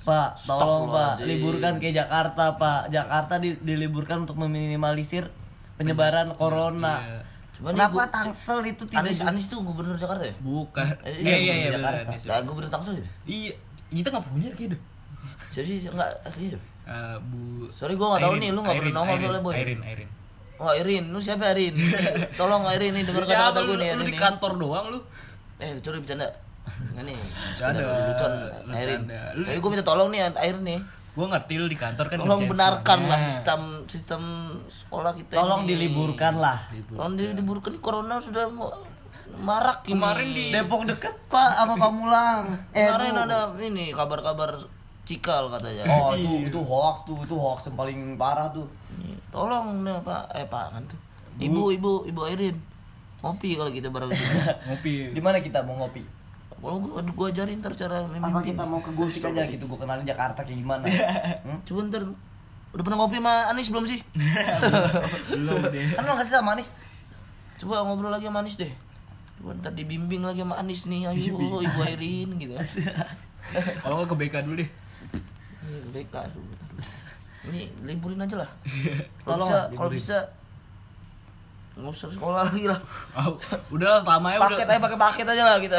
Pak, 0.00 0.28
tolong 0.42 0.84
Pak, 0.88 1.14
liburkan 1.22 1.74
ke 1.76 1.90
Jakarta, 1.90 2.44
Pak. 2.54 2.80
Jakarta 2.88 3.34
di- 3.36 3.58
diliburkan 3.58 4.22
untuk 4.22 4.36
meminimalisir 4.38 5.28
penyebaran 5.74 6.32
corona. 6.32 6.96
Iya. 6.98 7.20
Cuman 7.52 7.70
Kenapa 7.74 7.92
gua- 7.92 8.06
Tangsel 8.08 8.58
itu 8.68 8.82
tidak 8.84 9.02
Anis 9.02 9.18
di- 9.18 9.26
Anis 9.26 9.44
tuh 9.46 9.58
gubernur 9.60 9.96
Jakarta 9.96 10.22
ya? 10.22 10.34
Bukan 10.38 10.86
Eh, 11.02 11.18
Iya 11.18 11.36
iya, 11.36 11.36
iya 11.36 11.54
iya 11.58 11.68
Jakarta. 11.74 12.10
Lah 12.24 12.40
gubernur 12.42 12.70
Tangsel 12.70 12.94
ya? 12.94 13.06
Iya 13.24 13.52
Kita 13.88 14.08
gak 14.10 14.20
punya 14.22 14.52
gitu 14.52 14.76
Jadi 15.58 15.70
enggak 15.84 16.10
asli 16.22 16.44
ya? 16.48 16.58
Eh, 16.86 17.16
Bu 17.20 17.66
Sorry, 17.70 17.94
gua 17.94 18.14
nggak 18.14 18.22
tahu 18.22 18.32
Airin, 18.32 18.40
nih, 18.40 18.50
lu 18.50 18.60
nggak 18.60 18.72
Airin, 18.72 18.82
pernah 18.84 18.96
nongol 18.96 19.10
Airin, 19.10 19.24
soalnya, 19.24 19.42
Boy. 19.42 19.54
Airin 19.54 19.80
Airin 19.82 20.10
Oh 20.56 20.72
Irin, 20.72 21.04
lu 21.08 21.18
siapa 21.18 21.44
Irin? 21.52 21.74
Tolong 22.38 22.66
Irin 22.68 22.90
nih 22.92 23.04
denger 23.04 23.22
Siapa 23.24 23.30
kata-kata 23.48 23.58
lu, 23.60 23.66
gue 23.68 23.76
nih 23.76 23.88
lu 23.88 23.94
Irin 23.94 24.02
di 24.04 24.10
nih. 24.10 24.20
kantor 24.20 24.52
doang 24.56 24.86
lu 24.88 24.98
Eh, 25.56 25.70
curi 25.78 25.98
bercanda. 25.98 26.26
Enggak 26.84 27.04
nih. 27.04 27.14
Bercanda, 27.14 27.78
Lucuan 28.04 28.32
Irin. 28.72 29.00
bercanda. 29.02 29.20
Lu- 29.32 29.44
Tapi 29.44 29.58
gue 29.58 29.70
minta 29.70 29.84
tolong 29.84 30.08
nih 30.08 30.20
Irin 30.40 30.62
nih. 30.64 30.80
Gue 31.10 31.26
ngerti 31.26 31.54
lu 31.56 31.66
di 31.66 31.74
kantor 31.74 32.04
kan 32.06 32.16
Tolong 32.16 32.42
benarkan 32.44 32.84
semuanya. 32.96 33.10
lah 33.12 33.20
sistem 33.28 33.60
sistem 33.84 34.22
sekolah 34.68 35.12
kita 35.12 35.32
Tolong 35.32 35.62
ini. 35.62 35.68
diliburkan 35.68 36.34
lah. 36.36 36.58
Tolong 36.88 37.14
diliburkan 37.14 37.74
corona 37.76 38.18
sudah 38.18 38.46
mau 38.48 38.70
marak 39.36 39.82
ini. 39.84 39.94
Kemarin 39.94 40.28
di- 40.28 40.50
Depok 40.50 40.82
deket, 40.84 41.14
Pak, 41.24 41.50
sama 41.56 41.74
Pamulang. 41.76 42.44
Eh, 42.72 42.82
Kemarin 42.82 43.14
ada 43.16 43.38
ini 43.60 43.90
kabar-kabar 43.90 44.58
cikal 45.08 45.48
katanya. 45.48 45.88
Oh, 45.88 46.12
itu 46.12 46.52
itu 46.52 46.60
hoax 46.60 47.08
tuh, 47.08 47.16
itu 47.24 47.32
hoax 47.32 47.72
yang 47.72 47.76
paling 47.80 47.98
parah 48.20 48.52
tuh. 48.52 48.68
Ini, 49.00 49.16
Tolong 49.32 49.80
nih 49.80 49.96
Pak, 50.04 50.36
eh 50.36 50.44
Pak 50.44 50.66
kan 50.76 50.82
tuh. 50.84 51.00
Ibu, 51.40 51.72
ibu, 51.72 51.92
ibu 52.04 52.22
Irin. 52.28 52.56
Ngopi 53.18 53.58
kalau 53.58 53.70
gitu 53.74 53.90
bareng 53.90 54.14
Ngopi 54.70 55.10
Di 55.10 55.18
mana 55.18 55.42
kita 55.42 55.66
mau 55.66 55.74
ngopi? 55.74 56.06
Kalau 56.54 56.78
gua, 56.78 57.02
gua 57.02 57.26
ajarin 57.34 57.58
ntar 57.58 57.74
cara 57.74 58.06
Apa 58.06 58.46
kita 58.46 58.62
mau 58.62 58.78
ke 58.78 58.94
Gusik 58.94 59.26
aja 59.26 59.42
gitu, 59.42 59.66
gua 59.66 59.82
kenalin 59.82 60.06
Jakarta 60.06 60.46
kayak 60.46 60.58
gimana? 60.62 60.86
Hmm? 61.46 61.58
Coba 61.66 61.80
ntar 61.90 62.02
udah 62.68 62.84
pernah 62.84 62.98
ngopi 63.02 63.18
sama 63.18 63.34
Anis 63.50 63.68
belum 63.72 63.84
sih? 63.88 64.00
Belum 65.34 65.56
deh 65.72 65.88
Kan 65.96 66.04
lo 66.04 66.12
nggak 66.14 66.26
sih 66.28 66.36
sama 66.36 66.54
Anis? 66.54 66.76
Coba 67.58 67.82
ngobrol 67.82 68.12
lagi 68.14 68.30
sama 68.30 68.44
Anis 68.44 68.54
deh. 68.54 68.70
Coba 69.40 69.50
ntar 69.58 69.72
dibimbing 69.74 70.22
lagi 70.22 70.44
sama 70.46 70.54
Anis 70.62 70.86
nih, 70.86 71.10
ayo 71.10 71.18
Ibu 71.58 71.80
Airin 71.82 72.28
gitu. 72.38 72.54
Kalau 73.82 73.98
nggak 73.98 74.14
ke 74.14 74.16
BK 74.20 74.34
dulu 74.46 74.62
deh 74.62 74.70
Ini 75.68 75.78
BK. 75.92 76.14
Ini 77.52 77.60
liburin 77.84 78.20
aja 78.24 78.36
lah. 78.40 78.50
Tolong 79.22 79.48
Kalau 79.48 79.68
bisa, 79.68 79.76
kalau 79.76 79.90
bisa 79.92 80.16
nggak 81.78 81.94
usah 81.94 82.08
sekolah 82.10 82.40
lagi 82.50 82.64
lah. 82.66 82.80
Oh, 83.14 83.36
Udah 83.70 84.02
selama 84.02 84.34
ya 84.34 84.38
udah 84.42 84.50
Paket 84.50 84.66
aja 84.66 84.80
pakai 84.82 84.98
paket 84.98 85.26
aja 85.30 85.42
lah 85.46 85.56
kita. 85.62 85.78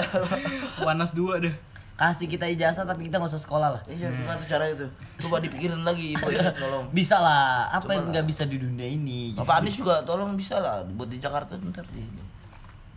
Panas 0.80 1.12
dua 1.12 1.44
deh 1.44 1.52
Kasih 2.00 2.32
kita 2.32 2.48
ijazah 2.48 2.88
tapi 2.88 3.12
kita 3.12 3.20
nggak 3.20 3.28
usah 3.28 3.44
sekolah 3.44 3.76
lah. 3.76 3.82
Iya, 3.84 4.08
gimana 4.08 4.40
tuh 4.40 4.48
cara 4.48 4.72
itu? 4.72 4.88
Coba 5.20 5.44
dipikirin 5.44 5.84
lagi, 5.84 6.16
Ibu 6.16 6.32
Airin 6.32 6.56
tolong. 6.64 6.86
Bisa 6.96 7.20
lah, 7.20 7.68
apa 7.68 7.84
Coba 7.84 8.00
yang 8.00 8.08
nggak 8.16 8.24
bisa 8.24 8.48
di 8.48 8.56
dunia 8.56 8.88
ini? 8.88 9.36
Bapak 9.36 9.60
Anies 9.60 9.76
juga 9.76 10.00
tolong 10.08 10.32
bisa 10.40 10.64
lah 10.64 10.80
buat 10.96 11.12
di 11.12 11.20
Jakarta 11.20 11.60
ntar 11.60 11.84
di. 11.92 12.00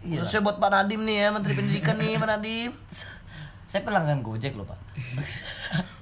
Iya. 0.06 0.22
Khususnya 0.22 0.46
buat 0.46 0.62
Pak 0.62 0.70
Nadim 0.70 1.02
nih 1.02 1.16
ya, 1.18 1.28
Menteri 1.34 1.52
Pendidikan 1.58 1.98
nih 1.98 2.14
Pak 2.14 2.28
Nadim. 2.30 2.70
Saya 3.72 3.88
pelanggan 3.88 4.20
Gojek 4.20 4.52
loh 4.52 4.68
pak. 4.68 4.76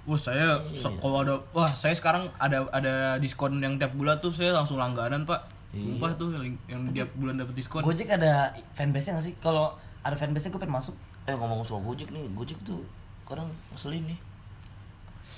Wah 0.03 0.19
saya 0.19 0.59
se- 0.75 0.99
kalau 0.99 1.23
ada 1.23 1.39
wah 1.55 1.71
saya 1.71 1.95
sekarang 1.95 2.27
ada 2.35 2.67
ada 2.75 3.15
diskon 3.23 3.63
yang 3.63 3.79
tiap 3.79 3.95
bulan 3.95 4.19
tuh 4.19 4.35
saya 4.35 4.51
langsung 4.51 4.75
langganan 4.75 5.23
pak. 5.23 5.39
Sumpah 5.71 6.11
tuh 6.19 6.35
yang, 6.35 6.51
yang 6.67 6.83
tiap 6.91 7.07
bulan 7.15 7.39
dapat 7.39 7.55
diskon. 7.55 7.87
Gojek 7.87 8.11
ada 8.11 8.51
fanbase 8.75 9.15
nya 9.15 9.23
nggak 9.23 9.27
sih? 9.31 9.35
Kalau 9.39 9.79
ada 10.03 10.19
fanbase 10.19 10.51
nya 10.51 10.59
gue 10.59 10.63
pengen 10.67 10.75
masuk. 10.83 10.99
Eh 11.31 11.35
ngomong 11.39 11.63
soal 11.63 11.79
Gojek 11.87 12.11
nih, 12.11 12.27
Gojek 12.35 12.59
tuh 12.67 12.83
kadang 13.23 13.47
ngeselin 13.71 14.03
nih. 14.03 14.19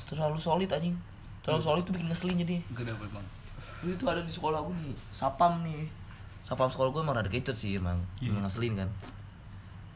Terlalu 0.08 0.40
solid 0.40 0.72
anjing. 0.72 0.96
Terlalu 1.44 1.60
solid 1.60 1.84
tuh 1.84 1.92
bikin 1.92 2.08
ngeselin 2.08 2.40
jadi. 2.40 2.56
Gak 2.72 2.88
dapet 2.88 3.12
bang. 3.12 3.26
Itu 3.84 4.08
ada 4.08 4.24
di 4.24 4.32
sekolah 4.32 4.64
gue 4.64 4.72
nih, 4.88 4.96
sapam 5.12 5.60
nih. 5.60 5.84
Sapam 6.40 6.72
sekolah 6.72 6.96
gue 6.96 7.00
emang 7.04 7.12
ada 7.12 7.28
kecut 7.28 7.52
sih 7.52 7.76
emang. 7.76 8.00
Emang 8.24 8.40
ngeselin 8.40 8.72
kan. 8.80 8.88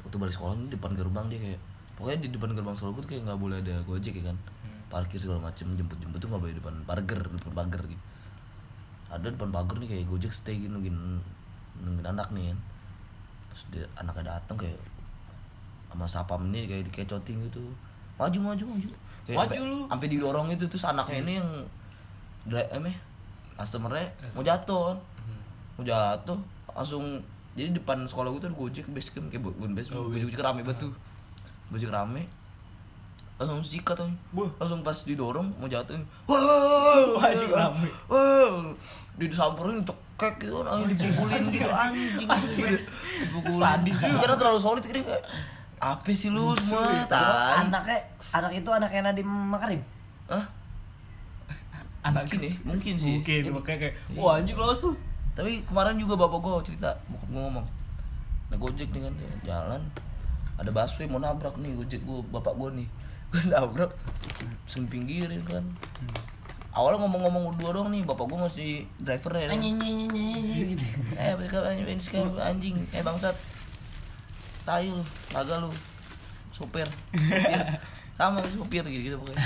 Waktu 0.05 0.21
balik 0.21 0.37
sekolah 0.37 0.53
nih 0.53 0.69
depan 0.77 0.93
gerbang 0.93 1.33
dia 1.33 1.41
kayak 1.41 1.61
pokoknya 1.97 2.19
di 2.21 2.29
depan 2.29 2.53
gerbang 2.53 2.73
sekolah 2.73 2.93
gue 2.93 3.03
tuh 3.03 3.11
kayak 3.11 3.23
nggak 3.25 3.39
boleh 3.39 3.57
ada 3.59 3.75
Gojek 3.83 4.15
ya 4.17 4.29
kan. 4.29 4.37
Parkir 4.87 5.19
segala 5.19 5.41
macem 5.43 5.67
jemput-jemput 5.73 6.17
tuh 6.17 6.29
nggak 6.29 6.41
boleh 6.41 6.53
di 6.53 6.61
depan 6.61 6.75
pagar, 6.85 7.21
depan 7.21 7.53
pagar 7.53 7.83
gitu. 7.85 8.03
Ada 9.07 9.27
depan 9.29 9.51
pagar 9.51 9.77
nih 9.77 9.89
kayak 9.89 10.05
Gojek 10.07 10.31
stay 10.31 10.57
gitu 10.59 10.71
nungguin 10.71 10.95
nungguin 11.79 12.07
anak 12.07 12.29
nih 12.31 12.53
kan. 12.53 12.59
Terus 13.51 13.63
dia 13.71 13.85
anaknya 13.97 14.37
datang 14.37 14.57
kayak 14.57 14.79
sama 15.89 16.05
sapam 16.05 16.45
ini 16.49 16.67
kayak 16.67 16.87
dikecotin 16.87 17.41
gitu. 17.47 17.65
Maju 18.17 18.39
maju 18.45 18.65
maju. 18.69 18.89
Kayak 19.25 19.37
Maju 19.39 19.49
sampai- 19.49 19.67
lu. 19.67 19.79
Sampai 19.89 20.09
didorong 20.09 20.47
itu 20.49 20.65
terus 20.67 20.85
anaknya 20.85 21.19
ini 21.19 21.33
yang 21.37 21.49
dri- 22.45 22.69
eh, 22.69 22.79
meh, 22.79 22.95
customernya 23.55 24.07
mau 24.33 24.41
jatuh 24.41 24.93
kan. 24.93 24.99
Mau 25.75 25.83
jatuh 25.83 26.39
langsung 26.71 27.05
jadi 27.53 27.73
depan 27.73 28.05
sekolah 28.05 28.29
gue 28.31 28.41
tuh 28.41 28.49
ada 28.49 28.57
Gojek 28.57 28.87
base 28.93 29.11
camp 29.11 29.27
kayak 29.27 29.43
bukan 29.43 29.73
base 29.73 29.89
camp, 29.89 30.07
Gojek 30.07 30.39
rame 30.39 30.61
banget 30.61 30.87
tuh. 30.87 30.93
Gojek 31.73 31.91
rame. 31.91 32.23
Langsung 33.37 33.61
sikat 33.61 34.01
tuh 34.01 34.09
langsung 34.57 34.81
pas 34.81 34.97
didorong 35.05 35.53
mau 35.61 35.69
jatuh 35.69 35.93
wah 36.25 37.29
Anjing 37.29 37.53
rame. 37.53 37.89
wah. 38.09 38.73
Disamperin 39.21 39.85
cekek 39.85 40.49
gitu 40.49 40.65
anjing 40.65 40.97
dipukulin 40.97 41.45
gitu 41.53 41.69
anjing. 41.69 42.29
Sadis 43.61 43.97
juga. 44.01 44.17
karena 44.25 44.37
terlalu 44.41 44.61
solid 44.61 44.85
kira 44.85 45.05
kayak 45.05 45.25
apa 45.77 46.09
sih 46.17 46.33
lu 46.33 46.57
semua? 46.57 46.89
Tai 47.05 47.69
Anaknya, 47.69 48.01
anak 48.33 48.53
itu 48.57 48.69
anaknya 48.73 49.13
Nadiem 49.13 49.29
Makarim. 49.29 49.81
Hah? 50.33 50.45
Anak 52.01 52.25
mungkin 52.33 52.53
mungkin 52.65 52.95
sih. 52.97 53.21
Mungkin 53.21 53.53
makanya 53.53 53.79
kayak 53.89 53.95
wah 54.17 54.41
anjing 54.41 54.57
tuh. 54.57 54.97
tapi 55.37 55.61
kemarin 55.69 56.01
juga 56.01 56.17
bapak 56.17 56.41
gue 56.41 56.73
cerita 56.73 56.89
bokap 57.13 57.29
gue 57.29 57.43
ngomong 57.45 57.67
nah 58.49 58.57
gojek 58.57 58.89
kan 58.89 59.13
dia 59.21 59.29
jalan 59.45 59.83
ada 60.57 60.71
busway 60.73 61.07
mau 61.07 61.21
nabrak 61.21 61.57
nih 61.61 61.73
gojek 61.77 62.01
gue 62.03 62.19
bapak 62.33 62.55
gue 62.57 62.85
nih. 62.85 62.89
Gue 63.35 63.43
nabrak 63.51 63.91
langsung 64.63 64.87
pinggirin 64.87 65.43
kan 65.43 65.67
awalnya 66.77 67.09
ngomong-ngomong 67.09 67.57
berdua 67.57 67.71
doang 67.73 67.89
nih 67.89 68.05
bapak 68.05 68.29
gue 68.29 68.39
masih 68.39 68.71
driver 69.01 69.33
ya 69.33 69.49
kan? 69.49 69.59
gitu. 69.65 70.85
eh 71.17 71.33
anjing 71.33 71.89
anjing, 71.89 72.29
anjing. 72.37 72.77
Eh 72.93 73.01
bangsat. 73.01 73.33
Tayu 74.69 74.93
lu 75.01 75.05
kagak 75.33 75.65
lu. 75.65 75.73
Supir 76.53 76.85
supir 77.17 77.61
sama 78.21 78.45
lu 78.45 78.49
supir 78.53 78.85
gitu, 78.93 79.03
gitu 79.09 79.17
pokoknya. 79.17 79.41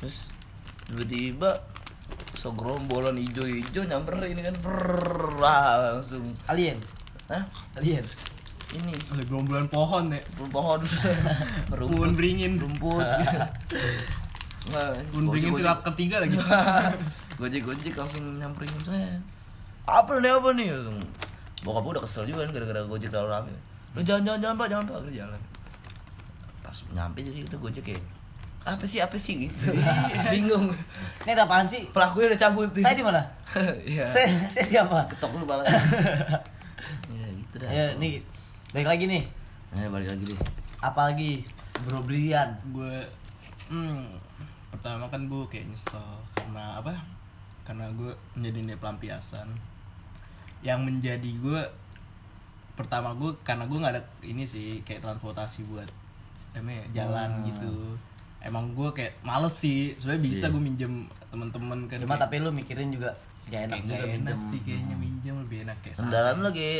Terus 0.00 0.32
tiba-tiba 0.88 1.60
segerombolan 2.40 3.20
hijau-hijau 3.20 3.84
nyamper 3.84 4.24
ini 4.24 4.40
kan. 4.40 4.56
Brrrr, 4.64 5.44
ah, 5.44 6.00
langsung. 6.00 6.24
Alien. 6.48 6.80
Hah? 7.28 7.44
Alien. 7.76 8.04
Ini. 8.74 8.94
Ada 9.10 9.22
gerombolan 9.26 9.66
pohon 9.70 10.04
ya. 10.10 10.20
pohon. 10.50 10.80
Pohon 11.70 12.10
beringin. 12.14 12.58
rumput. 12.58 13.02
Pohon 14.64 15.24
beringin 15.28 15.52
gojek- 15.52 15.60
sila 15.60 15.74
ketiga 15.92 16.16
lagi. 16.24 16.36
gojek 17.40 17.62
gojek 17.62 17.94
langsung 17.94 18.24
nyamperin 18.40 18.70
saya. 18.82 19.18
Apa 19.84 20.16
nih 20.18 20.32
apa 20.32 20.48
nih? 20.56 20.72
Bokap 21.60 21.82
gue 21.84 21.92
udah 21.96 22.04
kesel 22.04 22.24
juga 22.24 22.44
kan 22.48 22.50
gara-gara 22.56 22.80
gojek 22.84 23.12
terlalu 23.12 23.30
rame. 23.32 23.54
Lu 23.94 24.00
jangan 24.00 24.22
jangan 24.24 24.40
jangan 24.40 24.56
pak 24.56 24.68
jangan 24.72 24.84
pak. 24.88 24.96
Akhirnya 25.00 25.16
jalan. 25.20 25.40
Pas 26.64 26.76
nyampe 26.96 27.18
jadi 27.20 27.38
itu 27.44 27.56
gojek 27.60 27.84
kayak 27.84 28.02
apa 28.64 28.84
sih 28.88 28.96
apa 29.04 29.16
sih? 29.20 29.44
Gitu. 29.44 29.76
Bingung. 30.32 30.72
Ini 31.28 31.36
ada 31.36 31.44
apaan 31.44 31.68
sih? 31.68 31.84
pelakunya 31.92 32.32
udah 32.32 32.40
cabut. 32.40 32.68
Saya 32.80 32.96
di 32.96 33.04
mana? 33.04 33.20
iya. 33.84 34.00
Saya, 34.00 34.24
saya 34.48 34.64
siapa? 34.64 35.04
ketok 35.12 35.36
lu 35.36 35.44
balanya 35.44 35.76
ya 37.12 37.26
gitu 37.28 37.54
dah. 37.60 37.68
Ya, 37.68 37.84
nih. 38.00 38.24
Baik 38.74 38.86
lagi 38.86 39.04
nih. 39.06 39.24
Nah, 39.70 39.86
balik 39.88 40.08
lagi 40.08 40.24
deh 40.24 40.38
Apa 40.80 41.00
lagi? 41.08 41.42
Bro 41.82 42.02
Brian. 42.02 42.54
gue 42.70 42.94
hmm, 43.66 44.06
pertama 44.70 45.06
kan 45.06 45.24
gue 45.24 45.42
kayak 45.46 45.66
nyesel 45.66 46.02
karena 46.32 46.78
apa 46.78 46.94
karena 47.62 47.86
gue 47.90 48.12
menjadi 48.34 48.76
pelampiasan 48.76 49.48
yang 50.60 50.80
menjadi 50.80 51.26
gue 51.34 51.60
pertama 52.74 53.10
gue 53.12 53.30
karena 53.42 53.64
gue 53.64 53.74
nggak 53.76 53.94
ada 53.94 54.02
ini 54.20 54.44
sih 54.44 54.82
kayak 54.82 55.00
transportasi 55.00 55.64
buat 55.64 55.88
emang 56.52 56.82
jalan 56.92 57.30
Hmm. 57.32 57.44
gitu 57.46 57.74
emang 58.40 58.70
gue 58.70 58.88
kayak 58.92 59.18
males 59.20 59.54
sih 59.54 59.94
sebenarnya 59.96 60.22
bisa 60.24 60.44
Iya. 60.44 60.52
gue 60.52 60.62
minjem 60.62 60.92
teman-teman 61.26 61.78
kan 61.86 61.98
Cuma 61.98 62.14
kayak- 62.14 62.22
tapi 62.22 62.34
lu 62.38 62.50
mikirin 62.50 62.90
juga 62.90 63.10
gak 63.46 63.60
enak 63.64 63.70
kayak 63.72 63.82
juga 63.82 63.94
nggak 63.96 64.14
enak 64.14 64.36
minjem. 64.36 64.46
sih 64.46 64.60
kayaknya 64.60 64.96
minjem 64.96 65.34
lebih 65.40 65.58
enak 65.64 65.78
kayak 65.80 65.96
kendaraan 65.96 66.36
lu 66.36 66.44
lagi 66.44 66.70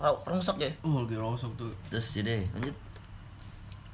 rungsek 0.00 0.56
ya? 0.58 0.70
Uh 0.82 1.06
lagi 1.06 1.16
rosok 1.16 1.52
tuh. 1.54 1.72
Terus 1.90 2.06
jadi 2.14 2.42
lanjut. 2.54 2.76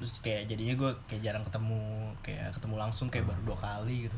Terus 0.01 0.13
kayak 0.25 0.49
jadinya 0.49 0.73
gue 0.73 0.91
kayak 1.05 1.21
jarang 1.21 1.43
ketemu 1.45 1.81
kayak 2.25 2.49
ketemu 2.57 2.75
langsung 2.77 3.07
kayak 3.13 3.25
baru 3.29 3.41
dua 3.53 3.57
kali 3.57 4.09
gitu. 4.09 4.17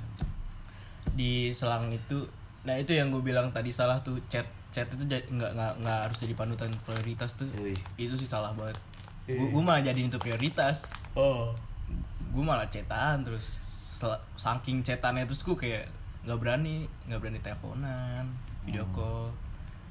Di 1.14 1.52
selang 1.52 1.92
itu 1.92 2.24
nah 2.64 2.80
itu 2.80 2.96
yang 2.96 3.12
gue 3.12 3.20
bilang 3.20 3.52
tadi 3.52 3.76
salah 3.76 4.00
tuh 4.00 4.16
chat 4.32 4.48
chat 4.72 4.88
itu 4.88 5.04
nggak 5.04 5.28
nggak 5.52 5.74
nggak 5.84 6.00
harus 6.08 6.18
jadi 6.24 6.34
panutan 6.34 6.72
prioritas 6.88 7.36
tuh. 7.36 7.50
Wih. 7.60 7.78
itu 8.00 8.16
sih 8.16 8.30
salah 8.30 8.56
banget. 8.56 8.80
Gue 9.28 9.52
gue 9.52 9.62
malah 9.64 9.84
jadiin 9.84 10.08
itu 10.08 10.20
prioritas. 10.20 10.88
Oh. 11.14 11.52
Gue 12.32 12.44
malah 12.44 12.66
cetan 12.72 13.28
terus 13.28 13.60
saking 14.36 14.84
cetannya 14.84 15.24
terus 15.24 15.44
gue 15.44 15.56
kayak 15.56 15.88
nggak 16.24 16.40
berani 16.40 16.88
nggak 17.08 17.20
berani 17.20 17.40
teleponan 17.44 18.26
video 18.64 18.88
call 18.96 19.32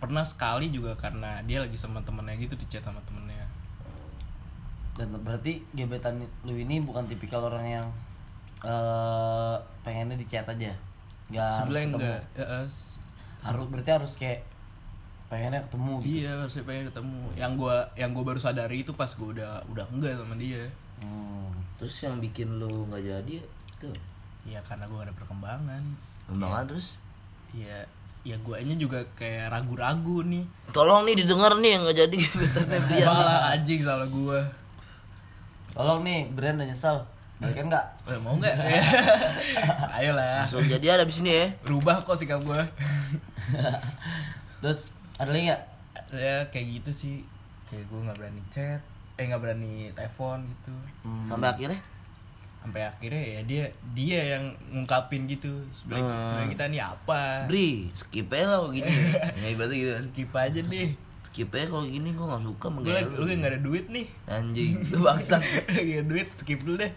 pernah 0.03 0.27
sekali 0.27 0.67
juga 0.69 0.99
karena 0.99 1.39
dia 1.43 1.63
lagi 1.63 1.79
sama 1.79 2.03
temennya 2.03 2.35
gitu 2.37 2.59
di 2.59 2.67
chat 2.67 2.83
sama 2.83 2.99
temennya 3.07 3.47
Dan 4.93 5.15
berarti 5.17 5.63
gebetan 5.73 6.19
lu 6.43 6.53
ini 6.53 6.83
bukan 6.83 7.07
tipikal 7.07 7.47
orang 7.47 7.65
yang 7.65 7.87
eh 8.63 9.55
pengennya 9.81 10.15
di 10.15 10.27
chat 10.27 10.45
aja. 10.45 10.71
Gak 11.29 11.49
harus 11.65 11.73
ketemu. 11.73 11.97
enggak 11.97 12.21
ya, 12.35 12.45
s- 12.67 12.99
Harus 13.41 13.67
berarti 13.67 13.91
harus 13.91 14.13
kayak 14.15 14.41
pengennya 15.27 15.65
ketemu 15.65 15.93
gitu. 15.99 16.13
Iya 16.21 16.31
harusnya 16.37 16.63
pengen 16.63 16.85
ketemu. 16.87 17.21
Yang 17.35 17.53
gua 17.57 17.77
yang 17.95 18.11
gua 18.13 18.25
baru 18.29 18.39
sadari 18.39 18.85
itu 18.85 18.93
pas 18.93 19.09
gua 19.13 19.29
udah 19.33 19.53
udah 19.67 19.87
enggak 19.89 20.19
sama 20.19 20.35
dia. 20.37 20.67
Hmm. 20.99 21.51
terus 21.75 21.99
yang 21.99 22.23
bikin 22.23 22.63
lu 22.63 22.87
nggak 22.87 23.03
jadi 23.03 23.43
itu 23.43 23.91
Ya 24.45 24.63
karena 24.63 24.87
gua 24.87 25.03
gak 25.03 25.11
ada 25.11 25.15
perkembangan. 25.19 25.83
kembangan 26.27 26.65
terus 26.65 27.03
Ya 27.51 27.83
ya 28.23 28.39
guanya 28.39 28.79
juga 28.79 29.03
kayak 29.19 29.51
ragu-ragu 29.51 30.23
nih. 30.23 30.47
tolong 30.71 31.03
nih 31.03 31.19
didengar 31.19 31.59
nih 31.59 31.75
yang 31.75 31.83
nggak 31.83 31.99
jadi 32.07 32.17
gebetannya 32.31 32.79
Brian 32.87 33.07
Malah 33.11 33.41
anjing 33.51 33.81
salah 33.83 34.07
gua. 34.07 34.39
Tolong 35.73 36.01
nih, 36.05 36.29
Brian 36.31 36.55
udah 36.55 36.69
nyesel. 36.69 36.97
Balikan 37.41 37.67
nggak? 37.67 37.87
Eh, 38.07 38.19
mau 38.23 38.39
nggak? 38.39 38.55
Ayolah. 39.99 40.47
langsung 40.47 40.63
jadi 40.63 40.95
ada 40.95 41.03
di 41.03 41.11
sini 41.11 41.31
ya 41.35 41.47
Rubah 41.67 42.07
kok 42.07 42.15
sikap 42.15 42.39
gua. 42.47 42.63
Terus 44.63 44.95
ada 45.19 45.31
lagi 45.31 45.51
nggak? 45.51 45.63
ya 46.13 46.45
kayak 46.53 46.67
gitu 46.79 46.91
sih. 46.93 47.15
Kayak 47.67 47.89
gua 47.89 47.99
nggak 48.07 48.19
berani 48.21 48.43
chat, 48.53 48.81
eh 49.17 49.25
nggak 49.27 49.43
berani 49.43 49.91
telepon 49.97 50.45
gitu. 50.45 50.75
Hmm. 51.03 51.27
sampai 51.27 51.49
akhirnya 51.51 51.81
Sampai 52.63 52.83
akhirnya 52.85 53.19
ya 53.21 53.41
dia 53.43 53.65
dia 53.93 54.21
yang 54.33 54.45
ngungkapin 54.69 55.27
gitu. 55.27 55.51
Sebenarnya 55.73 56.07
Hmm. 56.07 56.25
sebenarnya 56.25 56.51
kita 56.51 56.65
nih 56.69 56.83
apa? 56.85 57.23
Bri 57.45 57.71
skip 57.93 58.29
aja 58.29 58.47
lah 58.49 58.61
gini 58.69 58.87
ya 59.41 59.47
ibaratnya 59.49 59.77
gitu 59.77 59.91
kan 59.93 60.03
Skip 60.05 60.31
aja 60.33 60.61
deh. 60.63 60.91
skip 61.23 61.49
aja 61.51 61.65
kalau 61.67 61.83
gini 61.83 62.09
gue 62.09 62.23
nggak 62.23 62.43
suka 62.43 62.67
Gue 62.79 62.93
lagi, 62.93 63.09
lu. 63.11 63.25
gak 63.25 63.51
ada 63.51 63.61
duit 63.61 63.85
nih 63.89 64.07
anjing 64.27 64.77
lu 64.91 65.01
bangsat 65.01 65.41
Lagi 65.67 65.93
ada 65.95 66.07
duit 66.07 66.29
skip 66.31 66.61
dulu 66.61 66.77
deh 66.77 66.93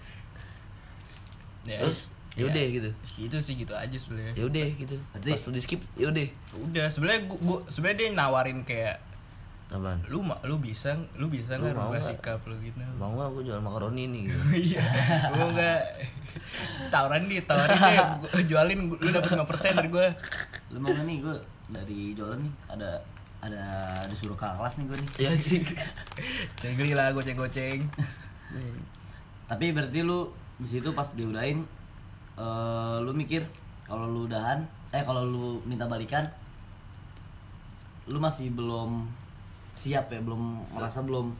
ya, 1.66 1.80
terus 1.80 2.12
yaudah 2.36 2.66
gitu 2.70 2.90
Gitu 3.16 3.38
sih 3.40 3.56
gitu 3.56 3.72
aja 3.72 3.96
sebenarnya 3.96 4.36
yaudah 4.36 4.68
gitu 4.76 4.96
Berarti- 5.10 5.32
pas 5.32 5.42
lu 5.42 5.52
di 5.52 5.62
skip 5.62 5.82
yaudah 5.96 6.28
Udah 6.60 6.86
sebenarnya 6.86 7.22
gua, 7.26 7.38
gua 7.40 7.60
sebenarnya 7.66 7.98
dia 7.98 8.10
nawarin 8.12 8.60
kayak 8.62 9.00
apaan? 9.68 10.00
Lu 10.08 10.22
lu 10.22 10.56
bisa 10.58 10.94
lu 11.18 11.26
bisa 11.28 11.58
Lu 11.58 11.66
nggak 11.66 11.74
rubah 11.74 11.90
nggak? 11.98 12.06
sikap 12.06 12.40
lu 12.46 12.56
gitu. 12.62 12.78
Mau 12.96 13.12
nggak 13.14 13.28
gue 13.34 13.44
jual 13.50 13.60
makaroni 13.60 14.04
nih 14.08 14.22
gitu? 14.30 14.40
Iya 14.74 14.84
gua 15.34 15.48
nggak. 15.52 15.82
Tawaran 16.92 17.24
dia 17.26 17.42
tawarin 17.44 17.74
deh 17.76 17.96
gua 18.22 18.42
jualin 18.52 18.80
lu 18.94 19.10
dapet 19.10 19.30
5% 19.34 19.42
dari 19.74 19.90
gua. 19.90 20.08
Lu 20.70 20.78
mau 20.78 20.94
nih 20.94 21.18
gue 21.20 21.36
dari 21.66 22.14
jualan 22.14 22.38
nih 22.38 22.54
ada 22.70 22.90
ada 23.42 23.64
disuruh 24.06 24.34
ke 24.34 24.46
kelas 24.46 24.74
nih 24.78 24.86
gue 24.86 24.98
nih. 25.02 25.10
ya 25.22 25.32
sih. 25.34 25.62
Cengli 26.58 26.94
lah 26.94 27.10
goceng 27.12 27.38
goceng 27.38 27.82
Tapi 29.50 29.66
berarti 29.70 30.02
lu 30.02 30.30
di 30.56 30.66
situ 30.66 30.90
pas 30.94 31.10
diudahin 31.12 31.62
eh 32.36 32.98
lu 33.00 33.12
mikir 33.12 33.44
kalau 33.84 34.08
lu 34.08 34.26
udahan 34.26 34.66
eh 34.90 35.04
kalau 35.04 35.24
lu 35.24 35.46
minta 35.64 35.86
balikan 35.86 36.26
lu 38.06 38.18
masih 38.18 38.50
belum 38.52 39.06
siap 39.76 40.08
ya 40.10 40.20
belum 40.24 40.64
merasa 40.72 41.04
belum 41.04 41.36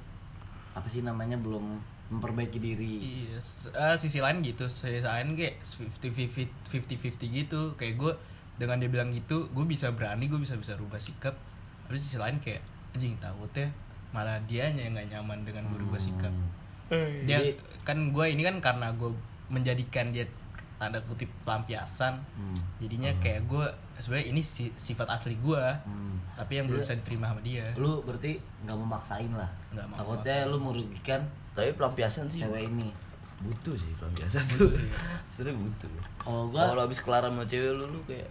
apa 0.76 0.88
sih 0.92 1.02
namanya 1.02 1.40
belum 1.40 1.80
memperbaiki 2.06 2.62
diri 2.62 3.26
Iya, 3.26 3.40
eh, 3.74 3.96
sisi 3.98 4.22
lain 4.22 4.46
gitu, 4.46 4.70
sisi 4.70 5.02
lain 5.02 5.34
kayak 5.34 5.58
50-50 5.66 6.46
50-50 6.70 7.34
gitu. 7.34 7.74
Kayak 7.80 7.96
gue 7.98 8.14
dengan 8.62 8.78
dia 8.78 8.90
bilang 8.92 9.10
gitu, 9.10 9.50
gue 9.50 9.66
bisa 9.66 9.90
berani, 9.90 10.30
gue 10.30 10.38
bisa 10.38 10.54
bisa 10.54 10.78
rubah 10.78 11.02
sikap. 11.02 11.34
Tapi 11.90 11.98
sisi 11.98 12.22
lain 12.22 12.38
kayak 12.38 12.62
anjing 12.94 13.18
takutnya 13.18 13.74
malah 14.14 14.38
dianya 14.46 14.86
yang 14.86 14.94
nggak 14.94 15.10
nyaman 15.18 15.40
dengan 15.44 15.66
gue 15.66 15.80
rubah 15.82 15.98
sikap. 15.98 16.30
Dia 17.26 17.42
kan 17.82 17.98
gue 18.14 18.26
ini 18.30 18.46
kan 18.46 18.62
karena 18.62 18.94
gue 18.94 19.10
menjadikan 19.50 20.14
dia 20.14 20.30
tanda 20.76 21.00
kutip 21.02 21.32
pelampiasan. 21.42 22.20
Hmm. 22.32 22.58
Jadinya 22.78 23.12
kayak 23.18 23.46
gue 23.46 23.66
sebenarnya 23.96 24.28
ini 24.28 24.42
si- 24.42 24.76
sifat 24.76 25.08
asli 25.08 25.36
gue, 25.36 25.64
Hmm. 25.82 26.20
tapi 26.34 26.58
yang 26.58 26.68
belum 26.68 26.82
bisa 26.82 26.94
diterima 26.94 27.30
sama 27.30 27.42
dia. 27.42 27.64
lu 27.76 28.02
berarti 28.02 28.36
nggak 28.62 28.78
memaksain 28.78 29.32
lah. 29.32 29.48
Nggak 29.72 29.86
mau 29.88 29.98
takutnya 29.98 30.36
lu 30.46 30.58
merugikan 30.58 31.22
tapi 31.52 31.72
pelampiasan 31.72 32.28
sih. 32.28 32.42
Cewek 32.42 32.68
ini. 32.68 32.92
Butuh 33.38 33.72
sih 33.74 33.92
pelampiasan 33.94 34.44
tuh. 34.50 34.72
sebenarnya 35.32 35.56
butuh. 35.58 35.92
Kalau 36.18 36.44
gua 36.50 36.64
kalau 36.68 36.82
habis 36.84 37.00
kelar 37.00 37.24
sama 37.24 37.44
cewek 37.44 37.72
lu 37.74 37.86
lu 37.90 38.00
kayak 38.04 38.28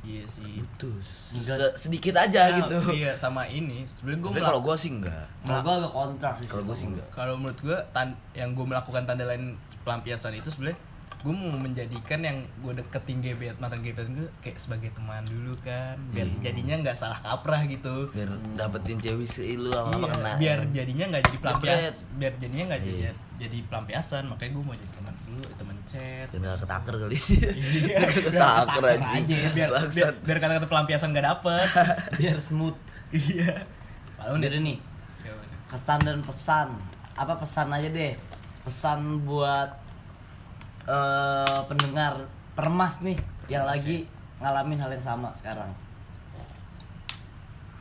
Iya 0.00 0.22
sih. 0.24 0.62
butuh. 0.62 0.94
Se- 1.02 1.74
sedikit 1.76 2.14
aja 2.14 2.46
Nah, 2.46 2.62
gitu. 2.62 2.78
Iya 2.94 3.10
sama 3.12 3.42
ini. 3.44 3.82
Sebenarnya 3.82 4.20
gue 4.22 4.32
kalau 4.38 4.60
gua 4.60 4.76
sih 4.78 4.94
enggak. 4.94 5.26
Kalau 5.42 5.60
gua 5.60 5.74
agak 5.76 5.92
kontrak 5.92 6.34
sih 6.36 6.46
kalau 6.46 6.62
gua 6.62 6.76
sih 6.76 6.86
enggak. 6.86 7.08
Kalau 7.10 7.34
menurut 7.34 7.58
gue 7.58 7.78
yang 8.32 8.54
gue 8.54 8.62
melakukan 8.64 9.02
tanda 9.02 9.24
lain 9.24 9.56
pelampiasan 9.82 10.30
itu 10.32 10.46
sebenarnya 10.46 10.78
gue 11.26 11.34
mau 11.34 11.58
menjadikan 11.58 12.22
yang 12.22 12.38
gue 12.56 12.72
deketin 12.72 13.18
gebet 13.18 13.58
mantan 13.58 13.82
gebetan 13.82 14.14
gue 14.14 14.30
kayak 14.38 14.56
sebagai 14.56 14.94
teman 14.94 15.26
dulu 15.26 15.58
kan. 15.58 15.98
Biar 16.08 16.22
Iya. 16.24 16.38
jadinya 16.40 16.74
nggak 16.80 16.94
salah 16.94 17.18
kaprah 17.18 17.66
gitu. 17.66 18.14
Biar 18.14 18.30
dapetin 18.54 19.02
cewek 19.02 19.26
si 19.26 19.58
lu 19.58 19.68
sama 19.68 19.90
Iya, 19.90 20.06
kena. 20.08 20.32
biar 20.38 20.58
jadinya 20.70 21.04
nggak 21.10 21.22
jadi 21.26 21.38
pelampias. 21.40 21.74
Jepret. 21.74 21.96
biar 22.14 22.32
jadinya 22.38 22.64
nggak 22.70 22.80
jadi 22.80 22.94
Iya. 22.96 23.12
jadi 23.36 23.58
pelampiasan. 23.66 24.22
Makanya 24.24 24.50
gue 24.54 24.62
mau 24.62 24.74
jadi 24.74 24.92
teman 24.94 25.14
dulu 25.20 25.44
teman 25.52 25.76
chat. 25.84 26.26
Biar 26.30 26.42
gak 26.46 26.60
ketaker 26.62 26.94
kali. 26.96 27.16
Iya, 27.18 27.98
ketaker 28.06 28.80
biar 28.80 28.94
aja 29.02 29.10
aja 29.12 29.36
biar 29.50 29.70
biar, 29.90 30.12
biar 30.16 30.38
kata-kata 30.38 30.66
pelampiasan 30.66 31.10
gak 31.10 31.26
dapet. 31.26 31.66
Biar 32.18 32.38
smooth. 32.38 32.78
Iya. 33.10 33.66
Lalu 34.16 34.36
Jadi 34.44 34.58
nih? 34.62 34.78
Kesan 35.66 35.98
dan 36.00 36.22
pesan. 36.22 36.68
Apa 37.12 37.34
pesan 37.34 37.66
aja 37.68 37.90
deh? 37.90 38.14
Pesan 38.62 39.22
buat 39.22 39.74
eh, 40.86 41.60
pendengar 41.68 42.26
permas 42.56 43.02
nih 43.02 43.18
yang 43.46 43.66
lagi 43.68 44.06
ngalamin 44.40 44.80
hal 44.80 44.90
yang 44.90 45.04
sama 45.04 45.30
sekarang. 45.34 45.68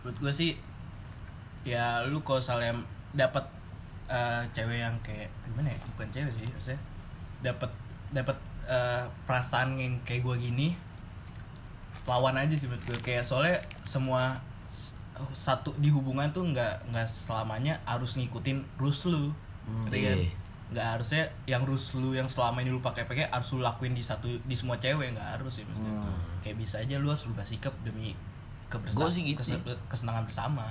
Menurut 0.04 0.18
gue 0.22 0.34
sih 0.34 0.52
ya 1.66 2.06
lu 2.06 2.22
kalau 2.22 2.38
misalnya 2.42 2.74
dapat 3.16 3.46
eh, 4.10 4.42
cewek 4.54 4.82
yang 4.82 4.96
kayak 5.02 5.30
gimana 5.46 5.72
ya? 5.72 5.78
Bukan 5.96 6.08
cewek 6.12 6.32
sih 6.38 6.48
maksudnya 6.50 6.82
dapat 7.42 7.72
dapat 8.14 8.38
eh, 8.68 9.04
perasaan 9.26 9.78
yang 9.78 9.96
kayak 10.06 10.26
gue 10.26 10.36
gini 10.50 10.70
lawan 12.06 12.38
aja 12.38 12.54
sih 12.54 12.70
menurut 12.70 12.86
gue 12.86 13.00
kayak 13.02 13.26
soalnya 13.26 13.58
semua 13.82 14.38
satu 15.34 15.74
di 15.82 15.90
hubungan 15.90 16.30
tuh 16.30 16.46
nggak 16.54 16.92
nggak 16.92 17.08
selamanya 17.08 17.80
harus 17.88 18.20
ngikutin 18.20 18.62
rules 18.78 19.02
lu. 19.08 19.32
Kan? 20.30 20.45
Nggak 20.66 20.88
harusnya 20.92 21.22
yang 21.46 21.62
rules 21.62 21.94
lu 21.94 22.12
yang 22.12 22.26
selama 22.26 22.58
ini 22.58 22.70
lu 22.70 22.80
pakai 22.80 23.06
pakai 23.06 23.30
harus 23.30 23.48
lu 23.52 23.62
lakuin 23.62 23.92
di 23.92 24.02
satu 24.02 24.26
di 24.42 24.54
semua 24.54 24.76
cewek 24.76 25.14
nggak 25.14 25.30
harus 25.38 25.54
sih 25.54 25.64
maksudnya. 25.64 25.94
Kayak 26.42 26.58
bisa 26.58 26.76
aja 26.78 26.96
lu 26.96 27.08
harus 27.08 27.24
berubah 27.24 27.44
sikap 27.44 27.74
demi 27.82 28.18
kebersa- 28.66 28.98
Gua 28.98 29.08
sih 29.08 29.24
gitu. 29.24 29.38
kese- 29.40 29.62
kesenangan 29.86 30.26
bersama. 30.26 30.66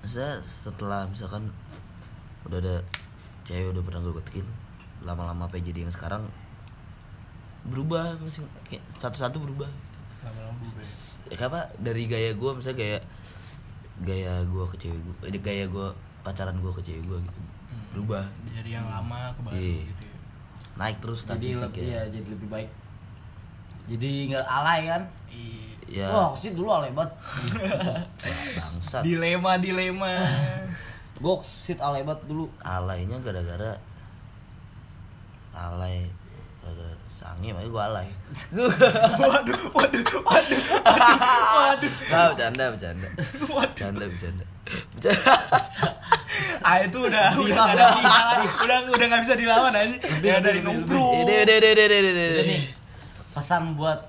Maksudnya 0.00 0.38
setelah 0.38 1.02
misalkan 1.04 1.50
udah 2.44 2.58
ada 2.58 2.76
cewek 3.42 3.70
udah 3.70 3.82
pernah 3.82 4.00
gue 4.00 4.14
deketin 4.18 4.46
lama-lama 5.00 5.44
apa 5.44 5.58
jadi 5.58 5.82
yang 5.82 5.90
sekarang 5.90 6.22
berubah 7.64 8.14
masing 8.18 8.44
satu-satu 8.92 9.40
berubah 9.40 9.68
lama-lama 10.20 10.56
berubah. 10.58 10.80
S- 10.80 11.24
ya 11.26 11.36
apa? 11.42 11.64
Dari 11.76 12.04
gaya 12.04 12.30
gue 12.32 12.50
misalnya 12.52 12.78
gaya 12.78 12.98
gaya 13.98 14.32
gue 14.42 14.64
ke 14.68 14.76
cewek 14.78 15.00
gue 15.00 15.14
eh, 15.26 15.38
gaya 15.38 15.64
gue 15.66 15.86
pacaran 16.20 16.54
gue 16.54 16.72
ke 16.72 16.82
cewek 16.82 17.02
gue 17.02 17.18
gitu 17.22 17.40
berubah. 17.94 18.24
Dari 18.50 18.70
yang 18.70 18.84
lama 18.84 19.30
ke 19.32 19.40
baru 19.40 19.54
Iya. 19.54 19.80
gitu 19.86 20.02
ya. 20.02 20.12
naik 20.74 20.96
terus 20.98 21.22
jadi 21.22 21.30
lebih 21.38 21.54
statistiknya 21.54 21.86
ya. 21.94 22.02
jadi 22.10 22.28
lebih 22.34 22.48
baik. 22.50 22.70
Jadi 23.86 24.10
nggak 24.28 24.46
alay 24.46 24.80
kan? 24.84 25.02
Iya. 25.30 25.62
ya 25.86 26.06
wah 26.10 26.28
sih 26.34 26.50
dulu 26.50 26.68
alay 26.68 26.90
banget. 26.90 27.12
Bangsat. 28.58 29.02
Dilema 29.06 29.54
dilema 29.56 30.10
gue 31.22 31.34
sit 31.40 31.78
alay 31.78 32.02
banget 32.02 32.26
dulu. 32.26 32.50
Alaynya 32.60 33.22
gara-gara 33.22 33.78
alay 35.54 36.10
sange 37.14 37.54
makanya 37.54 37.70
gue 37.70 37.82
alay. 37.86 38.08
Waduh 39.22 39.62
waduh 39.70 40.18
waduh 40.26 40.64
waduh. 40.74 41.92
Nah, 42.10 42.24
bercanda, 42.34 42.64
bercanda. 42.74 43.08
Bercanda, 43.46 44.04
bercanda. 44.10 44.44
Ah 46.64 46.80
itu 46.80 46.96
udah 46.98 47.36
udah 47.36 47.64
ada 47.70 47.84
udah 48.58 48.76
udah 48.88 49.06
nggak 49.06 49.22
bisa 49.22 49.36
dilawan 49.36 49.68
aja 49.70 49.96
ya 50.18 50.40
dari 50.40 50.60
numpru 50.60 50.96
Ide, 51.20 51.44
ide, 51.44 51.54
ide, 51.60 51.70
ide, 51.70 51.84
ide, 51.86 51.98
ide. 52.00 52.24
Udah 52.32 52.44
nih 52.46 52.62
pesan 53.30 53.62
buat 53.74 54.00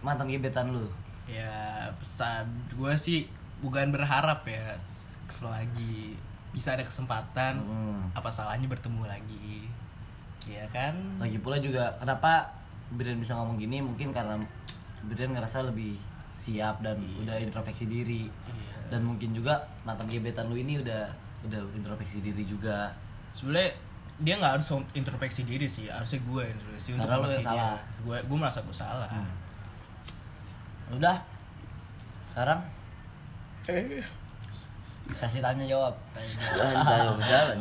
mantan 0.00 0.28
gebetan 0.28 0.68
lu. 0.68 0.84
Ya 1.24 1.48
pesan 1.96 2.44
gue 2.70 2.92
sih 2.94 3.24
bukan 3.58 3.88
berharap 3.88 4.44
ya 4.44 4.76
selagi 5.26 6.12
bisa 6.52 6.76
ada 6.76 6.84
kesempatan 6.84 7.58
Hmm. 7.58 8.12
apa 8.12 8.28
salahnya 8.28 8.68
bertemu 8.68 9.02
lagi? 9.04 9.66
Ya 10.44 10.68
kan? 10.68 10.92
Lagi 11.16 11.40
pula 11.40 11.56
juga 11.56 11.96
kenapa 11.96 12.52
Brian 12.90 13.16
bisa 13.16 13.32
ngomong 13.34 13.56
gini? 13.56 13.80
Mungkin 13.80 14.12
karena 14.12 14.36
Brian 15.02 15.32
ngerasa 15.32 15.64
lebih 15.64 15.96
siap 16.30 16.78
dan 16.78 17.00
udah 17.18 17.40
introspeksi 17.40 17.86
diri. 17.86 18.28
Iya. 18.28 18.72
dan 18.84 19.00
mungkin 19.00 19.32
juga 19.32 19.56
mantan 19.80 20.04
gebetan 20.06 20.44
lu 20.44 20.60
ini 20.60 20.76
udah 20.76 21.08
udah 21.44 21.60
introspeksi 21.76 22.24
diri 22.24 22.44
juga. 22.44 22.92
Sebenarnya 23.30 23.70
dia 24.14 24.34
nggak 24.38 24.52
harus 24.60 24.66
introspeksi 24.94 25.42
diri 25.42 25.66
sih 25.66 25.90
harusnya 25.90 26.22
gue 26.22 26.42
yang 26.46 26.54
introspeksi 26.54 26.88
untuk 26.94 27.10
Karena 27.10 27.26
lu 27.26 27.34
yang 27.34 27.42
salah. 27.42 27.74
gue 28.06 28.16
gue 28.22 28.36
merasa 28.38 28.58
gue 28.62 28.76
salah. 28.76 29.08
Udah. 30.94 31.16
Sekarang? 32.30 32.60
Tanya 35.42 35.64
jawab. 35.68 35.94
Jangan 36.56 36.76
tanya 36.80 37.12
bisa 37.18 37.36
anjing. 37.52 37.60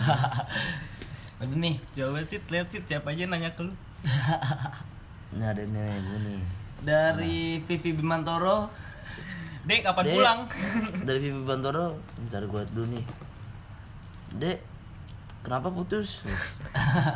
udah 1.44 1.58
nih. 1.60 1.76
Jawab 1.98 2.24
sih 2.30 2.40
lihat 2.48 2.68
sih 2.72 2.80
siapa 2.88 3.12
aja 3.12 3.28
nanya 3.28 3.52
ke 3.58 3.68
lu. 3.68 3.74
Ini 5.34 5.44
ada 5.50 5.64
nenek 5.66 5.98
gue 6.06 6.20
nih. 6.30 6.42
dari 6.84 7.58
Vivi 7.66 7.90
Bimantoro. 7.98 8.70
Dek 9.64 9.82
kapan 9.88 10.04
Dek. 10.06 10.14
pulang? 10.14 10.40
Dari 11.08 11.20
Vivi 11.24 11.42
Bantoro, 11.48 11.96
bentar 12.20 12.44
gue 12.44 12.62
dulu 12.76 12.86
nih. 13.00 13.06
Dek, 14.34 14.58
kenapa 15.46 15.70
putus? 15.70 16.26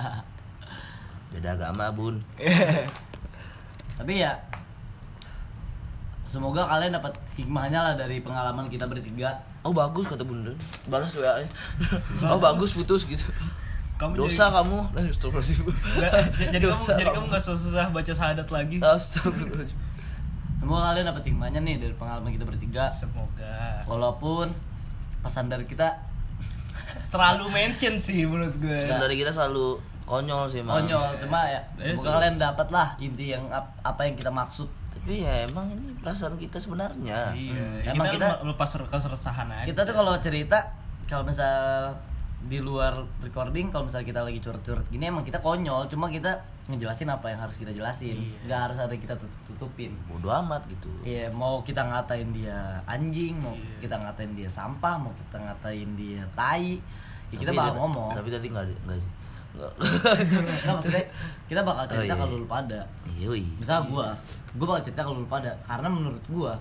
Beda 1.33 1.53
agama, 1.53 1.89
Bun. 1.91 2.21
tapi 3.97 4.21
ya 4.21 4.37
semoga 6.29 6.61
kalian 6.69 6.93
dapat 6.93 7.17
hikmahnya 7.33 7.79
lah 7.81 7.93
dari 7.97 8.21
pengalaman 8.21 8.69
kita 8.69 8.85
bertiga 8.85 9.33
Oh 9.65 9.73
bagus 9.73 10.05
kata 10.07 10.21
Bunda. 10.23 10.53
Balas 10.87 11.11
WA. 11.17 11.43
Oh 12.31 12.39
bagus 12.39 12.71
putus 12.71 13.03
gitu. 13.03 13.27
kamu 13.97 14.13
Dosa 14.15 14.47
kamu. 14.53 14.79
Eh, 14.95 15.09
Astagfirullahaladzim. 15.09 15.65
jadi, 15.97 16.53
jadi 16.53 16.63
kamu 16.63 16.71
Dosa 16.71 16.91
jadi 16.93 17.09
kamu. 17.09 17.15
kamu 17.17 17.25
nggak 17.33 17.43
susah 17.43 17.85
baca 17.89 18.11
syahadat 18.13 18.47
lagi 18.47 18.77
Astagfirullahaladzim. 18.79 19.79
semoga 20.61 20.81
kalian 20.87 21.05
dapat 21.09 21.23
hikmahnya 21.25 21.59
nih 21.65 21.75
dari 21.81 21.93
pengalaman 21.97 22.29
kita 22.31 22.45
bertiga 22.45 22.85
semoga 22.93 23.81
walaupun 23.89 24.47
pesan 25.19 25.49
dari 25.49 25.65
kita 25.65 25.99
selalu 27.11 27.45
mention 27.47 27.95
sih 27.95 28.23
menurut 28.23 28.53
gue 28.53 28.79
Pesan 28.79 28.97
dari 28.97 29.15
kita 29.15 29.29
selalu 29.29 29.75
konyol 30.03 30.45
sih, 30.45 30.61
Mang. 30.61 30.79
konyol 30.79 31.17
cuma 31.17 31.43
ya 31.45 31.59
Eh, 31.77 31.91
semoga 31.91 32.17
kalian 32.17 32.35
dapat 32.37 32.67
lah 32.69 32.87
inti 32.97 33.25
yang 33.29 33.43
ap- 33.49 33.75
apa 33.81 34.01
yang 34.01 34.15
kita 34.15 34.29
maksud 34.29 34.65
Tapi 34.89 35.21
ya 35.21 35.43
emang 35.43 35.67
ini 35.69 35.95
perasaan 35.97 36.35
kita 36.35 36.57
sebenarnya. 36.57 37.31
iya 37.31 37.55
Hmm. 37.55 37.79
kita, 37.81 37.91
Emang 37.93 38.07
kita- 38.09 38.39
lepas 38.41 38.69
keresahan 38.83 39.47
aja 39.49 39.65
kita 39.65 39.81
tuh 39.83 39.93
kalau 39.93 40.13
cerita 40.17 40.57
kalau 41.05 41.23
misal 41.23 41.91
di 42.39 42.59
luar 42.59 42.93
recording 43.19 43.67
kalau 43.67 43.85
misal 43.85 44.01
kita 44.01 44.21
lagi 44.21 44.37
curhat-curhat 44.37 44.85
gini 44.87 45.05
emang 45.05 45.21
kita 45.21 45.37
konyol 45.37 45.89
cuma 45.89 46.05
kita 46.07 46.37
ngejelasin 46.67 47.09
apa 47.09 47.27
yang 47.27 47.39
harus 47.39 47.57
kita 47.57 47.71
jelasin 47.71 48.13
Iya. 48.13 48.37
nggak 48.45 48.59
harus 48.61 48.77
ada 48.77 48.91
yang 48.91 49.01
kita 49.01 49.15
tutup 49.15 49.39
tutupin 49.47 49.91
Bodoh 50.05 50.29
amat 50.37 50.61
gitu. 50.67 50.85
Iya, 51.01 51.27
mau 51.29 51.59
kita 51.61 51.81
ngatain 51.81 52.29
dia 52.31 52.55
anjing, 52.85 53.35
mau 53.37 53.51
Iya. 53.51 53.81
kita 53.81 53.95
ngatain 53.97 54.31
dia 54.33 54.45
sampah, 54.47 54.95
mau 54.97 55.09
kita 55.09 55.37
ngatain 55.39 55.89
dia 55.95 56.21
tai, 56.31 56.77
ya 57.29 57.37
kita 57.37 57.51
bakal 57.51 57.73
tadi- 57.73 57.79
ngomong. 57.81 58.09
Tapi 58.13 58.29
tadi 58.29 58.47
enggak 58.47 58.65
enggak 58.77 58.99
sih. 58.99 59.11
Enggak. 59.57 59.71
Nggak, 60.61 60.73
maksudnya 60.73 61.03
kita 61.47 61.61
bakal 61.63 61.83
cerita 61.87 62.03
Oh, 62.03 62.05
iya. 62.05 62.15
kalau 62.21 62.35
lu 62.37 62.47
pada. 62.47 62.79
Yoi. 63.17 63.43
Misal 63.57 63.79
gua, 63.87 64.07
gua 64.53 64.65
bakal 64.69 64.83
cerita 64.85 65.01
kalau 65.01 65.17
lu 65.17 65.27
pada 65.27 65.51
karena 65.63 65.87
menurut 65.89 66.23
gua 66.29 66.53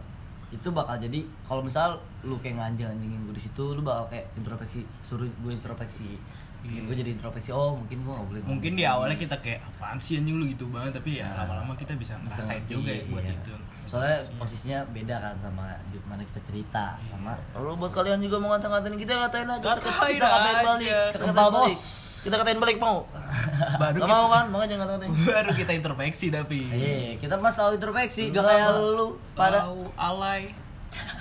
itu 0.55 0.69
bakal 0.71 0.95
jadi 0.97 1.21
kalau 1.43 1.59
misal 1.61 1.99
lu 2.23 2.39
kayak 2.39 2.55
nganjing-anjingin 2.57 3.19
gue 3.27 3.35
di 3.35 3.43
situ 3.43 3.75
lu 3.75 3.83
bakal 3.83 4.07
kayak 4.07 4.31
introspeksi 4.39 4.87
suruh 5.03 5.27
gue 5.27 5.53
introspeksi 5.53 6.15
bikin 6.63 6.87
gue 6.87 6.97
jadi 6.99 7.11
introspeksi 7.15 7.51
oh 7.55 7.79
mungkin 7.79 8.03
gua 8.03 8.19
nggak 8.19 8.29
boleh 8.31 8.41
mungkin 8.43 8.73
di 8.75 8.83
awalnya 8.83 9.15
kita 9.15 9.39
kayak 9.39 9.63
apaan 9.63 9.99
sih 9.99 10.19
anjing 10.19 10.35
lu 10.35 10.47
gitu 10.47 10.67
banget 10.67 10.99
tapi 10.99 11.19
ya 11.23 11.31
lama-lama 11.37 11.75
kita 11.75 11.95
bisa 11.95 12.15
Bisa 12.27 12.43
ngerasain 12.43 12.63
ngerti, 12.63 12.73
juga 12.73 12.91
ya 12.91 13.03
buat 13.07 13.25
iya. 13.25 13.35
itu 13.35 13.55
soalnya 13.87 14.19
posisinya 14.35 14.79
beda 14.91 15.15
kan 15.23 15.35
sama 15.39 15.79
mana 16.11 16.23
kita 16.27 16.41
cerita 16.51 16.99
sama 17.07 17.39
Kalau 17.55 17.79
buat 17.79 17.95
kalian 17.95 18.19
juga 18.19 18.43
mau 18.43 18.51
ngata-ngatain 18.51 18.99
kita 18.99 19.15
ngatain 19.15 19.47
aja. 19.47 19.63
Kita- 19.79 19.95
Ngatain 20.19 20.59
balik. 20.67 20.91
Kita 21.15 21.45
bos. 21.51 22.06
Kita 22.27 22.37
katain 22.37 22.59
balik 22.59 22.77
mau. 22.77 23.07
baru 23.81 23.97
Gak 23.97 24.03
kita, 24.03 24.13
mau 24.13 24.27
kan? 24.29 24.45
Makanya 24.51 24.71
jangan 24.75 24.87
ngatain. 24.91 25.11
baru 25.23 25.51
kita 25.55 25.73
introspeksi 25.73 26.27
tapi 26.29 26.59
Iya, 26.67 27.15
kita 27.17 27.39
mas 27.39 27.55
tahu 27.55 27.71
introspeksi, 27.73 28.35
gak 28.35 28.43
kayak 28.43 28.71
lu 28.75 29.15
pada 29.33 29.63
Tahu 29.63 29.87
alay 29.95 30.51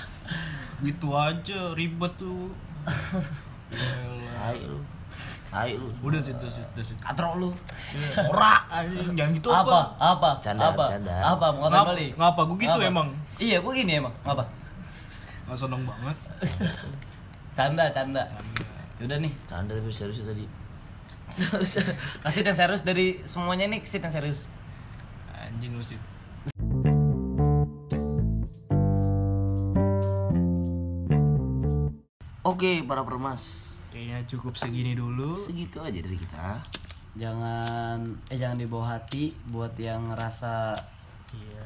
gitu 0.85 1.13
aja 1.13 1.71
ribet 1.71 2.13
tuh. 2.15 2.49
Hai 4.35 4.57
lu. 4.59 4.81
Hai 5.47 5.71
lu. 5.73 5.87
udah 6.01 6.19
sih 6.19 6.33
udah 6.33 6.51
sih 6.51 6.65
udah 6.65 6.83
sih 6.83 6.97
katro 6.97 7.37
lu. 7.37 7.49
ora 8.27 8.65
anjing 8.67 9.13
jangan 9.13 9.31
gitu 9.31 9.49
apa? 9.49 9.93
Apa? 9.95 10.29
Canda, 10.41 10.73
apa? 10.73 10.85
canda. 10.89 11.15
Apa? 11.23 11.45
Mau 11.49 11.61
ngatain 11.63 11.77
Ngap- 11.77 11.89
balik? 11.93 12.11
ngapa? 12.17 12.41
Gua 12.43 12.57
gitu 12.59 12.79
emang. 12.81 13.07
Iya, 13.37 13.57
gua 13.61 13.71
gini 13.71 13.93
emang. 13.95 14.13
Ngapa? 14.21 14.43
nggak 15.45 15.57
seneng 15.61 15.85
banget 15.85 16.17
Canda, 17.53 17.85
canda. 17.93 18.23
Yaudah 18.97 19.21
nih, 19.21 19.29
Canda 19.45 19.71
tapi 19.71 19.93
serius 19.93 20.19
tadi. 20.19 20.43
Kasih 22.23 22.41
yang 22.45 22.57
serius 22.57 22.81
dari 22.85 23.19
semuanya 23.25 23.65
nih, 23.67 23.81
kasih 23.81 23.99
yang 24.01 24.13
serius. 24.13 24.41
anjing 25.35 25.73
lu 25.77 25.83
sih 25.85 25.97
Oke, 32.45 32.85
para 32.85 33.01
permas. 33.01 33.73
kayaknya 33.89 34.27
cukup 34.27 34.53
segini 34.59 34.91
dulu 34.93 35.33
Segitu 35.39 35.79
aja 35.81 35.97
dari 36.03 36.17
kita. 36.19 36.61
Jangan 37.15 37.99
eh 38.27 38.37
jangan 38.37 38.59
dibawa 38.59 38.99
hati 38.99 39.31
buat 39.47 39.71
yang 39.79 40.11
ngerasa 40.11 40.75
iya 41.31 41.65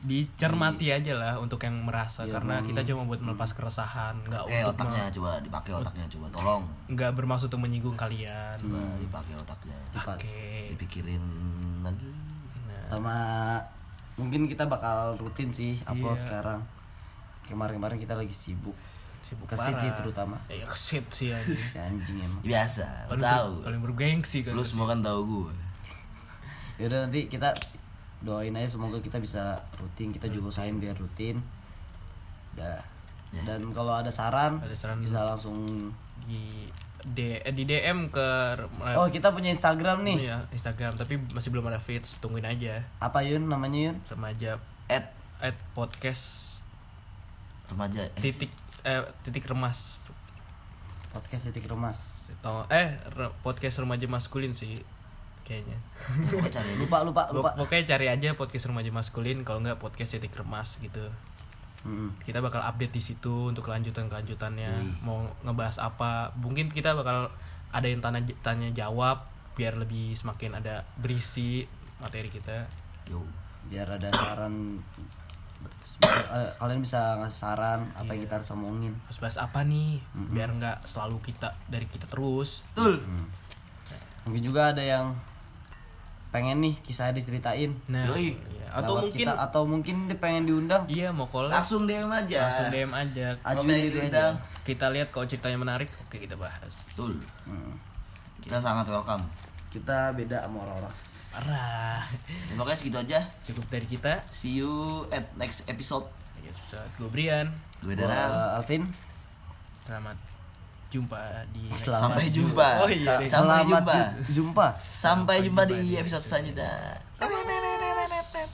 dicermati 0.00 0.88
aja 0.88 1.12
lah 1.12 1.36
untuk 1.36 1.60
yang 1.60 1.76
merasa 1.78 2.24
Iya, 2.24 2.32
karena 2.32 2.54
emang. 2.56 2.68
kita 2.68 2.80
cuma 2.84 3.02
buat 3.04 3.20
melepas 3.20 3.50
keresahan 3.50 4.16
nggak 4.24 4.42
Oke, 4.42 4.56
untuk 4.56 4.72
otaknya 4.74 5.04
coba 5.10 5.30
dipakai 5.38 5.72
otaknya 5.74 6.06
coba 6.08 6.26
tolong. 6.30 6.62
nggak 6.88 7.10
bermaksud 7.12 7.46
untuk 7.46 7.60
menyinggung 7.60 7.94
kalian 7.94 8.56
Coba 8.58 8.80
dipakai 8.96 9.34
otaknya. 9.36 9.76
oke 9.92 10.40
Dipikirin 10.70 11.24
lagi. 11.82 12.08
Nah, 12.64 12.80
sama 12.82 13.16
mungkin 14.16 14.44
kita 14.46 14.64
bakal 14.64 15.16
rutin 15.16 15.48
sih 15.50 15.76
upload 15.84 16.16
Iya. 16.16 16.24
sekarang. 16.24 16.60
Kemarin-kemarin 17.44 17.98
kita 17.98 18.14
lagi 18.14 18.32
sibuk. 18.32 18.76
sibuk 19.20 19.44
Kesit 19.46 19.76
sih 19.76 19.92
terutama. 19.92 20.40
ya 20.48 20.64
kesit 20.64 21.04
sih 21.10 21.28
anjing 21.28 21.60
Ya, 21.76 21.82
anjing 21.84 22.16
emang. 22.18 22.40
Biasa, 22.40 23.04
paling, 23.06 23.20
tahu. 23.22 23.52
paling 23.62 23.80
bergengsi 23.82 24.40
kan 24.40 24.56
Lu 24.56 24.64
semua 24.64 24.88
kan 24.88 25.04
tahu 25.04 25.20
gue. 25.44 25.52
Yaudah 26.80 27.04
nanti 27.04 27.28
kita 27.28 27.52
doain 28.20 28.52
aja 28.52 28.68
semoga 28.68 29.00
kita 29.00 29.16
bisa 29.16 29.64
rutin 29.80 30.12
kita 30.12 30.28
juga 30.28 30.52
usahain 30.52 30.76
biar 30.76 30.96
rutin. 30.96 31.40
Dah 32.56 33.00
dan 33.30 33.62
kalau 33.70 33.94
ada 33.94 34.10
saran, 34.10 34.58
Ada 34.58 34.74
saran 34.74 34.98
bisa 34.98 35.22
langsung 35.22 35.62
di 36.26 36.66
D, 37.00 37.40
eh, 37.40 37.54
di 37.54 37.64
DM 37.64 38.12
ke 38.12 38.28
oh 38.98 39.08
kita 39.08 39.32
punya 39.32 39.54
Instagram 39.54 40.04
nih. 40.04 40.34
Ya 40.34 40.38
Instagram 40.52 40.98
tapi 41.00 41.16
masih 41.32 41.48
belum 41.54 41.70
ada 41.70 41.80
feeds 41.80 42.18
tungguin 42.20 42.44
aja. 42.44 42.84
Apa 43.00 43.24
Yun 43.24 43.48
namanya 43.48 43.90
Yun? 43.90 43.96
Remaja. 44.10 44.60
At 44.90 45.14
at 45.40 45.56
podcast 45.72 46.58
remaja 47.72 48.04
eh, 48.04 48.20
titik 48.20 48.52
eh 48.84 49.00
titik 49.24 49.46
remas. 49.48 50.02
Podcast 51.14 51.48
titik 51.48 51.70
remas. 51.70 52.28
Oh, 52.44 52.66
eh 52.68 52.98
re- 53.16 53.34
podcast 53.46 53.80
remaja 53.80 54.04
maskulin 54.10 54.52
sih 54.52 54.76
kayaknya. 55.50 55.78
Coba 56.30 56.46
cari 56.46 56.70
lupa 56.78 57.02
lupa 57.02 57.22
lupa. 57.34 57.50
pokoknya 57.58 57.84
cari 57.90 58.06
aja 58.06 58.38
podcast 58.38 58.70
remaja 58.70 58.94
maskulin 58.94 59.42
kalau 59.42 59.58
nggak 59.58 59.82
podcast 59.82 60.14
titik 60.14 60.38
remas 60.38 60.78
gitu. 60.78 61.02
Mm-mm. 61.80 62.12
kita 62.28 62.44
bakal 62.44 62.60
update 62.60 62.92
di 62.92 63.00
situ 63.00 63.48
untuk 63.48 63.64
kelanjutan 63.64 64.12
kelanjutannya 64.12 65.00
mau 65.00 65.24
ngebahas 65.40 65.80
apa 65.80 66.28
mungkin 66.36 66.68
kita 66.68 66.92
bakal 66.92 67.32
ada 67.72 67.88
yang 67.88 68.04
tanya 68.04 68.20
tanya 68.44 68.68
jawab 68.68 69.24
biar 69.56 69.80
lebih 69.80 70.12
semakin 70.12 70.60
ada 70.60 70.84
berisi 71.00 71.64
materi 72.00 72.28
kita. 72.32 72.68
Yo. 73.08 73.20
biar 73.68 73.86
ada 73.86 74.08
saran. 74.08 74.80
Eh, 76.00 76.50
kalian 76.56 76.80
bisa 76.80 77.20
ngasih 77.20 77.40
saran 77.44 77.80
apa 77.92 78.16
yang 78.16 78.24
kita 78.24 78.40
harus 78.40 78.50
omongin. 78.56 78.96
Harus 79.04 79.20
bahas 79.20 79.36
apa 79.36 79.60
nih? 79.62 80.00
Biar 80.32 80.48
nggak 80.48 80.88
selalu 80.88 81.20
kita 81.20 81.52
dari 81.68 81.84
kita 81.84 82.08
terus. 82.08 82.64
Betul. 82.72 83.04
mungkin 84.20 84.44
juga 84.44 84.68
ada 84.76 84.84
yang 84.84 85.16
pengen 86.30 86.58
nih 86.58 86.74
kisah 86.80 87.10
diceritain 87.10 87.74
nah 87.86 88.06
Yoi. 88.06 88.32
iya. 88.32 88.66
atau 88.72 88.94
Lewat 88.96 89.02
mungkin 89.04 89.26
kita, 89.26 89.34
atau 89.36 89.62
mungkin 89.64 89.96
dia 90.06 90.16
pengen 90.16 90.42
diundang 90.44 90.82
iya 90.86 91.10
mau 91.10 91.24
collab 91.24 91.50
Langsung 91.52 91.84
DM 91.84 92.06
aja. 92.06 92.40
langsung 92.44 92.68
DM 92.68 92.92
aja 92.92 93.26
ajuin 93.44 93.66
diri 93.68 93.88
diundang. 94.00 94.34
aja 94.34 94.62
kita 94.62 94.86
lihat 94.88 95.08
kalau 95.08 95.26
ceritanya 95.26 95.58
menarik 95.58 95.90
oke 95.98 96.16
kita 96.16 96.34
bahas 96.34 96.74
Betul. 96.88 97.18
Hmm. 97.44 97.74
Kita 98.40 98.56
sangat 98.56 98.86
welcome. 98.86 99.26
kita 99.68 100.10
beda 100.12 100.40
sama 100.40 100.62
orang-orang 100.62 100.94
parah 101.30 102.02
Ya, 102.26 102.54
Pokoknya 102.54 102.74
segitu 102.76 102.98
aja. 103.00 103.20
cukup 103.40 103.64
dari 103.68 103.86
kita 103.86 104.22
See 104.30 104.56
you 104.56 104.70
at 105.08 105.26
next 105.34 105.66
episode. 105.66 106.06
gue 106.96 107.06
Brian 107.06 107.50
Gue 107.80 107.92
Gua, 107.92 108.06
Dara. 108.06 108.54
Alvin 108.56 108.86
selamat 109.72 110.29
jumpa 110.90 111.22
di 111.54 111.62
sampai 111.70 112.26
jumpa. 112.28 112.82
jumpa. 112.82 112.82
Oh 112.82 112.90
iya. 112.90 113.14
Deh. 113.16 113.24
Iya. 113.24 113.30
Sampai 113.30 113.62
Selamat 113.62 113.64
jumpa. 113.70 113.94
jumpa. 114.34 114.66
Sampai, 114.74 114.90
sampai 114.90 115.36
jumpa, 115.46 115.62
jumpa 115.62 115.62
di 115.70 115.78
episode 115.96 116.24
selanjutnya. 116.26 116.72